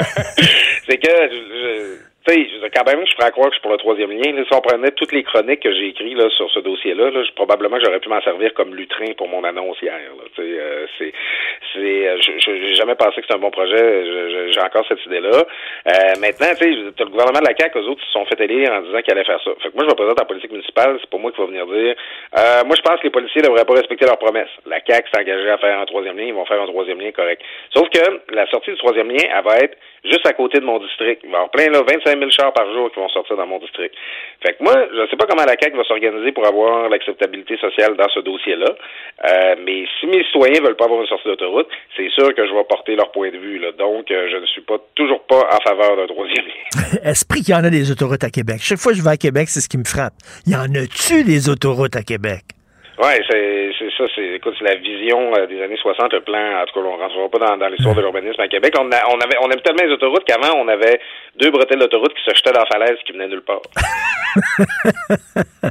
[0.88, 3.78] c'est que, je, tu sais, quand même, je ferais croire que je suis pour le
[3.78, 4.44] troisième lien.
[4.44, 7.78] si on prenait toutes les chroniques que j'ai écrites là, sur ce dossier-là, là, probablement
[7.82, 9.98] j'aurais pu m'en servir comme lutrin pour mon annonce hier.
[10.38, 11.12] Euh, c'est,
[11.72, 14.52] c'est, euh, je n'ai jamais pensé que c'était un bon projet.
[14.52, 15.44] j'ai encore cette idée-là.
[15.88, 18.72] Euh, maintenant, tu sais, le gouvernement de la CAQ, eux autres, se sont fait élire
[18.72, 19.50] en disant qu'ils allaient faire ça.
[19.62, 20.98] Fait que moi, je me présente en politique municipale.
[21.00, 21.94] C'est pas moi qui va venir dire.
[22.38, 24.50] Euh, moi, je pense que les policiers devraient pas respecter leurs promesses.
[24.66, 26.24] La CAQ s'est engagée à faire un troisième lien.
[26.24, 27.42] Ils vont faire un troisième lien correct.
[27.72, 30.78] Sauf que la sortie du troisième lien, elle va être juste à côté de mon
[30.78, 31.20] district.
[31.24, 33.36] Il va y avoir plein, là, 25 25 000 chars par jour qui vont sortir
[33.36, 33.94] dans mon district.
[34.44, 37.56] Fait que moi, je ne sais pas comment la CAQ va s'organiser pour avoir l'acceptabilité
[37.58, 38.74] sociale dans ce dossier-là,
[39.28, 42.52] euh, mais si mes citoyens veulent pas avoir une sortie d'autoroute, c'est sûr que je
[42.52, 43.60] vais porter leur point de vue.
[43.78, 47.00] Donc, euh, je ne suis pas toujours pas en faveur d'un troisième lien.
[47.10, 48.58] Esprit qu'il y en a des autoroutes à Québec.
[48.60, 50.14] Chaque fois que je vais à Québec, c'est ce qui me frappe.
[50.46, 52.59] Il y en a-tu des autoroutes à Québec?
[53.02, 54.04] Oui, c'est ça.
[54.14, 56.60] C'est écoute, c'est la vision euh, des années 60, le plan.
[56.60, 58.74] En tout cas, on ne rentrera pas dans, l'histoire de l'urbanisme à Québec.
[58.78, 61.00] On, a, avait, on aime tellement les autoroutes qu'avant, on avait
[61.40, 63.62] deux bretelles d'autoroute qui se jetaient dans la falaise qui venaient nulle part.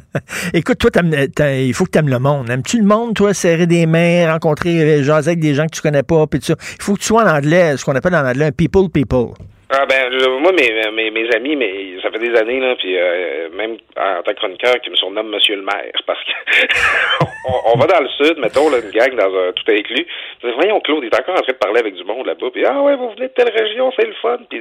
[0.56, 2.50] Écoute, toi, t'aimes- il faut que tu aimes le monde.
[2.50, 5.82] Aimes-tu le monde, toi, serrer des mains, rencontrer, euh, jaser avec des gens que tu
[5.82, 6.40] connais pas, puis?
[6.40, 9.34] Il faut que tu sois en anglais, ce qu'on appelle en anglais un people people.
[9.72, 12.98] Ah ben je- moi mes, mes mes amis mais ça fait des années là puis
[12.98, 16.32] euh, même en tant que chroniqueur qui me surnomme Monsieur le Maire parce que
[17.48, 20.08] on, on va dans le sud mettons là une gang dans un tout inclus
[20.44, 22.66] dis, voyons Claude il est encore en train de parler avec du monde là-bas puis
[22.66, 24.60] ah ouais vous venez de telle région c'est le fun puis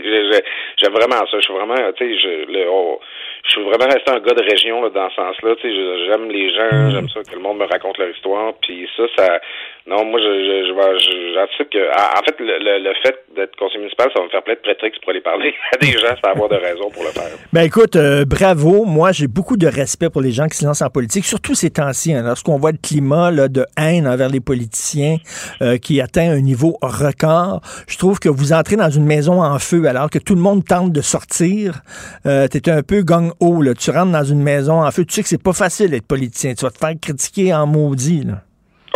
[0.77, 3.01] j'aime vraiment ça je suis vraiment tu sais je le on-
[3.45, 5.55] je suis vraiment resté un gars de région là, dans ce sens-là.
[5.61, 8.53] Tu sais, j'aime les gens, j'aime ça que le monde me raconte leur histoire.
[8.61, 9.41] Puis ça, ça,
[9.89, 14.09] non, moi, je, je, je, que, en fait, le, le, le fait d'être conseiller municipal,
[14.13, 16.49] ça va me faire plein de prétextes pour aller parler à des gens sans avoir
[16.51, 17.31] de raison pour le faire.
[17.53, 18.85] Ben écoute, euh, bravo.
[18.85, 21.71] Moi, j'ai beaucoup de respect pour les gens qui se lancent en politique, surtout ces
[21.71, 22.13] temps-ci.
[22.13, 25.17] hein, lorsqu'on voit le climat là, de haine envers les politiciens
[25.63, 29.59] euh, qui atteint un niveau record, je trouve que vous entrez dans une maison en
[29.59, 31.81] feu alors que tout le monde tente de sortir.
[32.27, 33.65] Euh, T'es un peu gang-ho.
[33.75, 35.05] Tu rentres dans une maison en feu.
[35.05, 36.55] Tu sais que c'est pas facile d'être politicien.
[36.55, 38.25] Tu vas te faire critiquer en maudit.
[38.25, 38.43] Là.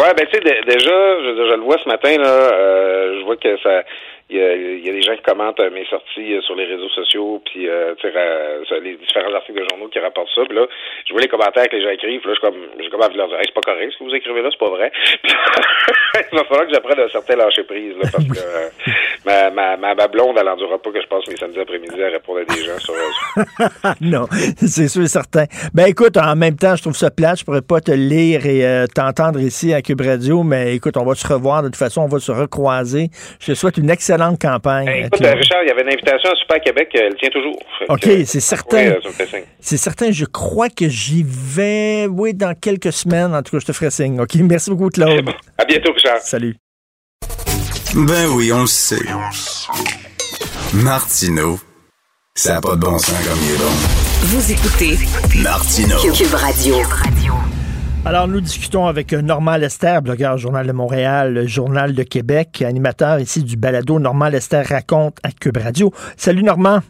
[0.02, 3.24] Ouais, ben tu sais, dé- déjà, je, je le vois ce matin, là, euh, je
[3.24, 3.84] vois que ça.
[4.32, 6.54] Il y, a, il y a des gens qui commentent euh, mes sorties euh, sur
[6.54, 7.94] les réseaux sociaux, puis euh,
[8.80, 10.40] les différents articles de journaux qui rapportent ça.
[10.48, 10.66] Puis là,
[11.06, 12.20] je vois les commentaires que les gens écrivent.
[12.20, 13.98] Puis là, je comme, j'ai comme envie de leur dire, Hey, c'est pas correct ce
[13.98, 14.90] que vous écrivez là, c'est pas vrai.
[16.32, 18.92] Il va falloir que j'apprenne un certain lâcher prise, là, parce que euh,
[19.26, 22.08] ma, ma, ma, ma blonde, elle n'endurera pas que je passe mes samedis après-midi à
[22.08, 22.94] répondre à des gens sur.
[24.00, 24.26] non,
[24.56, 25.44] c'est sûr et certain.
[25.74, 27.40] Ben écoute, en même temps, je trouve ça plate.
[27.40, 31.04] Je pourrais pas te lire et euh, t'entendre ici à Cube Radio, mais écoute, on
[31.04, 31.62] va se revoir.
[31.62, 33.08] De toute façon, on va se recroiser.
[33.40, 35.06] Je te souhaite une excellente campagne.
[35.06, 37.56] Écoute, Richard, il y avait une invitation à Super Québec, euh, elle tient toujours.
[37.88, 38.94] OK, c'est certain.
[38.94, 39.44] oui, euh, signe.
[39.60, 43.34] C'est certain, je crois que j'y vais, oui, dans quelques semaines.
[43.34, 44.20] En tout cas, je te ferai signe.
[44.20, 45.28] OK, merci beaucoup, Claude.
[45.58, 46.18] À bientôt, Richard.
[46.20, 46.56] Salut.
[47.94, 48.96] Ben oui, on le sait.
[50.72, 51.58] Martineau,
[52.34, 54.02] ça n'a pas de bon sens comme il est bon.
[54.22, 54.96] Vous écoutez
[55.42, 55.98] Martineau.
[56.14, 56.76] Cube Radio.
[58.04, 63.44] Alors, nous discutons avec Normand Lester, blogueur Journal de Montréal, Journal de Québec, animateur ici
[63.44, 65.92] du balado Normand Lester raconte à Cube Radio.
[66.16, 66.80] Salut, Normand.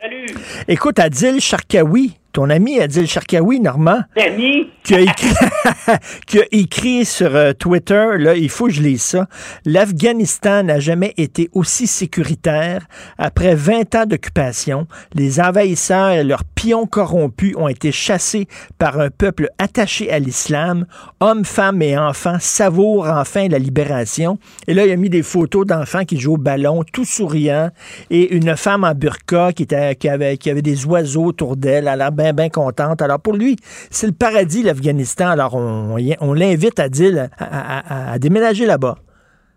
[0.00, 0.26] Salut.
[0.66, 4.70] Écoute, Adil Sharkawi, ton ami Adil Sharkawi, Normand, Danny.
[4.82, 5.34] qui a écrit,
[6.26, 9.26] qui a écrit sur euh, Twitter, là, il faut que je lise ça.
[9.64, 12.86] L'Afghanistan n'a jamais été aussi sécuritaire.
[13.18, 19.10] Après 20 ans d'occupation, les envahisseurs et leurs pions corrompus ont été chassés par un
[19.10, 20.86] peuple attaché à l'islam.
[21.20, 24.38] Hommes, femmes et enfants savourent enfin la libération.
[24.66, 27.70] Et là, il a mis des photos d'enfants qui jouent au ballon, tout souriants,
[28.10, 31.84] et une femme en burqa qui, était, qui, avait, qui avait des oiseaux autour d'elle,
[31.84, 33.02] elle a l'air bien, bien contente.
[33.02, 33.56] Alors pour lui,
[33.90, 35.28] c'est le paradis, l'Afghanistan.
[35.28, 38.96] Alors on, on l'invite à dire à- à- à déménager là-bas.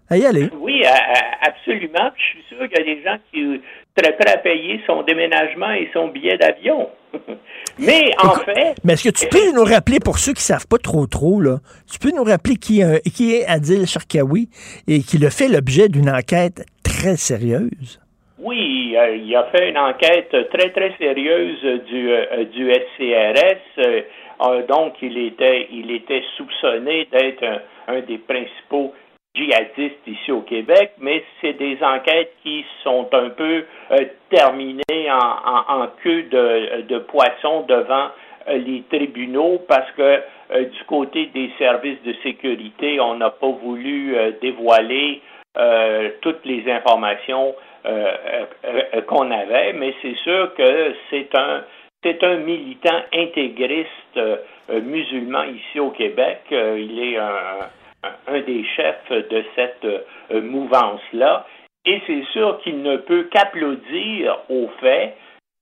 [0.10, 0.49] À y aller.
[0.60, 0.84] Oui,
[1.41, 2.11] absolument.
[2.15, 3.61] Puis je suis sûr qu'il y a des gens qui
[3.98, 6.90] seraient prêts à payer son déménagement et son billet d'avion.
[7.80, 10.77] Mais en fait, Mais est-ce que tu peux nous rappeler, pour ceux qui savent pas
[10.77, 11.57] trop trop, là,
[11.91, 14.49] tu peux nous rappeler qui, euh, qui est Adil Sharkawi
[14.88, 17.99] et qui le fait l'objet d'une enquête très sérieuse?
[18.41, 23.60] oui, euh, il a fait une enquête très, très sérieuse du, euh, du SCRS.
[23.80, 24.02] Euh,
[24.41, 28.94] euh, donc, il était, il était soupçonné d'être un, un des principaux
[29.35, 33.97] djihadistes ici au Québec, mais c'est des enquêtes qui sont un peu euh,
[34.30, 38.10] terminées en, queue de, de poisson devant
[38.47, 43.49] euh, les tribunaux parce que euh, du côté des services de sécurité, on n'a pas
[43.49, 45.22] voulu dévoiler
[46.22, 47.53] toutes les informations
[49.07, 51.64] qu'on avait, mais c'est sûr que c'est un
[52.01, 54.19] c'est un militant intégriste
[54.69, 56.43] musulman ici au Québec.
[56.49, 57.68] Il est un,
[58.03, 61.45] un- des chefs de cette euh, mouvance-là.
[61.85, 65.15] Et c'est sûr qu'il ne peut qu'applaudir au fait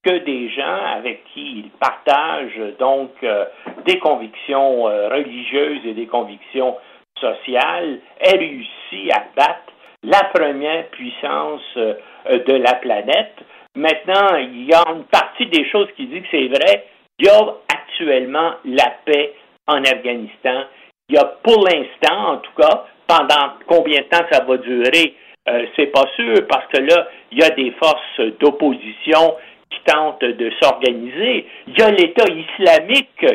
[0.04, 3.46] que des gens avec qui il partage donc euh,
[3.86, 6.76] des convictions euh, religieuses et des convictions
[7.20, 9.74] sociales aient réussi à battre
[10.04, 13.34] la première puissance de la planète.
[13.76, 16.86] Maintenant, il y a une partie des choses qui dit que c'est vrai.
[17.20, 19.34] Il y a actuellement la paix
[19.68, 20.64] en Afghanistan.
[21.10, 25.16] Il y a pour l'instant, en tout cas, pendant combien de temps ça va durer,
[25.48, 29.38] euh, c'est pas sûr parce que là, il y a des forces d'opposition
[29.70, 31.48] qui tentent de s'organiser.
[31.68, 33.26] Il y a l'État islamique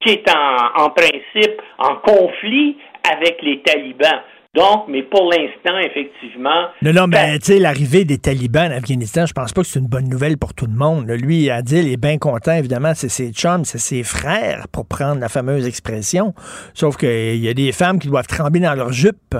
[0.00, 2.76] qui est en, en principe en conflit
[3.10, 4.20] avec les talibans.
[4.54, 6.66] Donc, mais pour l'instant, effectivement.
[6.82, 9.78] Non, non, mais tu sais, l'arrivée des talibans en Afghanistan, je pense pas que c'est
[9.78, 11.08] une bonne nouvelle pour tout le monde.
[11.08, 15.30] Lui, Adil est bien content, évidemment, c'est ses chums, c'est ses frères, pour prendre la
[15.30, 16.34] fameuse expression.
[16.74, 19.34] Sauf qu'il y a des femmes qui doivent trembler dans leur jupe.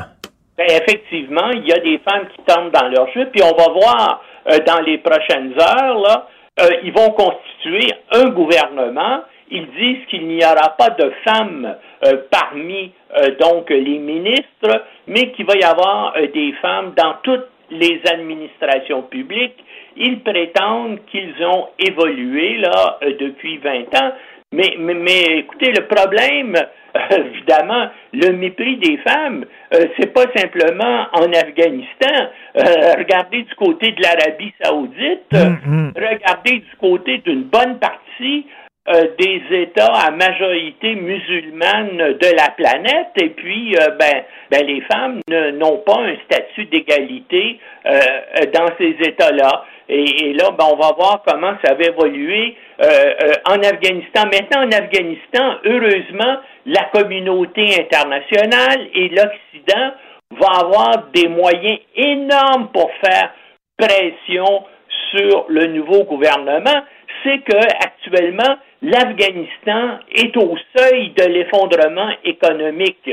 [0.57, 3.69] Ben, effectivement, il y a des femmes qui tombent dans leur jupe, puis on va
[3.69, 6.27] voir euh, dans les prochaines heures, là,
[6.59, 12.17] euh, ils vont constituer un gouvernement ils disent qu'il n'y aura pas de femmes euh,
[12.31, 17.49] parmi euh, donc les ministres, mais qu'il va y avoir euh, des femmes dans toutes
[17.71, 19.63] les administrations publiques.
[19.97, 24.13] Ils prétendent qu'ils ont évolué là depuis 20 ans,
[24.53, 26.55] mais, mais, mais, écoutez, le problème,
[27.11, 32.29] évidemment, le mépris des femmes, c'est pas simplement en Afghanistan.
[32.99, 35.93] regardez du côté de l'Arabie saoudite, Hum, hum.
[35.97, 38.47] regardez du côté d'une bonne partie
[38.89, 44.81] euh, des États à majorité musulmane de la planète et puis euh, ben, ben les
[44.93, 48.01] femmes n'ont pas un statut d'égalité euh,
[48.53, 49.65] dans ces États-là.
[49.89, 52.57] Et, et, là, ben, on va voir comment ça va évoluer
[53.47, 54.23] en Afghanistan.
[54.25, 59.93] Maintenant, en Afghanistan, heureusement, la communauté internationale et l'Occident
[60.33, 63.33] vont avoir des moyens énormes pour faire
[63.79, 64.65] pression
[65.13, 66.83] sur le nouveau gouvernement.
[67.25, 73.09] C'est que actuellement, l'Afghanistan est au seuil de l'effondrement économique.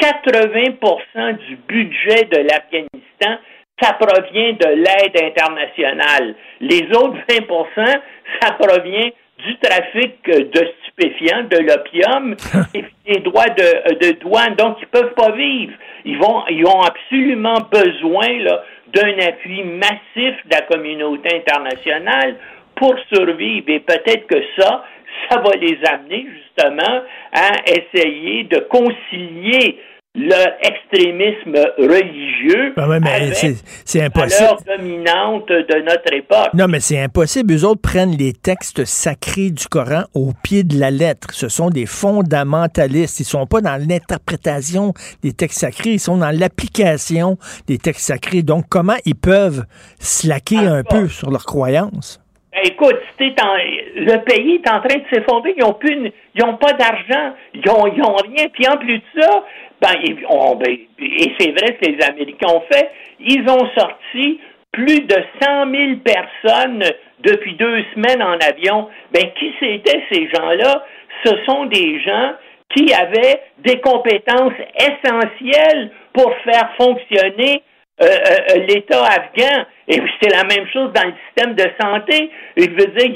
[0.00, 3.42] 80% du budget de l'Afghanistan,
[3.80, 6.34] ça provient de l'aide internationale.
[6.60, 8.00] Les autres 20%
[8.40, 12.34] ça provient du trafic de stupéfiants, de l'opium
[12.74, 14.54] et des droits de, de, douane.
[14.56, 15.72] Donc, ils peuvent pas vivre.
[16.04, 22.36] Ils vont, ils ont absolument besoin là, d'un appui massif de la communauté internationale
[22.78, 23.64] pour survivre.
[23.68, 24.84] Et peut-être que ça,
[25.28, 27.02] ça va les amener justement
[27.32, 29.78] à essayer de concilier
[30.14, 33.34] leur extrémisme religieux Ben ouais, mais avec
[33.84, 34.48] c'est- impossible.
[34.66, 36.54] dominante de notre époque.
[36.54, 37.54] Non, mais c'est impossible.
[37.54, 41.28] Eux autres prennent les textes sacrés du Coran au pied de la lettre.
[41.32, 43.20] Ce sont des fondamentalistes.
[43.20, 44.92] Ils sont pas dans l'interprétation
[45.22, 47.36] des textes sacrés, ils sont dans l'application
[47.68, 48.42] des textes sacrés.
[48.42, 49.64] Donc, comment ils peuvent
[50.00, 52.20] slacker un peu sur leurs croyances?
[52.64, 56.10] Écoute, le pays est en train de s'effondrer, ils ont plus,
[56.60, 58.48] pas d'argent, ils ont, ils ont rien.
[58.52, 59.44] Puis en plus de ça,
[59.80, 59.94] ben,
[60.58, 62.90] ben, et c'est vrai ce que les Américains ont fait,
[63.20, 64.40] ils ont sorti
[64.72, 66.84] plus de 100 000 personnes
[67.20, 68.88] depuis deux semaines en avion.
[69.12, 70.84] Ben, qui c'étaient ces gens-là?
[71.24, 72.34] Ce sont des gens
[72.74, 77.62] qui avaient des compétences essentielles pour faire fonctionner
[78.00, 79.64] euh, euh, l'État afghan.
[79.88, 82.30] Et c'est la même chose dans le système de santé.
[82.56, 83.06] Je veux dire,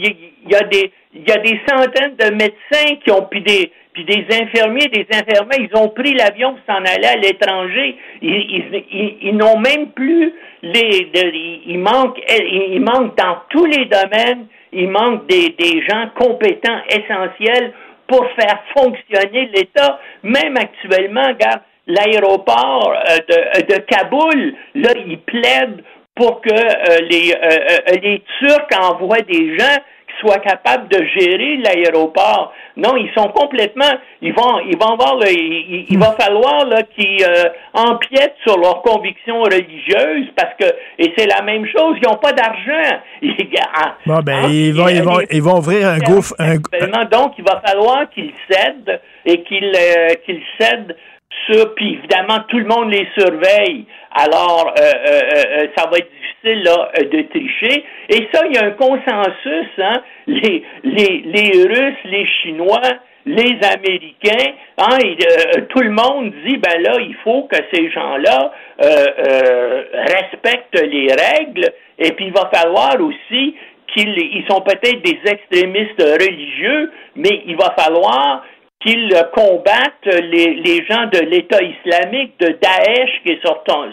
[0.45, 3.71] il y, a des il y a des centaines de médecins qui ont puis des
[3.93, 7.95] puis des infirmiers, des infirmières, ils ont pris l'avion pour s'en aller à l'étranger.
[8.23, 10.33] Ils, ils, ils- ils n'ont même plus
[10.63, 11.33] les, de-
[11.67, 17.75] il manque il manque dans tous les domaines, il manque des, des gens compétents essentiels
[18.07, 20.01] pour faire fonctionner l'État.
[20.23, 25.83] Même actuellement, regarde, l'aéroport euh, de, de Kaboul, là, ils plaident
[26.15, 29.77] pour que euh, les, euh, euh, les Turcs envoient des gens
[30.07, 32.53] qui soient capables de gérer l'aéroport.
[32.77, 33.91] Non, ils sont complètement,
[34.21, 38.59] ils vont, ils vont avoir, là, il, il- va falloir là qu'ils euh, empiètent sur
[38.59, 40.67] leurs convictions religieuses parce que,
[40.99, 42.99] et c'est la même chose, ils n'ont pas d'argent.
[43.23, 43.35] Ils-
[43.75, 46.35] en- Bon, ben, en- ils vont, ils vont, ils vont ouvrir un gouffre.
[46.39, 46.57] Un,
[47.07, 50.95] donc, il va falloir qu'ils cèdent et qu'ils euh, qu'ils cèdent
[51.47, 53.85] sur, puis évidemment, tout le monde les surveille.
[54.15, 57.85] Alors, euh, euh, euh, ça va être difficile là, euh, de tricher.
[58.09, 59.69] Et ça, il y a un consensus.
[59.79, 60.03] Hein?
[60.27, 62.81] Les, les, les Russes, les Chinois,
[63.25, 68.53] les Américains, hein, euh, tout le monde dit, ben là, il faut que ces gens-là
[68.83, 71.73] euh, euh, respectent les règles.
[71.99, 73.55] Et puis, il va falloir aussi
[73.95, 78.45] qu'ils ils sont peut-être des extrémistes religieux, mais il va falloir
[78.83, 83.93] qu'ils combattent les, les gens de l'État islamique, de Daesh qui est sur, ton-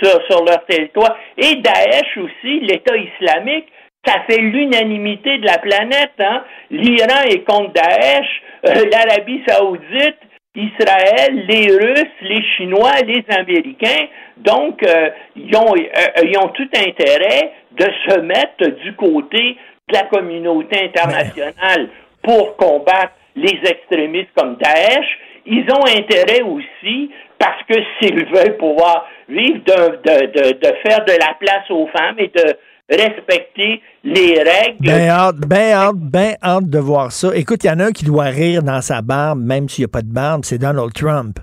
[0.00, 1.16] sur, sur leur territoire.
[1.36, 3.66] Et Daesh aussi, l'État islamique,
[4.06, 6.12] ça fait l'unanimité de la planète.
[6.20, 6.44] Hein?
[6.70, 10.16] L'Iran est contre Daesh, euh, l'Arabie saoudite,
[10.54, 14.06] Israël, les Russes, les Chinois, les Américains.
[14.36, 19.56] Donc, euh, ils, ont, euh, ils ont tout intérêt de se mettre du côté
[19.88, 21.88] de la communauté internationale
[22.22, 25.06] pour combattre les extrémistes comme Daesh.
[25.46, 31.70] Ils ont intérêt aussi, parce que s'ils veulent pouvoir vivre, de, faire de la place
[31.70, 32.56] aux femmes et de
[32.90, 34.78] respecter les règles.
[34.80, 37.34] Ben hâte, ben hâte, ben hâte de voir ça.
[37.34, 39.86] Écoute, il y en a un qui doit rire dans sa barbe, même s'il n'y
[39.86, 41.38] a pas de barbe, c'est Donald Trump.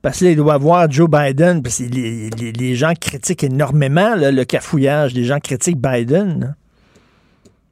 [0.00, 1.84] Parce qu'il doit voir Joe Biden, parce que
[2.58, 5.14] les, gens critiquent énormément le cafouillage.
[5.14, 6.56] Les gens critiquent Biden.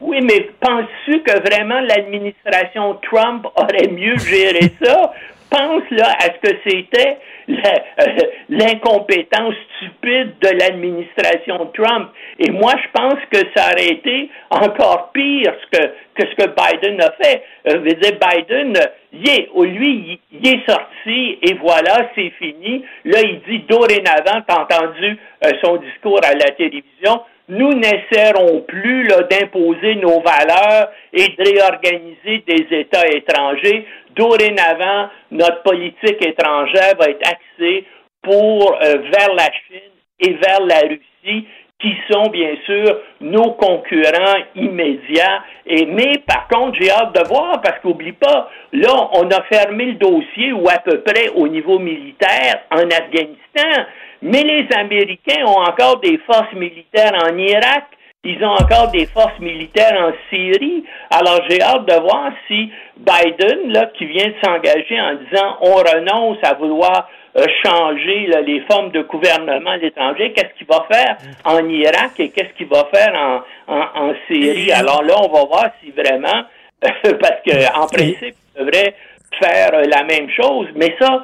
[0.01, 5.13] Oui, mais penses-tu que vraiment l'administration Trump aurait mieux géré ça?
[5.51, 7.19] Pense là à ce que c'était
[7.49, 8.07] euh,
[8.49, 12.09] l'incompétence stupide de l'administration Trump.
[12.41, 15.79] Et moi, je pense que ça aurait été encore pire que,
[16.17, 17.45] que ce que Biden a fait.
[17.69, 18.73] Euh, je veux Biden,
[19.13, 22.85] il est, oh, lui, il, il est sorti et voilà, c'est fini.
[23.05, 29.09] Là, il dit dorénavant, t'as entendu euh, son discours à la télévision, nous n'essaierons plus
[29.31, 33.87] d'imposer nos valeurs et de réorganiser des États étrangers.
[34.17, 37.85] Dorénavant, notre politique étrangère va être axée
[38.23, 41.47] pour euh, vers la Chine et vers la Russie,
[41.81, 45.43] qui sont bien sûr nos concurrents immédiats.
[45.67, 49.95] Mais par contre, j'ai hâte de voir parce qu'oublie pas, là, on a fermé le
[49.95, 53.85] dossier ou à peu près au niveau militaire en Afghanistan.
[54.25, 57.85] Mais les Américains ont encore des forces militaires en Irak.
[58.25, 60.83] Ils ont encore des forces militaires en Syrie.
[61.11, 65.75] Alors j'ai hâte de voir si Biden, là, qui vient de s'engager en disant on
[65.75, 67.07] renonce à vouloir
[67.37, 72.13] euh, changer là, les formes de gouvernement à l'étranger, qu'est-ce qu'il va faire en Irak
[72.19, 74.73] et qu'est-ce qu'il va faire en, en, en Syrie?
[74.73, 76.45] Alors là, on va voir si vraiment,
[76.81, 78.95] parce que en principe, il devrait
[79.39, 80.69] faire euh, la même chose.
[80.77, 81.23] Mais ça,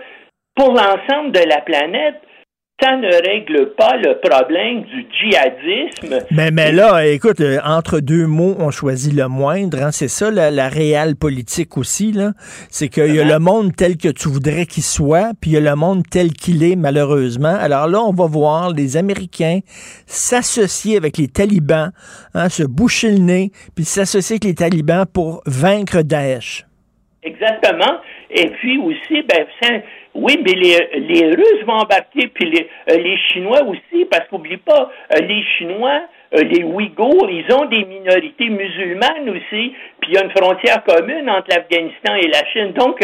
[0.55, 2.21] pour l'ensemble de la planète,
[2.81, 6.27] ça ne règle pas le problème du djihadisme.
[6.31, 9.83] Mais, mais là, écoute, euh, entre deux mots, on choisit le moindre.
[9.83, 9.91] hein.
[9.91, 12.13] C'est ça la, la réelle politique aussi.
[12.13, 12.33] là.
[12.71, 15.57] C'est qu'il y a le monde tel que tu voudrais qu'il soit, puis il y
[15.57, 17.57] a le monde tel qu'il est, malheureusement.
[17.61, 19.61] Alors là, on va voir les Américains
[20.07, 21.93] s'associer avec les talibans,
[22.35, 26.67] hein, se boucher le nez, puis s'associer avec les talibans pour vaincre Daesh.
[27.23, 27.99] Exactement.
[28.31, 29.69] Et puis aussi, ben, ça-
[30.15, 34.57] oui, mais les, les Russes vont embarquer, puis les, euh, les Chinois aussi, parce qu'oublie
[34.57, 36.03] pas, euh, les Chinois,
[36.35, 40.83] euh, les Ouïghours, ils ont des minorités musulmanes aussi, puis il y a une frontière
[40.85, 42.73] commune entre l'Afghanistan et la Chine.
[42.73, 42.99] Donc,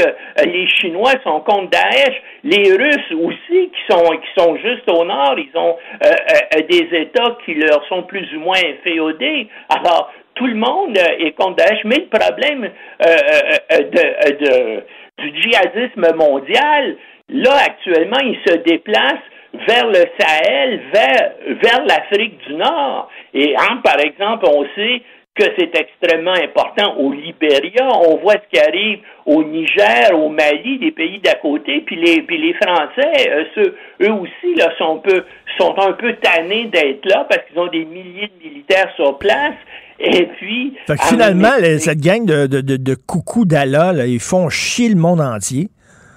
[0.44, 2.16] les Chinois sont contre Daesh.
[2.44, 6.88] Les Russes aussi, qui sont, qui sont juste au nord, ils ont euh, euh, des
[7.02, 9.46] États qui leur sont plus ou moins féodés.
[9.68, 12.70] Alors, tout le monde est contre Daesh, mais le problème
[13.00, 14.82] de, de-
[15.18, 16.96] du djihadisme mondial,
[17.28, 19.20] là, actuellement, il se déplace
[19.66, 21.32] vers le Sahel, vers,
[21.62, 23.08] vers l'Afrique du Nord.
[23.32, 25.02] Et hein, par exemple, on sait
[25.34, 27.88] que c'est extrêmement important au Libéria.
[28.08, 31.82] On voit ce qui arrive au Niger, au Mali, des pays d'à côté.
[31.82, 33.64] Puis les, puis les Français, euh,
[34.02, 35.24] eux aussi, là, sont peu,
[35.58, 39.54] sont un peu tannés d'être là parce qu'ils ont des milliers de militaires sur place.
[39.98, 40.74] Et puis.
[40.86, 44.88] Fait que finalement, cette gang de, de, de, de coucous d'Allah, là, ils font chier
[44.88, 45.68] le monde entier.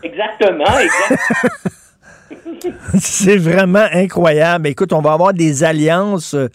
[0.03, 1.59] Exactement, exactement.
[2.99, 4.67] C'est vraiment incroyable.
[4.67, 6.47] Écoute, on va avoir des alliances euh,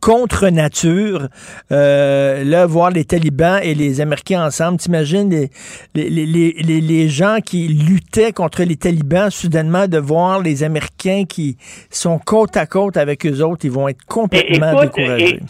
[0.00, 1.28] contre nature.
[1.70, 4.78] Euh, là, voir les talibans et les Américains ensemble.
[4.78, 5.50] T'imagines les,
[5.94, 10.64] les, les, les, les- les gens qui luttaient contre les talibans, soudainement, de voir les
[10.64, 11.56] Américains qui
[11.90, 15.36] sont côte à côte avec eux autres, ils vont être complètement écoute, découragés.
[15.36, 15.40] et-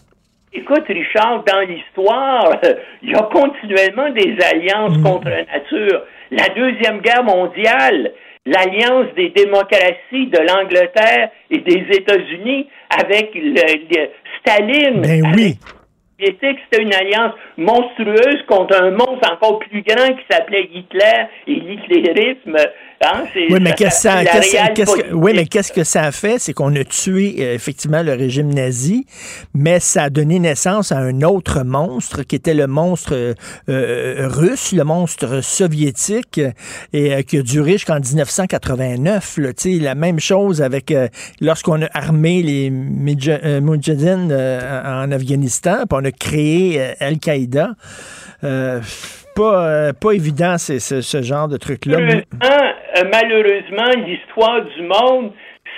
[0.52, 2.50] écoute, Richard, dans l'histoire,
[3.02, 5.02] il y a continuellement des alliances Mm.
[5.02, 6.02] contre la nature.
[6.30, 8.12] La Deuxième Guerre mondiale,
[8.46, 14.08] l'alliance des démocraties de l'Angleterre et des États-Unis avec le, le-
[14.40, 15.00] Staline.
[15.02, 15.54] Ben oui.
[16.18, 22.56] C'était une alliance monstrueuse contre un monstre encore plus grand qui s'appelait Hitler et l'hitlérisme.
[23.04, 26.38] Hein, Oui, mais qu'est-ce réelle qu'est-ce que- oui, mais qu'est-ce que ça a fait?
[26.38, 29.06] C'est qu'on a tué euh, effectivement le régime nazi,
[29.54, 33.34] mais ça a donné naissance à un autre monstre qui était le monstre euh,
[33.68, 36.50] euh, russe, le monstre soviétique, euh,
[36.92, 39.38] et euh, qui a duré jusqu'en 1989.
[39.38, 39.48] là.
[39.80, 41.08] La même chose avec euh,
[41.40, 47.70] lorsqu'on a armé les Mujahideen en Afghanistan, puis on a créé Al-Qaïda.
[48.44, 48.80] Euh,
[49.34, 51.96] pas, pas évident, c'est ce, ce genre de truc-là.
[52.94, 55.32] Malheureusement, euh, malheureusement, l'histoire du monde,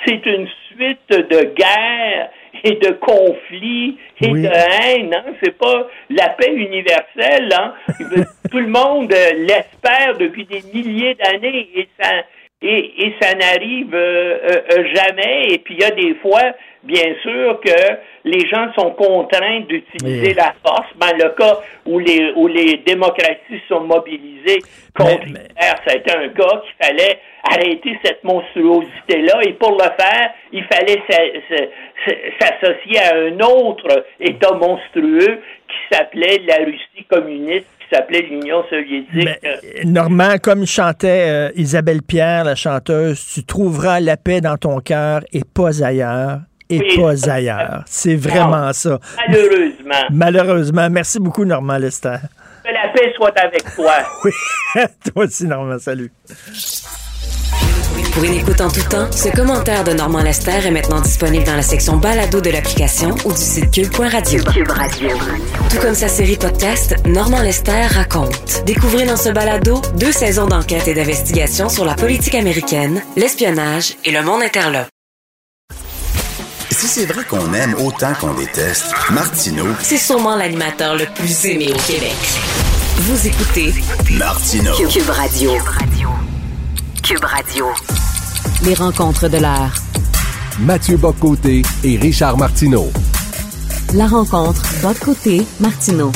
[0.07, 2.31] c'est une suite de guerres
[2.62, 4.43] et de conflits et Oui.
[4.43, 5.15] de haine.
[5.15, 5.32] Hein?
[5.43, 7.49] C'est pas la paix universelle.
[7.53, 7.74] Hein?
[8.51, 12.11] Tout le monde euh, l'espère depuis des milliers d'années et ça
[12.62, 14.39] et, et ça n'arrive euh,
[14.95, 15.49] jamais.
[15.51, 16.41] Et puis il y a des fois,
[16.85, 20.35] bien sûr, que les gens sont contraints d'utiliser Oui.
[20.35, 20.89] la force.
[20.97, 24.61] Ben, le cas où les, où les démocraties sont mobilisées
[24.94, 27.19] contre Hitler, ça a été un cas qu'il fallait
[27.51, 29.40] arrêter cette monstruosité-là.
[29.44, 31.02] Et pour le faire, il fallait
[32.40, 39.28] s'associer à un autre État monstrueux qui s'appelait la Russie communiste qui s'appelait l'Union soviétique.
[39.85, 45.20] Normand, comme chantait euh, Isabelle Pierre, la chanteuse, tu trouveras la paix dans ton cœur
[45.32, 46.39] et pas ailleurs.
[46.70, 47.82] Et pas ailleurs.
[47.86, 48.99] C'est vraiment ça.
[49.28, 50.05] Malheureusement.
[50.11, 50.91] Malheureusement.
[50.91, 52.16] Merci beaucoup, Normand Lester.
[52.65, 53.93] Que la paix soit avec toi.
[54.24, 54.31] oui.
[55.12, 55.78] toi aussi, Normand.
[55.78, 56.11] Salut.
[58.15, 61.57] Pour une écoute en tout temps, ce commentaire de Normand Lester est maintenant disponible dans
[61.57, 64.41] la section balado de l'application ou du site cube.radio.
[64.53, 65.09] Cube Radio.
[65.69, 68.62] Tout comme sa série podcast Normand Lester raconte.
[68.66, 74.12] Découvrez dans ce balado deux saisons d'enquête et d'investigation sur la politique américaine, l'espionnage et
[74.12, 74.94] le monde interlope.
[76.85, 81.73] Si c'est vrai qu'on aime autant qu'on déteste, Martineau, C'est sûrement l'animateur le plus aimé
[81.73, 82.12] au Québec.
[82.98, 83.73] Vous écoutez
[84.11, 84.74] Martineau.
[84.74, 85.51] Cube Radio.
[87.02, 87.69] Cube Radio.
[88.65, 89.73] les rencontres de l'heure.
[90.59, 92.93] Mathieu Boccoté et Richard Martineau.
[93.94, 96.12] La rencontre Bob Côté Martineau.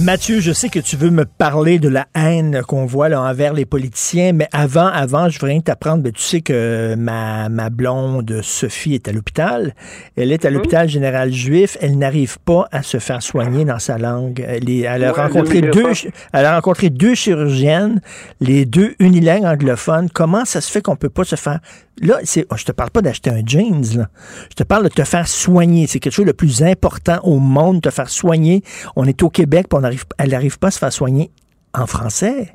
[0.00, 3.52] Mathieu, je sais que tu veux me parler de la haine qu'on voit là, envers
[3.52, 8.40] les politiciens, mais avant, avant, je voudrais t'apprendre, ben, tu sais que ma, ma blonde
[8.42, 9.74] Sophie est à l'hôpital.
[10.16, 11.76] Elle est à l'hôpital général juif.
[11.82, 14.42] Elle n'arrive pas à se faire soigner dans sa langue.
[14.46, 15.92] Elle, est- elle a Ouais, rencontré deux,
[16.32, 18.00] elle a rencontré deux chirurgiennes,
[18.40, 20.08] les deux unilingues anglophones.
[20.12, 21.60] Comment ça se fait qu'on peut pas se faire
[22.00, 23.84] Là, c'est, je te parle pas d'acheter un jeans.
[23.84, 25.86] Je te parle de te faire soigner.
[25.86, 28.62] C'est quelque chose de plus important au monde, te faire soigner.
[28.96, 31.30] On est au Québec, puis on arrive, elle n'arrive pas à se faire soigner
[31.72, 32.54] en français.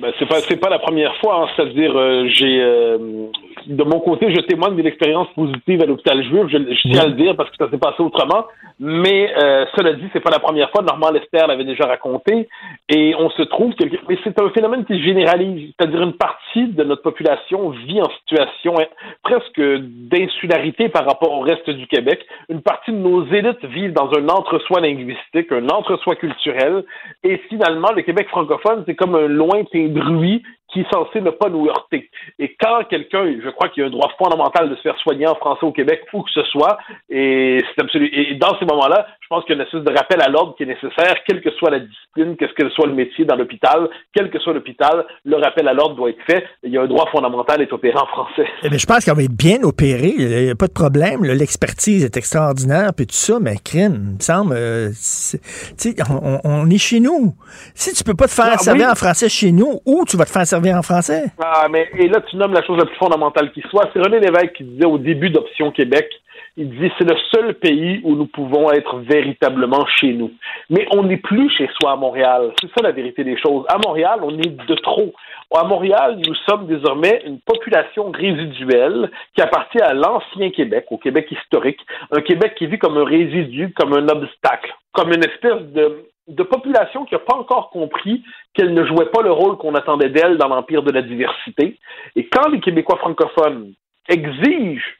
[0.00, 1.48] Ben, c'est pas la première fois, hein.
[1.54, 3.28] c'est-à-dire euh, j'ai euh,
[3.66, 7.06] de mon côté je témoigne d'une expérience positive à l'hôpital juif, je, je tiens à
[7.06, 8.46] le dire parce que ça s'est passé autrement,
[8.80, 12.48] mais euh, cela dit c'est pas la première fois, Normand Lester l'avait déjà raconté.
[12.88, 16.66] Et on se trouve que mais c'est un phénomène qui se généralise, c'est-à-dire une partie
[16.66, 18.86] de notre population vit en situation hein,
[19.22, 24.10] presque d'insularité par rapport au reste du Québec, une partie de nos élites vivent dans
[24.18, 26.84] un entre-soi linguistique, un entre-soi culturel.
[27.22, 30.42] Et finalement le Québec francophone c'est comme un lointain bruit
[30.72, 32.10] qui est censé ne pas nous heurter.
[32.38, 35.26] Et quand quelqu'un, je crois qu'il y a un droit fondamental de se faire soigner
[35.26, 36.78] en français au Québec, où que ce soit,
[37.08, 38.10] et c'est absolu.
[38.12, 40.54] Et dans ces moments-là, je pense qu'il y a une espèce de rappel à l'ordre
[40.56, 43.88] qui est nécessaire, quelle que soit la discipline, qu'est-ce que soit le métier dans l'hôpital,
[44.14, 46.44] quel que soit l'hôpital, le rappel à l'ordre doit être fait.
[46.64, 48.46] Il y a un droit fondamental d'être opéré en français.
[48.64, 50.14] Eh bien, je pense qu'elle va être bien opérée.
[50.18, 51.24] Il n'y a pas de problème.
[51.24, 54.54] L'expertise est extraordinaire, puis tout ça, mais crime, il me semble.
[54.56, 55.40] euh, c'est-
[55.78, 57.34] tu sais, on, on- est chez nous.
[57.74, 58.92] Si tu peux pas te faire Ah, servir oui.
[58.92, 61.24] en français chez nous, où tu vas te faire en français?
[61.42, 63.88] Ah, mais et là, tu nommes la chose la plus fondamentale qui soit.
[63.92, 66.08] C'est René Lévesque qui disait au début d'Option Québec,
[66.56, 70.30] il dit c'est le seul pays où nous pouvons être véritablement chez nous.
[70.70, 72.52] Mais on n'est plus chez soi à Montréal.
[72.60, 73.64] C'est ça la vérité des choses.
[73.68, 75.12] À Montréal, on est de trop.
[75.56, 81.30] À Montréal, nous sommes désormais une population résiduelle qui appartient à l'ancien Québec, au Québec
[81.30, 81.78] historique,
[82.10, 86.42] un Québec qui vit comme un résidu, comme un obstacle, comme une espèce de, de
[86.42, 88.22] population qui n'a pas encore compris
[88.54, 91.78] qu'elle ne jouait pas le rôle qu'on attendait d'elle dans l'empire de la diversité.
[92.16, 93.74] Et quand les Québécois francophones
[94.08, 94.96] exigent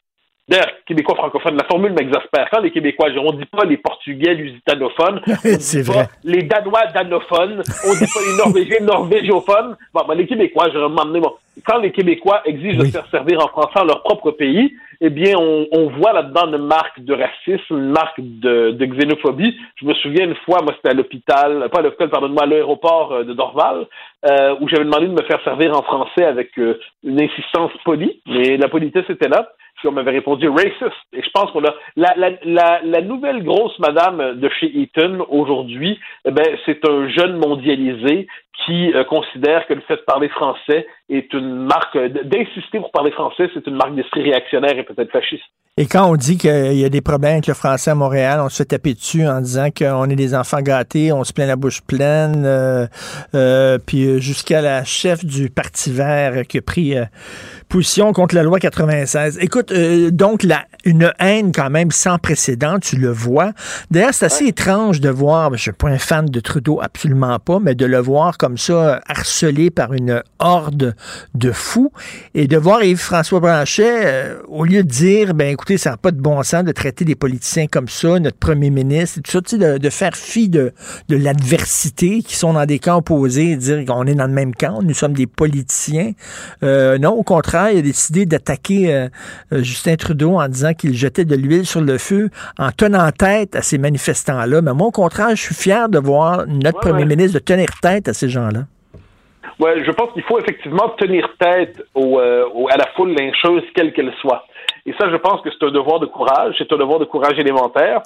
[0.46, 2.48] D'ailleurs, Québécois francophones, la formule m'exaspère.
[2.52, 6.04] Quand les Québécois, on dit pas les Portugais lusitanophones, on C'est dit vrai.
[6.04, 9.76] pas les Danois danophones, on dit pas les Norvégiens norvégiophones.
[9.94, 11.32] Bon, ben, les Québécois, je vais m'emmener, bon,
[11.66, 15.66] quand les Québécois exigent de faire servir en français leur propre pays, eh bien, on,
[15.72, 19.56] on voit là-dedans une marque de racisme, une marque de, de xénophobie.
[19.76, 23.12] Je me souviens une fois, moi, c'était à l'hôpital, pas à l'hôpital, pardonne-moi, à l'aéroport
[23.12, 23.86] euh, de Dorval,
[24.26, 28.20] euh, où j'avais demandé de me faire servir en français avec euh, une insistance polie,
[28.26, 29.48] mais la politesse était là.
[29.86, 30.96] On m'avait répondu racist.
[31.12, 35.26] Et je pense qu'on a la, la, la, la nouvelle grosse madame de chez Eaton
[35.28, 38.26] aujourd'hui, eh ben, c'est un jeune mondialisé
[38.64, 43.10] qui euh, considère que le fait de parler français est une marque d'insister pour parler
[43.10, 45.44] français, c'est une marque d'esprit réactionnaire et peut-être fasciste.
[45.76, 48.48] Et quand on dit qu'il y a des problèmes avec le français à Montréal, on
[48.48, 51.56] se fait taper dessus en disant qu'on est des enfants gâtés, on se plaint la
[51.56, 52.86] bouche pleine, euh,
[53.34, 57.04] euh, puis jusqu'à la chef du Parti vert qui a pris euh,
[57.68, 59.38] position contre la loi 96.
[59.40, 63.50] Écoute, euh, donc la, une haine quand même sans précédent, tu le vois.
[63.90, 67.58] D'ailleurs, c'est assez étrange de voir, je suis pas un fan de Trudeau, absolument pas,
[67.58, 70.94] mais de le voir comme ça, harcelé par une horde
[71.34, 71.90] de fous,
[72.34, 76.10] et de voir Yves-François Blanchet, euh, au lieu de dire, ben écoutez, ça n'a pas
[76.10, 79.40] de bon sens de traiter des politiciens comme ça, notre premier ministre, et tout ça,
[79.40, 80.74] tu sais, de, de faire fi de,
[81.08, 84.54] de l'adversité, qui sont dans des camps opposés, et dire qu'on est dans le même
[84.54, 86.12] camp, nous sommes des politiciens.
[86.62, 89.08] Euh, non, au contraire, il a décidé d'attaquer euh,
[89.52, 93.62] Justin Trudeau en disant qu'il jetait de l'huile sur le feu, en tenant tête à
[93.62, 94.60] ces manifestants-là.
[94.60, 98.06] Mais moi, au contraire, je suis fier de voir notre premier ministre de tenir tête
[98.06, 98.33] à ces
[99.60, 104.12] Ouais, je pense qu'il faut effectivement tenir tête euh, à la foule lyncheuse, quelle qu'elle
[104.20, 104.44] soit.
[104.86, 107.38] Et ça, je pense que c'est un devoir de courage, c'est un devoir de courage
[107.38, 108.02] élémentaire.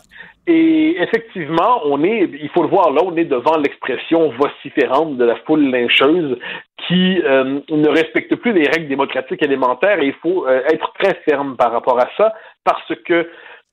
[0.46, 5.24] Et effectivement, on est, il faut le voir là, on est devant l'expression vociférante de
[5.24, 6.38] la foule lyncheuse
[6.86, 11.14] qui euh, ne respecte plus les règles démocratiques élémentaires et il faut euh, être très
[11.28, 12.32] ferme par rapport à ça
[12.64, 13.28] parce que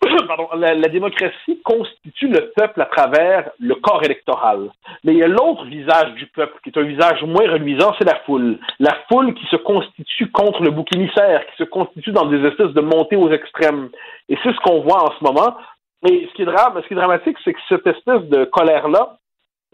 [0.57, 4.69] la, démocratie constitue le peuple à travers le corps électoral.
[5.03, 8.06] Mais il y a l'autre visage du peuple, qui est un visage moins reluisant, c'est
[8.06, 8.60] la foule.
[8.80, 12.73] La foule qui se constitue contre le bouc émissaire, qui se constitue dans des espèces
[12.73, 13.90] de montées aux extrêmes.
[14.30, 15.56] Et c'est ce qu'on voit en ce moment.
[16.03, 19.18] Drame, ce qui est dramatique, c'est que cette espèce de colère-là,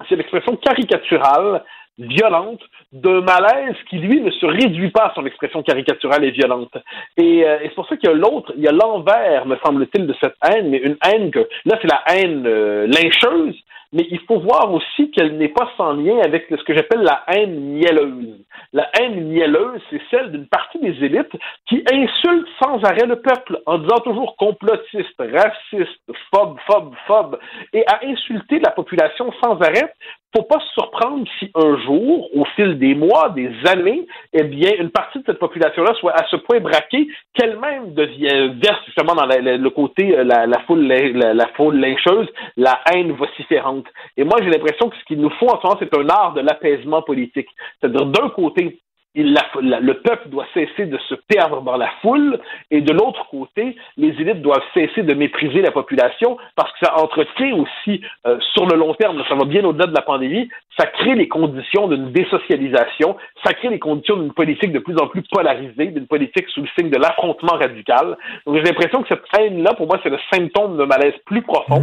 [0.07, 1.63] c'est l'expression caricaturale,
[2.01, 2.61] violente,
[2.91, 6.75] d'un malaise qui, lui, ne se réduit pas à son expression caricaturale et violente.
[7.17, 9.57] Et, euh, et c'est pour ça qu'il y a l'autre, il y a l'envers, me
[9.63, 13.55] semble-t-il, de cette haine, mais une haine que, là, c'est la haine euh, lyncheuse,
[13.93, 17.23] mais il faut voir aussi qu'elle n'est pas sans lien avec ce que j'appelle la
[17.27, 18.37] haine mielleuse.
[18.71, 21.35] La haine mielleuse, c'est celle d'une partie des élites
[21.67, 26.01] qui insulte sans arrêt le peuple en disant toujours complotiste, raciste,
[26.33, 27.39] phobe, phobe, phobe,
[27.73, 29.93] et à insulter la population sans arrêt.
[30.35, 34.71] Faut pas se surprendre si un jour, au fil des mois, des années, eh bien,
[34.79, 39.25] une partie de cette population-là soit à ce point braquée qu'elle-même devient verse justement dans
[39.25, 43.87] le côté euh, la, foule la, la foule lyncheuse, la haine vociférante.
[44.15, 46.33] Et moi, j'ai l'impression que ce qu'il nous faut en ce moment, c'est un art
[46.33, 47.49] de l'apaisement politique.
[47.79, 48.79] C'est-à-dire, d'un côté,
[49.15, 52.39] il- la- la- le peuple doit cesser de se perdre dans la foule,
[52.69, 56.97] et de l'autre côté, les élites doivent cesser de mépriser la population parce que ça
[56.97, 60.85] entretient aussi, euh, sur le long terme, ça va bien au-delà de la pandémie, ça
[60.85, 65.23] crée les conditions d'une désocialisation, ça crée les conditions d'une politique de plus en plus
[65.31, 68.17] polarisée, d'une politique sous le signe de l'affrontement radical.
[68.45, 71.81] Donc j'ai l'impression que cette haine-là, pour moi, c'est le symptôme d'un malaise plus profond.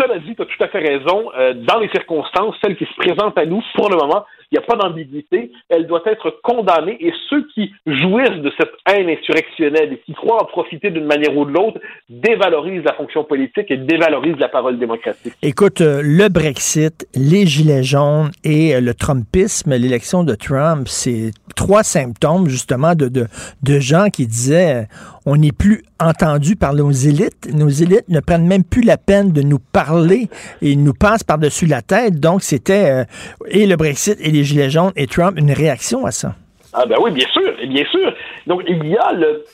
[0.00, 1.30] Cela dit, tu as tout à fait raison.
[1.36, 4.64] euh, dans les circonstances, celles qui se présentent à nous, pour le moment, il n'y
[4.64, 5.52] a pas d'ambiguïté.
[5.68, 10.42] Elle doit être condamnée et ceux qui jouissent de cette haine insurrectionnelle et qui croient
[10.42, 14.78] en profiter d'une manière ou de l'autre dévalorisent la fonction politique et dévalorisent la parole
[14.78, 15.34] démocratique.
[15.42, 21.30] Écoute, euh, le Brexit, les gilets jaunes et euh, le Trumpisme, l'élection de Trump, c'est
[21.54, 23.26] trois symptômes justement de, de,
[23.62, 24.82] de gens qui disaient euh,
[25.26, 27.52] on n'est plus entendu par nos élites.
[27.52, 30.28] Nos élites ne prennent même plus la peine de nous parler
[30.62, 32.18] et nous passent par-dessus la tête.
[32.18, 33.04] Donc, c'était
[33.50, 36.34] et le Brexit et gilets jaunes et Trump une réaction à ça?
[36.72, 38.12] Ah ben oui, bien sûr, bien sûr.
[38.46, 39.44] Donc il y a le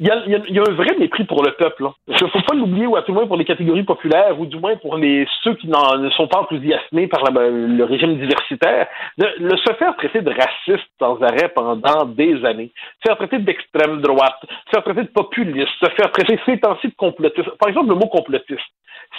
[0.00, 0.10] il y
[0.58, 1.84] a, un vrai mépris pour le peuple.
[2.08, 4.44] Il ne faut pas l'oublier, ou à tout le moins pour les catégories populaires, ou
[4.44, 8.88] du moins pour les ceux qui ne sont pas enthousiasmés par le régime diversitaire.
[9.18, 12.72] De, le se faire traiter de raciste sans arrêt pendant des années,
[13.02, 16.88] se faire traiter d'extrême droite, se faire traiter de populiste, se faire traiter ces temps-ci
[16.88, 17.50] de complotiste.
[17.58, 18.60] Par exemple, le mot complotiste.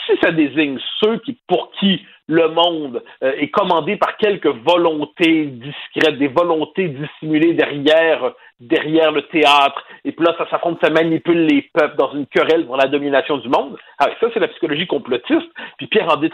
[0.06, 5.46] Si ça désigne ceux qui, pour qui le monde euh, est commandé par quelques volontés
[5.46, 11.46] discrètes, des volontés dissimulées derrière derrière le théâtre, et puis là, ça s'affronte, ça manipule
[11.46, 13.78] les peuples dans une querelle pour la domination du monde.
[14.00, 15.48] Ah, ça, c'est la psychologie complotiste.
[15.78, 16.30] Puis Pierre-André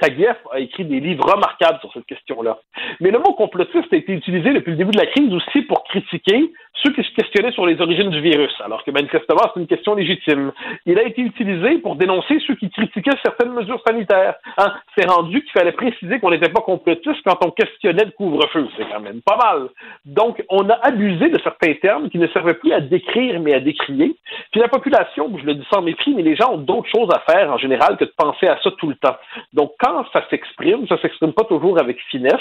[0.00, 2.58] Taguieff a écrit des livres remarquables sur cette question-là.
[3.00, 5.84] Mais le mot complotiste a été utilisé depuis le début de la crise aussi pour
[5.84, 6.50] critiquer
[6.82, 9.94] ceux qui se questionnaient sur les origines du virus, alors que manifestement, c'est une question
[9.94, 10.52] légitime.
[10.86, 14.34] Il a été utilisé pour dénoncer ceux qui critiquaient certaines mesures sanitaires.
[14.58, 18.68] Hein, c'est rendu qu'il fallait préciser qu'on n'était pas complotiste quand on questionnait le couvre-feu.
[18.76, 19.68] C'est quand même pas mal.
[20.04, 23.60] Donc, on a abusé de certains termes qui ne servaient plus à décrire, mais à
[23.60, 24.16] décrier.
[24.50, 27.20] Puis la population, je le dis sans mépris, mais les gens ont d'autres choses à
[27.30, 29.16] faire en général que de penser à ça tout le temps.
[29.52, 32.34] Donc, quand ça s'exprime, ça s'exprime pas toujours avec finesse.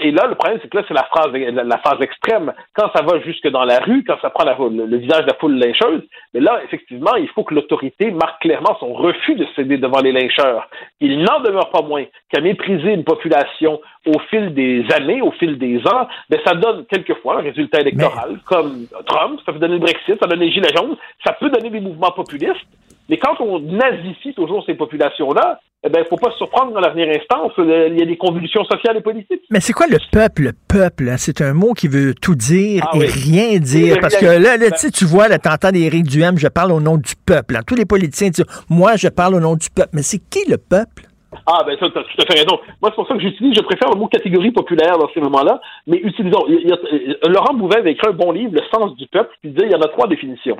[0.00, 2.52] Et là, le problème, c'est que là, c'est la phrase, la, la phase extrême.
[2.74, 5.30] Quand ça va jusque dans la rue, quand ça prend la, le, le visage de
[5.30, 6.02] la foule lyncheuse,
[6.34, 10.12] mais là, effectivement, il faut que l'autorité marque clairement son refus de céder devant les
[10.12, 10.68] lyncheurs.
[11.00, 15.58] Il n'en demeure pas moins qu'à mépriser une population au fil des années, au fil
[15.58, 19.80] des ans, ben, ça donne quelquefois un résultat électoral, comme Trump, ça peut donner le
[19.80, 22.66] Brexit, ça donne les Gilets jaunes, ça peut donner des mouvements populistes,
[23.08, 26.72] mais quand on nazifie toujours ces populations-là, eh ben, il ne faut pas se surprendre
[26.72, 27.52] dans la dernière instance.
[27.58, 29.42] Il y a des convulsions sociales et politiques.
[29.50, 30.42] Mais c'est quoi le peuple?
[30.42, 31.16] Le peuple, hein?
[31.18, 33.06] c'est un mot qui veut tout dire Ah et oui.
[33.06, 33.98] rien dire.
[34.00, 36.80] Parce que là, là, tu sais, tu vois, là, t'entends d'Éric Duhem, je parle au
[36.80, 37.56] nom du peuple.
[37.56, 37.60] hein.
[37.66, 39.90] Tous les politiciens disent, moi, je parle au nom du peuple.
[39.92, 41.04] Mais c'est qui le peuple?
[41.46, 42.58] Ah, ben ça, tu as tout à fait raison.
[42.80, 45.60] Moi, c'est pour ça que j'utilise, je préfère le mot catégorie populaire dans ces moments-là,
[45.86, 46.44] mais utilisons.
[46.48, 49.48] il y a- Laurent Bouvet avait écrit un bon livre, Le sens du peuple, qui
[49.50, 50.56] disait il y en a trois définitions.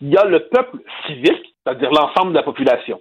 [0.00, 3.00] Il y a le peuple civique, c'est-à-dire l'ensemble de la population.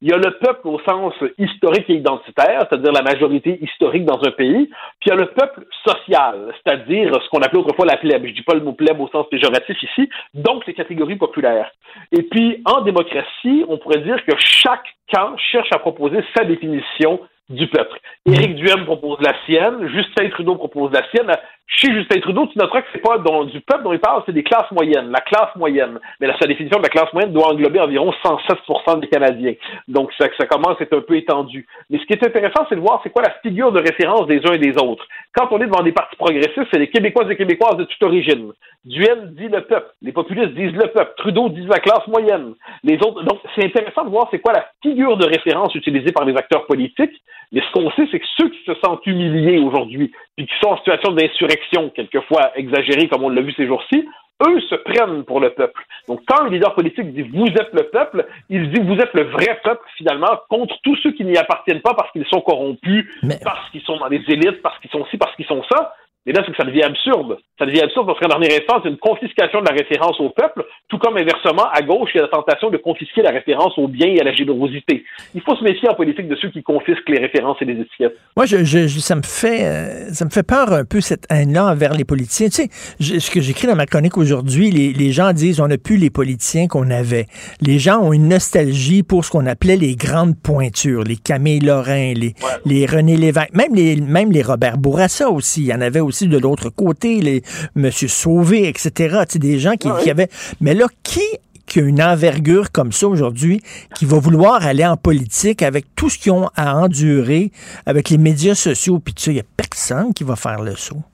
[0.00, 4.20] Il y a le peuple au sens historique et identitaire, c'est-à-dire la majorité historique dans
[4.24, 4.66] un pays.
[5.00, 8.24] Puis il y a le peuple social, c'est-à-dire ce qu'on appelait autrefois la plèbe.
[8.26, 11.70] Je dis pas le mot plèbe au sens péjoratif ici, donc les catégories populaires.
[12.12, 17.20] Et puis en démocratie, on pourrait dire que chaque camp cherche à proposer sa définition
[17.48, 17.98] du peuple.
[18.26, 21.32] Éric Duhem propose la sienne, Justin Trudeau propose la sienne.
[21.70, 24.42] Chez Justin Trudeau, tu noteras que c'est pas du peuple dont il parle, c'est des
[24.42, 26.00] classes moyennes, la classe moyenne.
[26.18, 29.52] Mais la, sa définition de la classe moyenne doit englober environ 107% des Canadiens.
[29.86, 31.66] Donc ça, ça commence à être un peu étendu.
[31.90, 34.40] Mais ce qui est intéressant, c'est de voir c'est quoi la figure de référence des
[34.46, 35.06] uns et des autres.
[35.34, 38.52] Quand on est devant des partis progressistes, c'est les Québécois et Québécoises de toute origine.
[38.86, 42.54] Duhem dit le peuple, les populistes disent le peuple, Trudeau dit la classe moyenne.
[42.82, 46.24] Les autres, donc c'est intéressant de voir c'est quoi la figure de référence utilisée par
[46.24, 47.20] les acteurs politiques.
[47.52, 50.68] Mais ce qu'on sait, c'est que ceux qui se sentent humiliés aujourd'hui, puis qui sont
[50.68, 51.57] en situation d'insurrection,
[51.94, 54.06] quelquefois exagérée comme on l'a vu ces jours-ci,
[54.46, 55.84] eux se prennent pour le peuple.
[56.06, 59.24] Donc, quand le leader politique dit vous êtes le peuple, il dit vous êtes le
[59.24, 63.06] vrai peuple, finalement, contre tous ceux qui n'y appartiennent pas parce qu'ils sont corrompus,
[63.42, 65.94] parce qu'ils sont dans les élites, parce qu'ils sont ci, parce qu'ils sont ça.
[66.28, 67.38] Et là, c'est que ça devient absurde.
[67.58, 70.62] Ça devient absurde parce qu'en dernier instant, c'est une confiscation de la référence au peuple,
[70.88, 73.88] tout comme inversement, à gauche, il y a la tentation de confisquer la référence au
[73.88, 75.04] bien et à la générosité.
[75.34, 78.14] Il faut se méfier en politique de ceux qui confisquent les références et les étiquettes.
[78.36, 81.94] Moi, je, ça me fait euh, ça me fait peur un peu cette haine-là envers
[81.94, 82.48] les politiciens.
[82.48, 85.96] Tu sais, ce que j'écris dans ma chronique aujourd'hui, les, gens disent on n'a plus
[85.96, 87.26] les politiciens qu'on avait.
[87.62, 92.12] Les gens ont une nostalgie pour ce qu'on appelait les grandes pointures, les Camille Lorrain,
[92.14, 92.34] les,
[92.66, 95.62] les René Lévesque, même les, même les Robert Bourassa aussi.
[95.62, 97.42] Il y en avait aussi de l'autre côté, les
[97.76, 99.18] Monsieur Sauvé, etc.
[99.36, 100.28] des gens qui, qui avaient.
[100.60, 101.22] Mais là, qui
[101.68, 103.60] qui a une envergure comme ça aujourd'hui,
[103.94, 107.50] qui va vouloir aller en politique avec tout ce qu'ils ont à endurer,
[107.86, 110.72] avec les médias sociaux, puis tout ça, il n'y a personne qui va faire le
[110.72, 111.04] saut.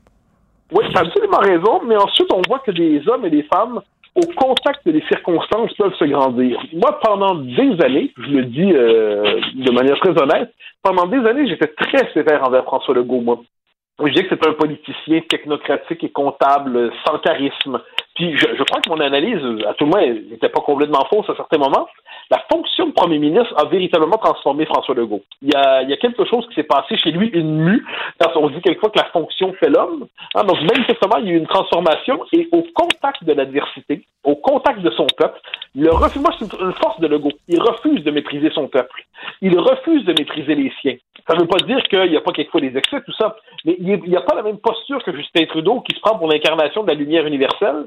[0.72, 3.80] Oui, tu as absolument raison, mais ensuite, on voit que des hommes et des femmes,
[4.14, 6.58] au contact des circonstances, peuvent se grandir.
[6.72, 10.52] Moi, pendant des années, je le dis euh, de manière très honnête,
[10.82, 13.42] pendant des années, j'étais très sévère envers François Legault, moi.
[14.02, 17.80] Je dis que c'est un politicien technocratique et comptable sans charisme.
[18.16, 21.30] Puis je, je crois que mon analyse, à tout le moins, n'était pas complètement fausse
[21.30, 21.86] à certains moments.
[22.30, 25.22] La fonction de premier ministre a véritablement transformé François Legault.
[25.42, 27.84] Il y a, il y a quelque chose qui s'est passé chez lui, une mue.
[28.36, 30.06] On dit quelquefois que la fonction fait l'homme.
[30.34, 34.36] Hein, donc manifestement, il y a eu une transformation et au contact de l'adversité, au
[34.36, 35.38] contact de son peuple,
[35.76, 37.32] le refus, moi c'est une force de Legault.
[37.48, 39.04] Il refuse de mépriser son peuple.
[39.40, 40.96] Il refuse de mépriser les siens.
[41.26, 43.76] Ça ne veut pas dire qu'il n'y a pas quelquefois des excès, tout ça, mais
[43.78, 46.82] il n'y a pas la même posture que Justin Trudeau qui se prend pour l'incarnation
[46.82, 47.86] de la lumière universelle.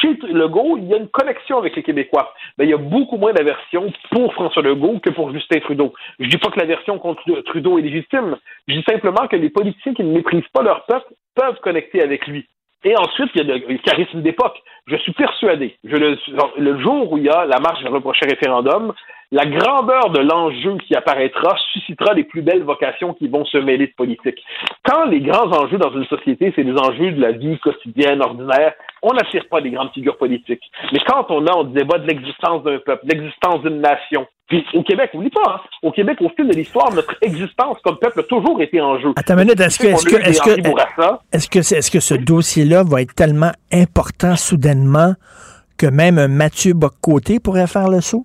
[0.00, 2.32] Chez Legault, il y a une connexion avec les Québécois.
[2.56, 5.92] Mais il y a beaucoup moins d'aversion pour François Legault que pour Justin Trudeau.
[6.18, 8.36] Je dis pas que l'aversion contre Trudeau est légitime.
[8.68, 12.26] Je dis simplement que les politiciens qui ne méprisent pas leur peuple peuvent connecter avec
[12.26, 12.46] lui.
[12.84, 14.58] Et ensuite, il y a le charisme d'époque.
[14.86, 16.16] Je suis persuadé, le,
[16.58, 18.92] le jour où il y a la marche vers le prochain référendum,
[19.30, 23.88] la grandeur de l'enjeu qui apparaîtra suscitera les plus belles vocations qui vont se mêler
[23.88, 24.38] de politique.
[24.84, 28.72] Quand les grands enjeux dans une société, c'est des enjeux de la vie quotidienne, ordinaire,
[29.02, 30.62] on n'attire pas des grandes figures politiques.
[30.92, 34.64] Mais quand on a, on débat de l'existence d'un peuple, de l'existence d'une nation, puis
[34.72, 38.20] au Québec, oublie pas, hein, au Québec, au fil de l'histoire, notre existence comme peuple
[38.20, 39.12] a toujours été en jeu.
[39.16, 40.50] Attends minute, est-ce que, est-ce que, est-ce que,
[41.32, 45.12] est-ce que, est-ce que ce dossier-là va être tellement important soudainement
[45.76, 48.24] que même Mathieu Boccoté pourrait faire le saut?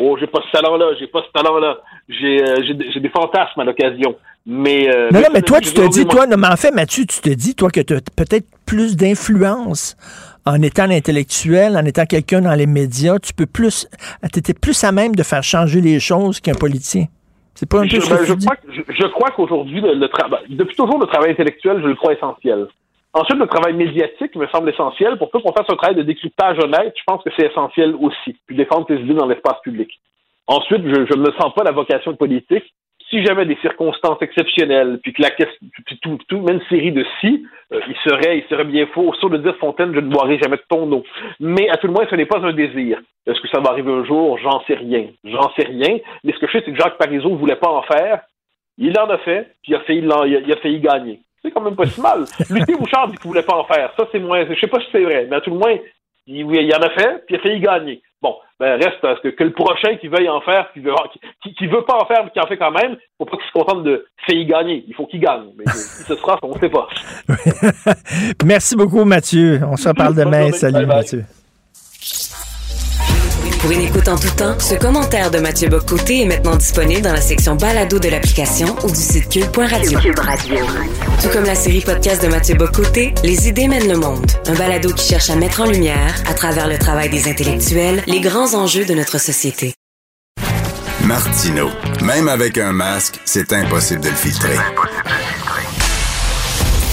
[0.00, 1.78] Oh, j'ai pas ce talent-là, j'ai pas ce talent-là.
[2.08, 2.56] J'ai, euh,
[2.92, 4.16] j'ai, des fantasmes à l'occasion.
[4.44, 7.04] Mais, euh, non, non, mais toi, tu te dis, toi, non, mais en fait, Mathieu,
[7.04, 9.96] tu te dis, toi, que tu as peut-être plus d'influence
[10.44, 13.18] en étant intellectuel, en étant quelqu'un dans les médias.
[13.18, 13.88] Tu peux plus,
[14.32, 17.06] tu étais plus à même de faire changer les choses qu'un politicien.
[17.54, 18.56] C'est pas un peu je, ben, je, crois,
[18.88, 22.68] je, crois qu'aujourd'hui, le, travail, depuis toujours, le travail intellectuel, je le crois essentiel.
[23.16, 25.16] Ensuite, le travail médiatique me semble essentiel.
[25.16, 28.36] Pour peu qu'on fasse un travail de décryptage honnête, je pense que c'est essentiel aussi.
[28.46, 29.88] Puis défendre tes idées dans l'espace public.
[30.46, 32.64] Ensuite, je ne me sens pas la vocation de politique.
[33.08, 37.06] Si j'avais des circonstances exceptionnelles, puis que la question, puis tout, tout, même série de
[37.20, 39.14] si, euh, il serait, il serait bien faux.
[39.14, 41.02] Sur le dire Fontaine, je ne boirai jamais de ton eau.
[41.40, 43.00] Mais à tout le moins, ce n'est pas un désir.
[43.26, 44.36] Est-ce que ça va arriver un jour?
[44.42, 45.06] J'en sais rien.
[45.24, 46.00] J'en sais rien.
[46.22, 48.20] Mais ce que je sais, c'est que Jacques Parizeau ne voulait pas en faire.
[48.76, 51.76] Il en a fait, puis il a failli, il a failli gagner c'est quand même
[51.76, 52.24] pas si mal.
[52.50, 53.92] Lucie Bouchard dit qu'il voulait pas en faire.
[53.96, 54.44] Ça, c'est moins.
[54.44, 55.76] Je sais pas si c'est vrai, mais à tout le moins,
[56.26, 58.02] il, il en a fait, puis il a failli gagner.
[58.22, 60.92] Bon, ben reste parce que, que le prochain qui veuille en faire, qui veut,
[61.42, 63.52] qui, veut pas en faire, mais qui en fait quand même, faut pas qu'il se
[63.52, 64.84] contente de failli gagner.
[64.88, 65.50] Il faut qu'il gagne.
[65.56, 66.88] Mais qui ce sera, on ne sait pas.
[68.44, 69.60] Merci beaucoup, Mathieu.
[69.70, 70.50] On se reparle demain.
[70.52, 71.24] Salut, Mathieu.
[73.66, 77.12] Pour une écoute en tout temps, ce commentaire de Mathieu Bocoté est maintenant disponible dans
[77.12, 79.98] la section balado de l'application ou du site cube.radio.
[79.98, 80.54] Cube Radio.
[81.20, 84.24] Tout comme la série podcast de Mathieu Bocoté, Les idées mènent le monde.
[84.46, 88.20] Un balado qui cherche à mettre en lumière, à travers le travail des intellectuels, les
[88.20, 89.74] grands enjeux de notre société.
[91.02, 91.68] Martino.
[92.02, 94.58] Même avec un masque, c'est impossible de le filtrer.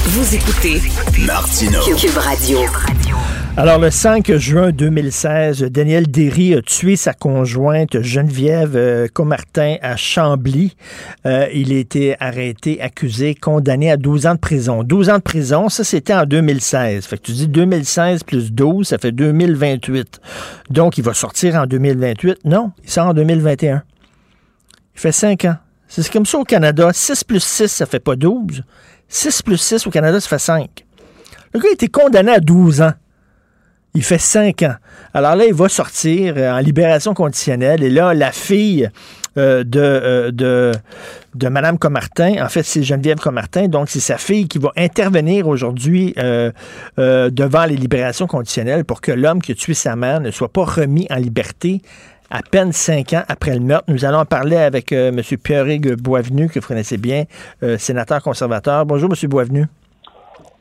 [0.06, 0.82] Vous écoutez
[1.20, 1.82] Martino.
[1.96, 2.62] Cube Radio.
[3.56, 9.96] Alors, le 5 juin 2016, Daniel Derry a tué sa conjointe Geneviève euh, Comartin à
[9.96, 10.76] Chambly.
[11.28, 14.84] Euh, il a été arrêté, accusé, condamné à 12 ans de prison.
[14.84, 17.06] 12 ans de prison, ça, c'était en 2016.
[17.06, 20.20] Fait que tu dis 2016 plus 12, ça fait 2028.
[20.72, 22.40] Donc, il va sortir en 2028.
[22.46, 23.84] Non, il sort en 2021.
[24.96, 25.58] Il fait 5 ans.
[25.88, 26.90] C'est comme ça au Canada.
[26.92, 28.64] 6 plus 6, ça fait pas 12.
[29.10, 30.86] 6 plus 6 au Canada, ça fait 5.
[31.54, 32.94] Le gars a été condamné à 12 ans.
[33.96, 34.76] Il fait cinq ans.
[35.14, 37.84] Alors là, il va sortir euh, en libération conditionnelle.
[37.84, 38.90] Et là, la fille
[39.38, 44.58] euh, de, euh, de, Comartin, en fait, c'est Geneviève Comartin, donc c'est sa fille qui
[44.58, 46.16] va intervenir aujourd'hui
[46.98, 50.64] devant les libérations conditionnelles pour que l'homme qui a tué sa mère ne soit pas
[50.64, 51.82] remis en liberté
[52.30, 53.86] à peine cinq ans après le meurtre.
[53.88, 55.22] Nous allons en parler avec M.
[55.22, 57.26] Pierre-Hugues Boisvenu, que vous connaissez bien,
[57.78, 58.86] sénateur conservateur.
[58.86, 59.30] Bonjour, M.
[59.30, 59.66] Boisvenu.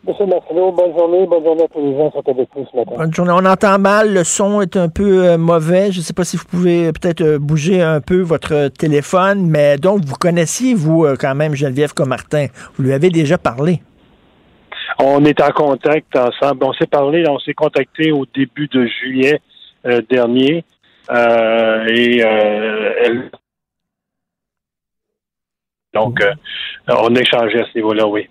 [0.04, 1.26] Monsieur Martineau, bonne journée.
[1.26, 2.92] Bonne journée à tous les gens qui sont avec nous ce matin.
[2.96, 3.32] Bonne journée.
[3.32, 4.12] On entend mal.
[4.12, 5.92] Le son est un peu euh, mauvais.
[5.92, 9.46] Je ne sais pas si vous pouvez euh, peut-être euh, bouger un peu votre téléphone.
[9.46, 12.46] Mais donc, vous connaissiez, vous, quand même, Geneviève Comartin.
[12.74, 13.80] Vous lui avez déjà parlé.
[14.98, 16.64] On est en contact ensemble.
[16.64, 19.40] On s'est parlé, on s'est contacté au début de juillet
[20.10, 20.64] dernier.
[21.08, 23.30] et elle...
[25.94, 26.20] Donc,
[26.88, 28.28] on a échangé à ce niveau-là, oui.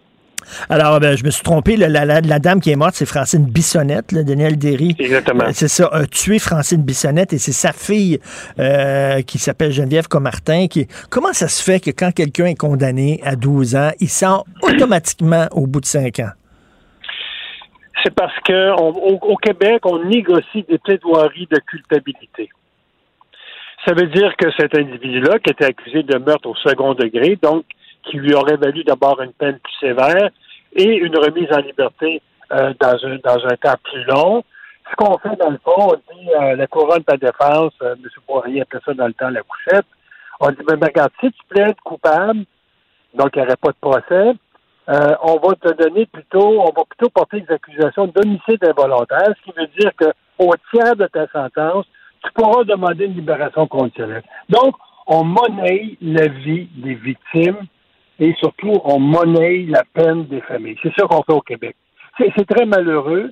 [0.69, 1.75] Alors, ben, je me suis trompé.
[1.77, 4.95] La, dame qui est morte, c'est Francine Bissonnette, Daniel Derry.
[4.99, 5.45] Exactement.
[5.51, 8.19] C'est ça, a tué Francine Bissonnette et c'est sa fille
[8.59, 10.67] euh, qui s'appelle Geneviève Comartin.
[10.67, 10.87] Qui...
[11.09, 15.47] Comment ça se fait que quand quelqu'un est condamné à 12 ans, il sort automatiquement
[15.51, 16.31] au bout de 5 ans?
[18.03, 22.49] C'est parce que au, Québec, on négocie des plaidoiries de culpabilité.
[23.85, 27.63] Ça veut dire que cet individu-là, qui était accusé de meurtre au second degré, donc
[28.03, 30.29] qui lui aurait valu d'abord une peine plus sévère
[30.73, 32.21] et une remise en liberté
[32.51, 34.43] euh, dans, un, dans un temps plus long.
[34.89, 38.09] Ce qu'on fait dans le fond, on dit euh, la couronne de défense, euh, M.
[38.27, 39.85] Poirier appelait ça dans le temps la couchette.
[40.39, 42.43] On dit, mais regarde, si tu plaides coupable,
[43.13, 44.33] donc il n'y aurait pas de procès,
[44.87, 49.57] on va te donner plutôt, on va plutôt porter des accusations d'homicide involontaire, ce qui
[49.57, 51.85] veut dire qu'au tiers de ta sentence,
[52.23, 54.23] tu pourras demander une libération conditionnelle.
[54.49, 54.75] Donc,
[55.07, 57.67] on monnaie la vie des victimes
[58.21, 60.77] et surtout, on monnaie la peine des familles.
[60.83, 61.75] C'est ça qu'on fait au Québec.
[62.19, 63.31] C'est très malheureux,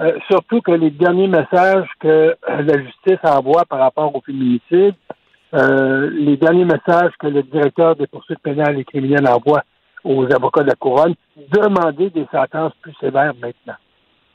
[0.00, 4.94] euh, surtout que les derniers messages que la justice envoie par rapport au féminicide,
[5.54, 9.62] euh, les derniers messages que le directeur des poursuites pénales et criminelles envoie
[10.04, 11.14] aux avocats de la couronne,
[11.50, 13.74] demander des sentences plus sévères maintenant.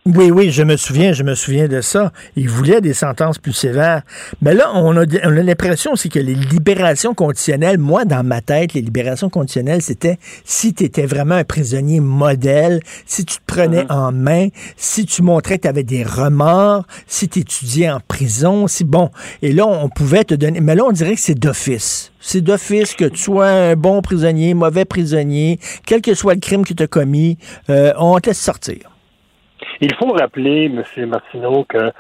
[0.06, 2.12] Oui, oui, je me souviens, je me souviens de ça.
[2.36, 4.02] Il voulait des sentences plus sévères.
[4.42, 8.42] Mais là, on a, on a l'impression aussi que les libérations conditionnelles, moi, dans ma
[8.42, 13.44] tête, les libérations conditionnelles, c'était si tu étais vraiment un prisonnier modèle, si tu te
[13.48, 13.94] prenais uh-huh.
[13.94, 18.68] en main, si tu montrais que tu avais des remords, si tu étudiais en prison,
[18.68, 19.10] si bon.
[19.42, 20.60] Et là, on pouvait te donner.
[20.60, 22.12] Mais là, on dirait que c'est d'office.
[22.20, 26.66] C'est d'office que tu sois un bon prisonnier, mauvais prisonnier, quel que soit le crime
[26.66, 27.38] que tu as commis,
[27.70, 28.93] euh, on te laisse sortir.
[29.81, 31.06] Il faut rappeler, M.
[31.07, 31.91] Martineau, que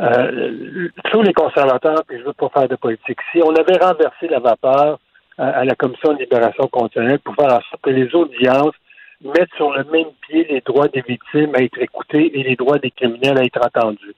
[0.00, 4.28] euh, tous les conservateurs, puis je veux pas faire de politique, si on avait renversé
[4.28, 4.98] la vapeur
[5.38, 8.74] à, la Commission de libération conditionnelle pour faire en sorte que les audiences
[9.22, 12.78] mettent sur le même pied les droits des victimes à être écoutés et les droits
[12.78, 14.14] des criminels à être entendus.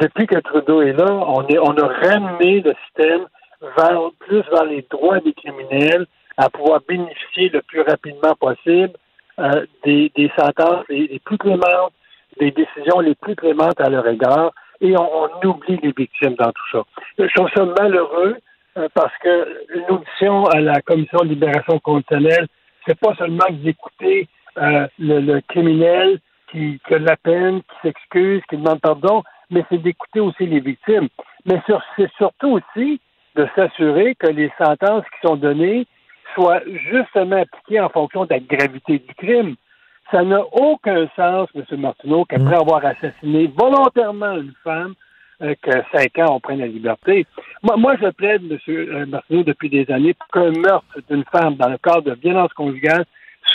[0.00, 3.26] Depuis que Trudeau est là, on, est, on a ramené le système
[3.76, 6.06] vers, plus vers les droits des criminels
[6.38, 8.92] à pouvoir bénéficier le plus rapidement possible
[9.38, 11.92] euh, des, des sentences les plus clémentes
[12.38, 16.68] des décisions les plus clémentes à leur égard et on, oublie les victimes dans tout
[16.72, 16.82] ça.
[17.18, 18.36] Je trouve ça malheureux
[18.76, 22.48] euh, parce que une audition à la Commission de libération conditionnelle,
[22.86, 24.28] c'est pas seulement d'écouter
[24.58, 26.18] euh, le, criminel
[26.50, 30.46] qui, qui, a de la peine, qui s'excuse, qui demande pardon, mais c'est d'écouter aussi
[30.46, 31.08] les victimes.
[31.46, 31.60] Mais
[31.96, 33.00] c'est surtout aussi
[33.36, 35.86] de s'assurer que les sentences qui sont données
[36.34, 36.60] soient
[36.90, 39.56] justement appliquées en fonction de la gravité du crime.
[40.10, 41.80] Ça n'a aucun sens, M.
[41.80, 42.60] Martineau, qu'après mm.
[42.60, 44.94] avoir assassiné volontairement une femme,
[45.42, 47.26] euh, que cinq ans, on prenne la liberté.
[47.62, 48.58] Moi, moi je plaide, M.
[48.68, 52.52] Euh, Martineau, depuis des années, pour qu'un meurtre d'une femme dans le cadre de violence
[52.52, 53.04] conjugale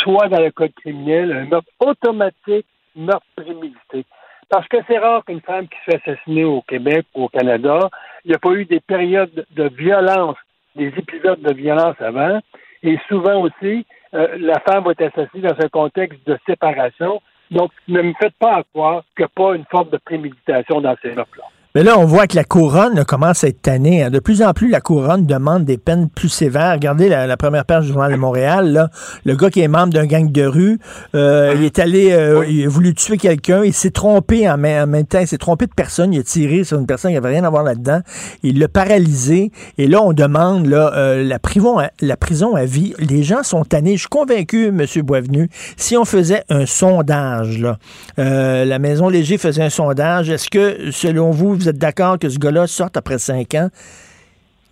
[0.03, 2.65] soit dans le code criminel un meurtre automatique,
[2.95, 4.05] meurtre prémédité.
[4.49, 7.89] Parce que c'est rare qu'une femme qui se fait assassiner au Québec ou au Canada,
[8.23, 10.37] il n'y a pas eu des périodes de violence,
[10.75, 12.39] des épisodes de violence avant.
[12.83, 17.21] Et souvent aussi, euh, la femme va être assassinée dans un contexte de séparation.
[17.51, 20.95] Donc, ne me faites pas croire qu'il n'y a pas une forme de préméditation dans
[21.01, 21.45] ces meurtres-là.
[21.77, 24.01] Mais là, on voit que la couronne commence à être tannée.
[24.01, 24.09] hein.
[24.09, 26.73] De plus en plus, la couronne demande des peines plus sévères.
[26.73, 28.71] Regardez la, la première page du Journal de Montréal.
[28.73, 28.89] Là.
[29.25, 30.79] Le gars qui est membre d'un gang de rue,
[31.13, 33.63] euh, il est allé, euh, il a voulu tuer quelqu'un.
[33.63, 35.19] Il s'est trompé en, même- en même temps.
[35.19, 36.15] Il s'est trompé de personne.
[36.15, 37.99] Il a tiré sur une personne qui n'avait rien à voir là-dedans.
[38.41, 39.51] Il l'a paralysé.
[39.77, 42.95] Et là, on demande là, euh, la, prison à, la prison à vie.
[42.97, 43.97] Les gens sont tannés.
[43.97, 44.83] Je suis convaincu, M.
[45.03, 47.77] Boisvenu, si on faisait un sondage, là,
[48.17, 52.37] la Maison Léger faisait un sondage, est-ce que, selon vous, vous êtes d'accord que ce
[52.39, 53.69] gars-là sorte après cinq ans?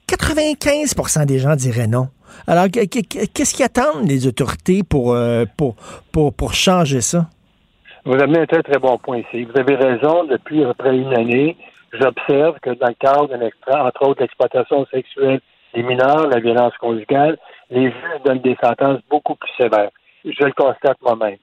[0.08, 2.08] 95% des gens diraient non.
[2.48, 5.76] Alors, que- que- qu'est-ce qui attendent les autorités pour, euh, pour,
[6.12, 7.28] pour, pour changer ça?
[8.06, 9.46] Vous avez un très, très bon point ici.
[9.46, 10.26] Vous avez raison.
[10.26, 11.58] Depuis à peu près une année,
[11.94, 15.40] j'observe que dans le cadre d'un extra, entre autres l'exploitation sexuelle
[15.74, 17.38] des mineurs, la violence conjugale,
[17.72, 19.90] les juges donnent des sentences beaucoup plus sévères.
[20.24, 21.38] Je le constate moi-même.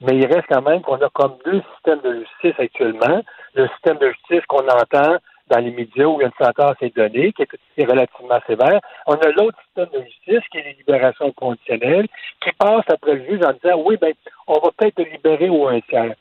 [0.00, 3.22] Mais il reste quand même qu'on a comme deux systèmes de justice actuellement.
[3.56, 5.16] Le système de justice qu'on entend
[5.48, 8.80] dans les médias où une sentence est donnée, qui est, qui est relativement sévère.
[9.06, 12.08] On a l'autre système de justice, qui est les libérations conditionnelles,
[12.42, 14.12] qui passe après le juge en disant oui, ben,
[14.46, 16.14] on va peut-être libérer ou un tiers.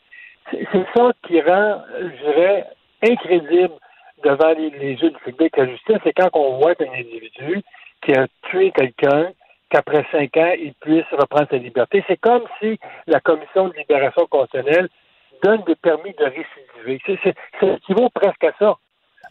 [0.51, 2.67] C'est c'est ça qui rend, je dirais,
[3.03, 3.73] incrédible
[4.23, 7.61] devant les, les yeux du public la justice, c'est quand on voit qu'un individu
[8.03, 9.31] qui a tué quelqu'un,
[9.69, 12.03] qu'après cinq ans, il puisse reprendre sa liberté.
[12.07, 14.89] C'est comme si la commission de libération conditionnelle
[15.43, 17.01] donne des permis de récidiver.
[17.05, 18.75] C'est- équivaut presque à ça.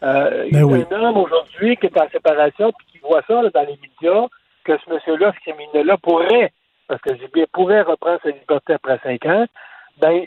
[0.03, 0.85] Euh, il y a Ben oui.
[0.91, 4.27] un homme aujourd'hui qui est en séparation puis qui voit ça là, dans les médias,
[4.65, 6.53] que ce monsieur-là, ce criminel-là, pourrait,
[6.89, 9.47] parce que j'ai bien pourrait reprendre sa liberté après cinq ans,
[9.99, 10.25] ben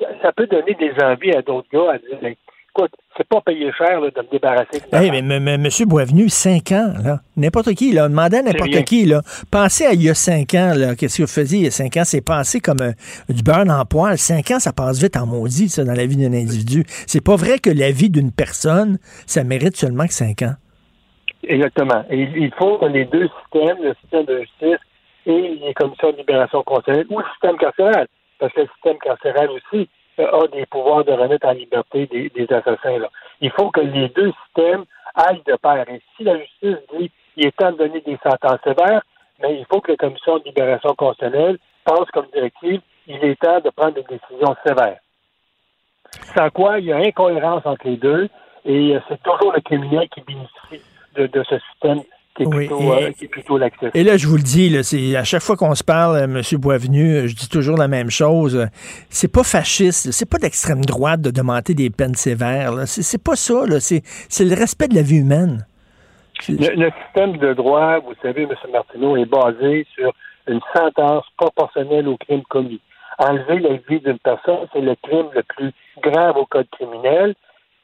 [0.00, 2.34] ça, ça peut donner des envies à d'autres gars à dire ben,
[2.76, 5.68] écoute, c'est pas payé cher là, de me débarrasser de Hey, mais, mais, mais M.
[5.86, 7.20] Boisvenu, 5 ans, là.
[7.36, 8.08] N'importe qui, là.
[8.08, 9.20] Demandez à n'importe qui, là.
[9.50, 10.96] Pensez à il y a 5 ans, là.
[10.96, 12.04] Qu'est-ce que vous faisiez il y a 5 ans?
[12.04, 12.92] C'est passé comme euh,
[13.28, 14.18] du beurre en poil.
[14.18, 16.84] 5 ans, ça passe vite en maudit, ça, dans la vie d'un individu.
[17.06, 20.54] C'est pas vrai que la vie d'une personne, ça mérite seulement que 5 ans.
[21.44, 22.04] Exactement.
[22.10, 24.80] Et il faut que les deux systèmes, le système de justice
[25.26, 29.48] et les commissions de libération conditionnelle, ou le système carcéral, parce que le système carcéral
[29.50, 29.88] aussi
[30.18, 32.98] a des pouvoirs de remettre en liberté des, assassins.
[32.98, 33.08] Là.
[33.40, 34.84] Il faut que les deux systèmes
[35.14, 35.88] aillent de pair.
[35.88, 39.02] Et si la justice dit qu'il est temps de donner des sentences sévères,
[39.40, 43.60] mais il faut que la commission de libération conditionnelle pense comme directive, il est temps
[43.60, 44.98] de prendre des décisions sévères.
[46.34, 48.28] Sans quoi, il y a incohérence entre les deux,
[48.64, 50.82] et euh, c'est toujours le criminel qui bénéficie
[51.16, 52.02] de ce système
[52.34, 53.58] qui est Oui, plutôt, et- euh, qui est plutôt.
[53.94, 56.24] Et là, je vous le dis, là, c'est à chaque fois qu'on se parle, euh,
[56.24, 56.42] M.
[56.60, 58.66] Boisvenu, euh, je dis toujours la même chose.
[59.08, 62.72] C'est pas fasciste, c'est pas d'extrême droite de demander des peines sévères.
[62.72, 62.86] là.
[62.86, 63.64] C'est c'est pas ça.
[63.66, 63.78] là.
[63.80, 65.66] C'est c'est le respect de la vie humaine.
[66.48, 68.50] Le, le système de droit, vous savez, M.
[68.72, 70.12] Martineau, est basé sur
[70.48, 72.80] une sentence proportionnelle au crime commis.
[73.18, 75.70] Enlever la vie d'une personne, c'est le crime le plus
[76.02, 77.34] grave au code criminel.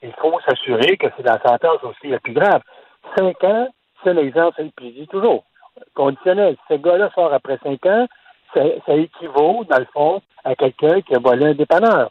[0.02, 2.60] Il faut s'assurer que c'est la sentence aussi la plus grave.
[3.16, 3.68] Cinq ans,
[4.05, 5.44] c'est l'exemple, c'est le dit toujours.
[5.94, 6.56] Conditionnel.
[6.56, 8.06] Si ce gars-là sort après cinq ans,
[8.55, 12.10] ça, ça équivaut, dans le fond, à quelqu'un qui a volé un dépanneur.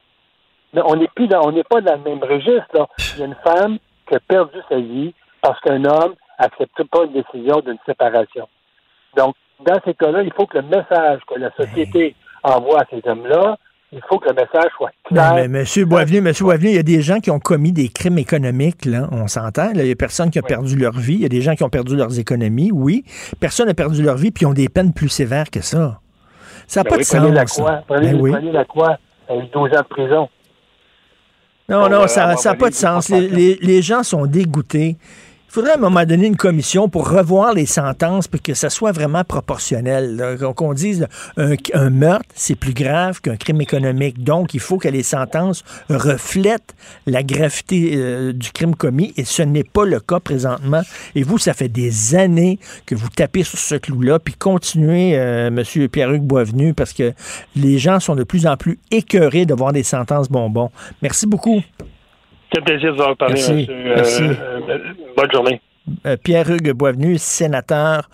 [0.73, 2.87] Mais on n'est plus dans, on n'est pas dans le même registre, là.
[3.15, 7.05] Il y a une femme qui a perdu sa vie parce qu'un homme n'accepte pas
[7.05, 8.47] une décision d'une séparation.
[9.15, 13.01] Donc, dans ces cas-là, il faut que le message que la société envoie à ces
[13.07, 13.57] hommes-là,
[13.91, 15.33] il faut que le message soit clair.
[15.35, 15.85] Mais, mais M.
[15.85, 19.07] Boisvenu, Monsieur Boisvenu, il y a des gens qui ont commis des crimes économiques, là,
[19.11, 19.71] on s'entend.
[19.73, 21.15] Il y a personne qui a perdu leur vie.
[21.15, 23.03] Il y a des gens qui ont perdu leurs économies, oui.
[23.39, 25.99] Personne n'a perdu leur vie, puis ils ont des peines plus sévères que ça.
[26.67, 27.57] Ça n'a Ben pas oui, de prenez la sens.
[27.57, 27.83] croix.
[27.87, 28.31] Prenez, Ben oui.
[28.31, 28.97] prenez la croix.
[29.27, 30.29] Elle 12 ans de prison.
[31.67, 33.09] Non, On non, va ça n'a pas de sens.
[33.11, 34.97] des Les, les- les gens sont dégoûtés.
[35.49, 38.69] Il faudrait à un moment donné une commission pour revoir les sentences pour que ça
[38.69, 40.37] soit vraiment proportionnel.
[40.55, 41.07] Qu'on- dise
[41.37, 44.23] un, meurtre, c'est plus grave qu'un crime économique.
[44.23, 46.75] Donc, il faut que les sentences reflètent
[47.07, 50.83] la gravité euh, du crime commis et ce n'est pas le cas présentement.
[51.15, 55.47] Et vous, ça fait des années que vous tapez sur ce clou-là, puis continuez, euh,
[55.47, 55.63] M.
[55.89, 57.11] Pierre-Hugues Boisvenu, parce que
[57.55, 60.69] les gens sont de plus en plus écœurés de voir des sentences bonbons.
[61.01, 61.63] Merci beaucoup.
[62.51, 63.53] Quel plaisir de vous avoir parlé, Merci.
[63.53, 63.73] monsieur.
[63.73, 64.23] Euh, Merci.
[64.23, 64.79] euh,
[65.15, 65.61] bonne journée.
[66.05, 68.09] Euh, Pierre-Hugues Boisvenu, sénateur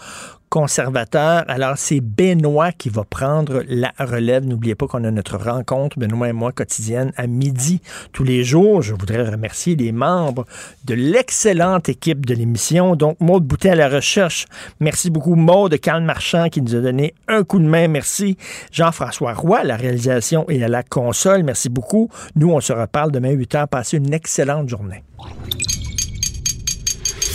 [0.49, 1.43] conservateur.
[1.47, 4.45] Alors, c'est Benoît qui va prendre la relève.
[4.45, 7.81] N'oubliez pas qu'on a notre rencontre, Benoît et moi, quotidienne, à midi
[8.11, 8.81] tous les jours.
[8.81, 10.45] Je voudrais remercier les membres
[10.85, 12.95] de l'excellente équipe de l'émission.
[12.95, 14.45] Donc, Maude Boutet à la recherche.
[14.79, 15.79] Merci beaucoup, Maude.
[15.79, 17.87] Carl Marchand qui nous a donné un coup de main.
[17.87, 18.37] Merci.
[18.71, 21.43] Jean-François Roy à la réalisation et à la console.
[21.43, 22.09] Merci beaucoup.
[22.35, 23.67] Nous, on se reparle demain 8 h.
[23.67, 25.03] Passez une excellente journée.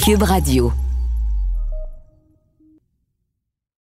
[0.05, 0.73] Cube Radio.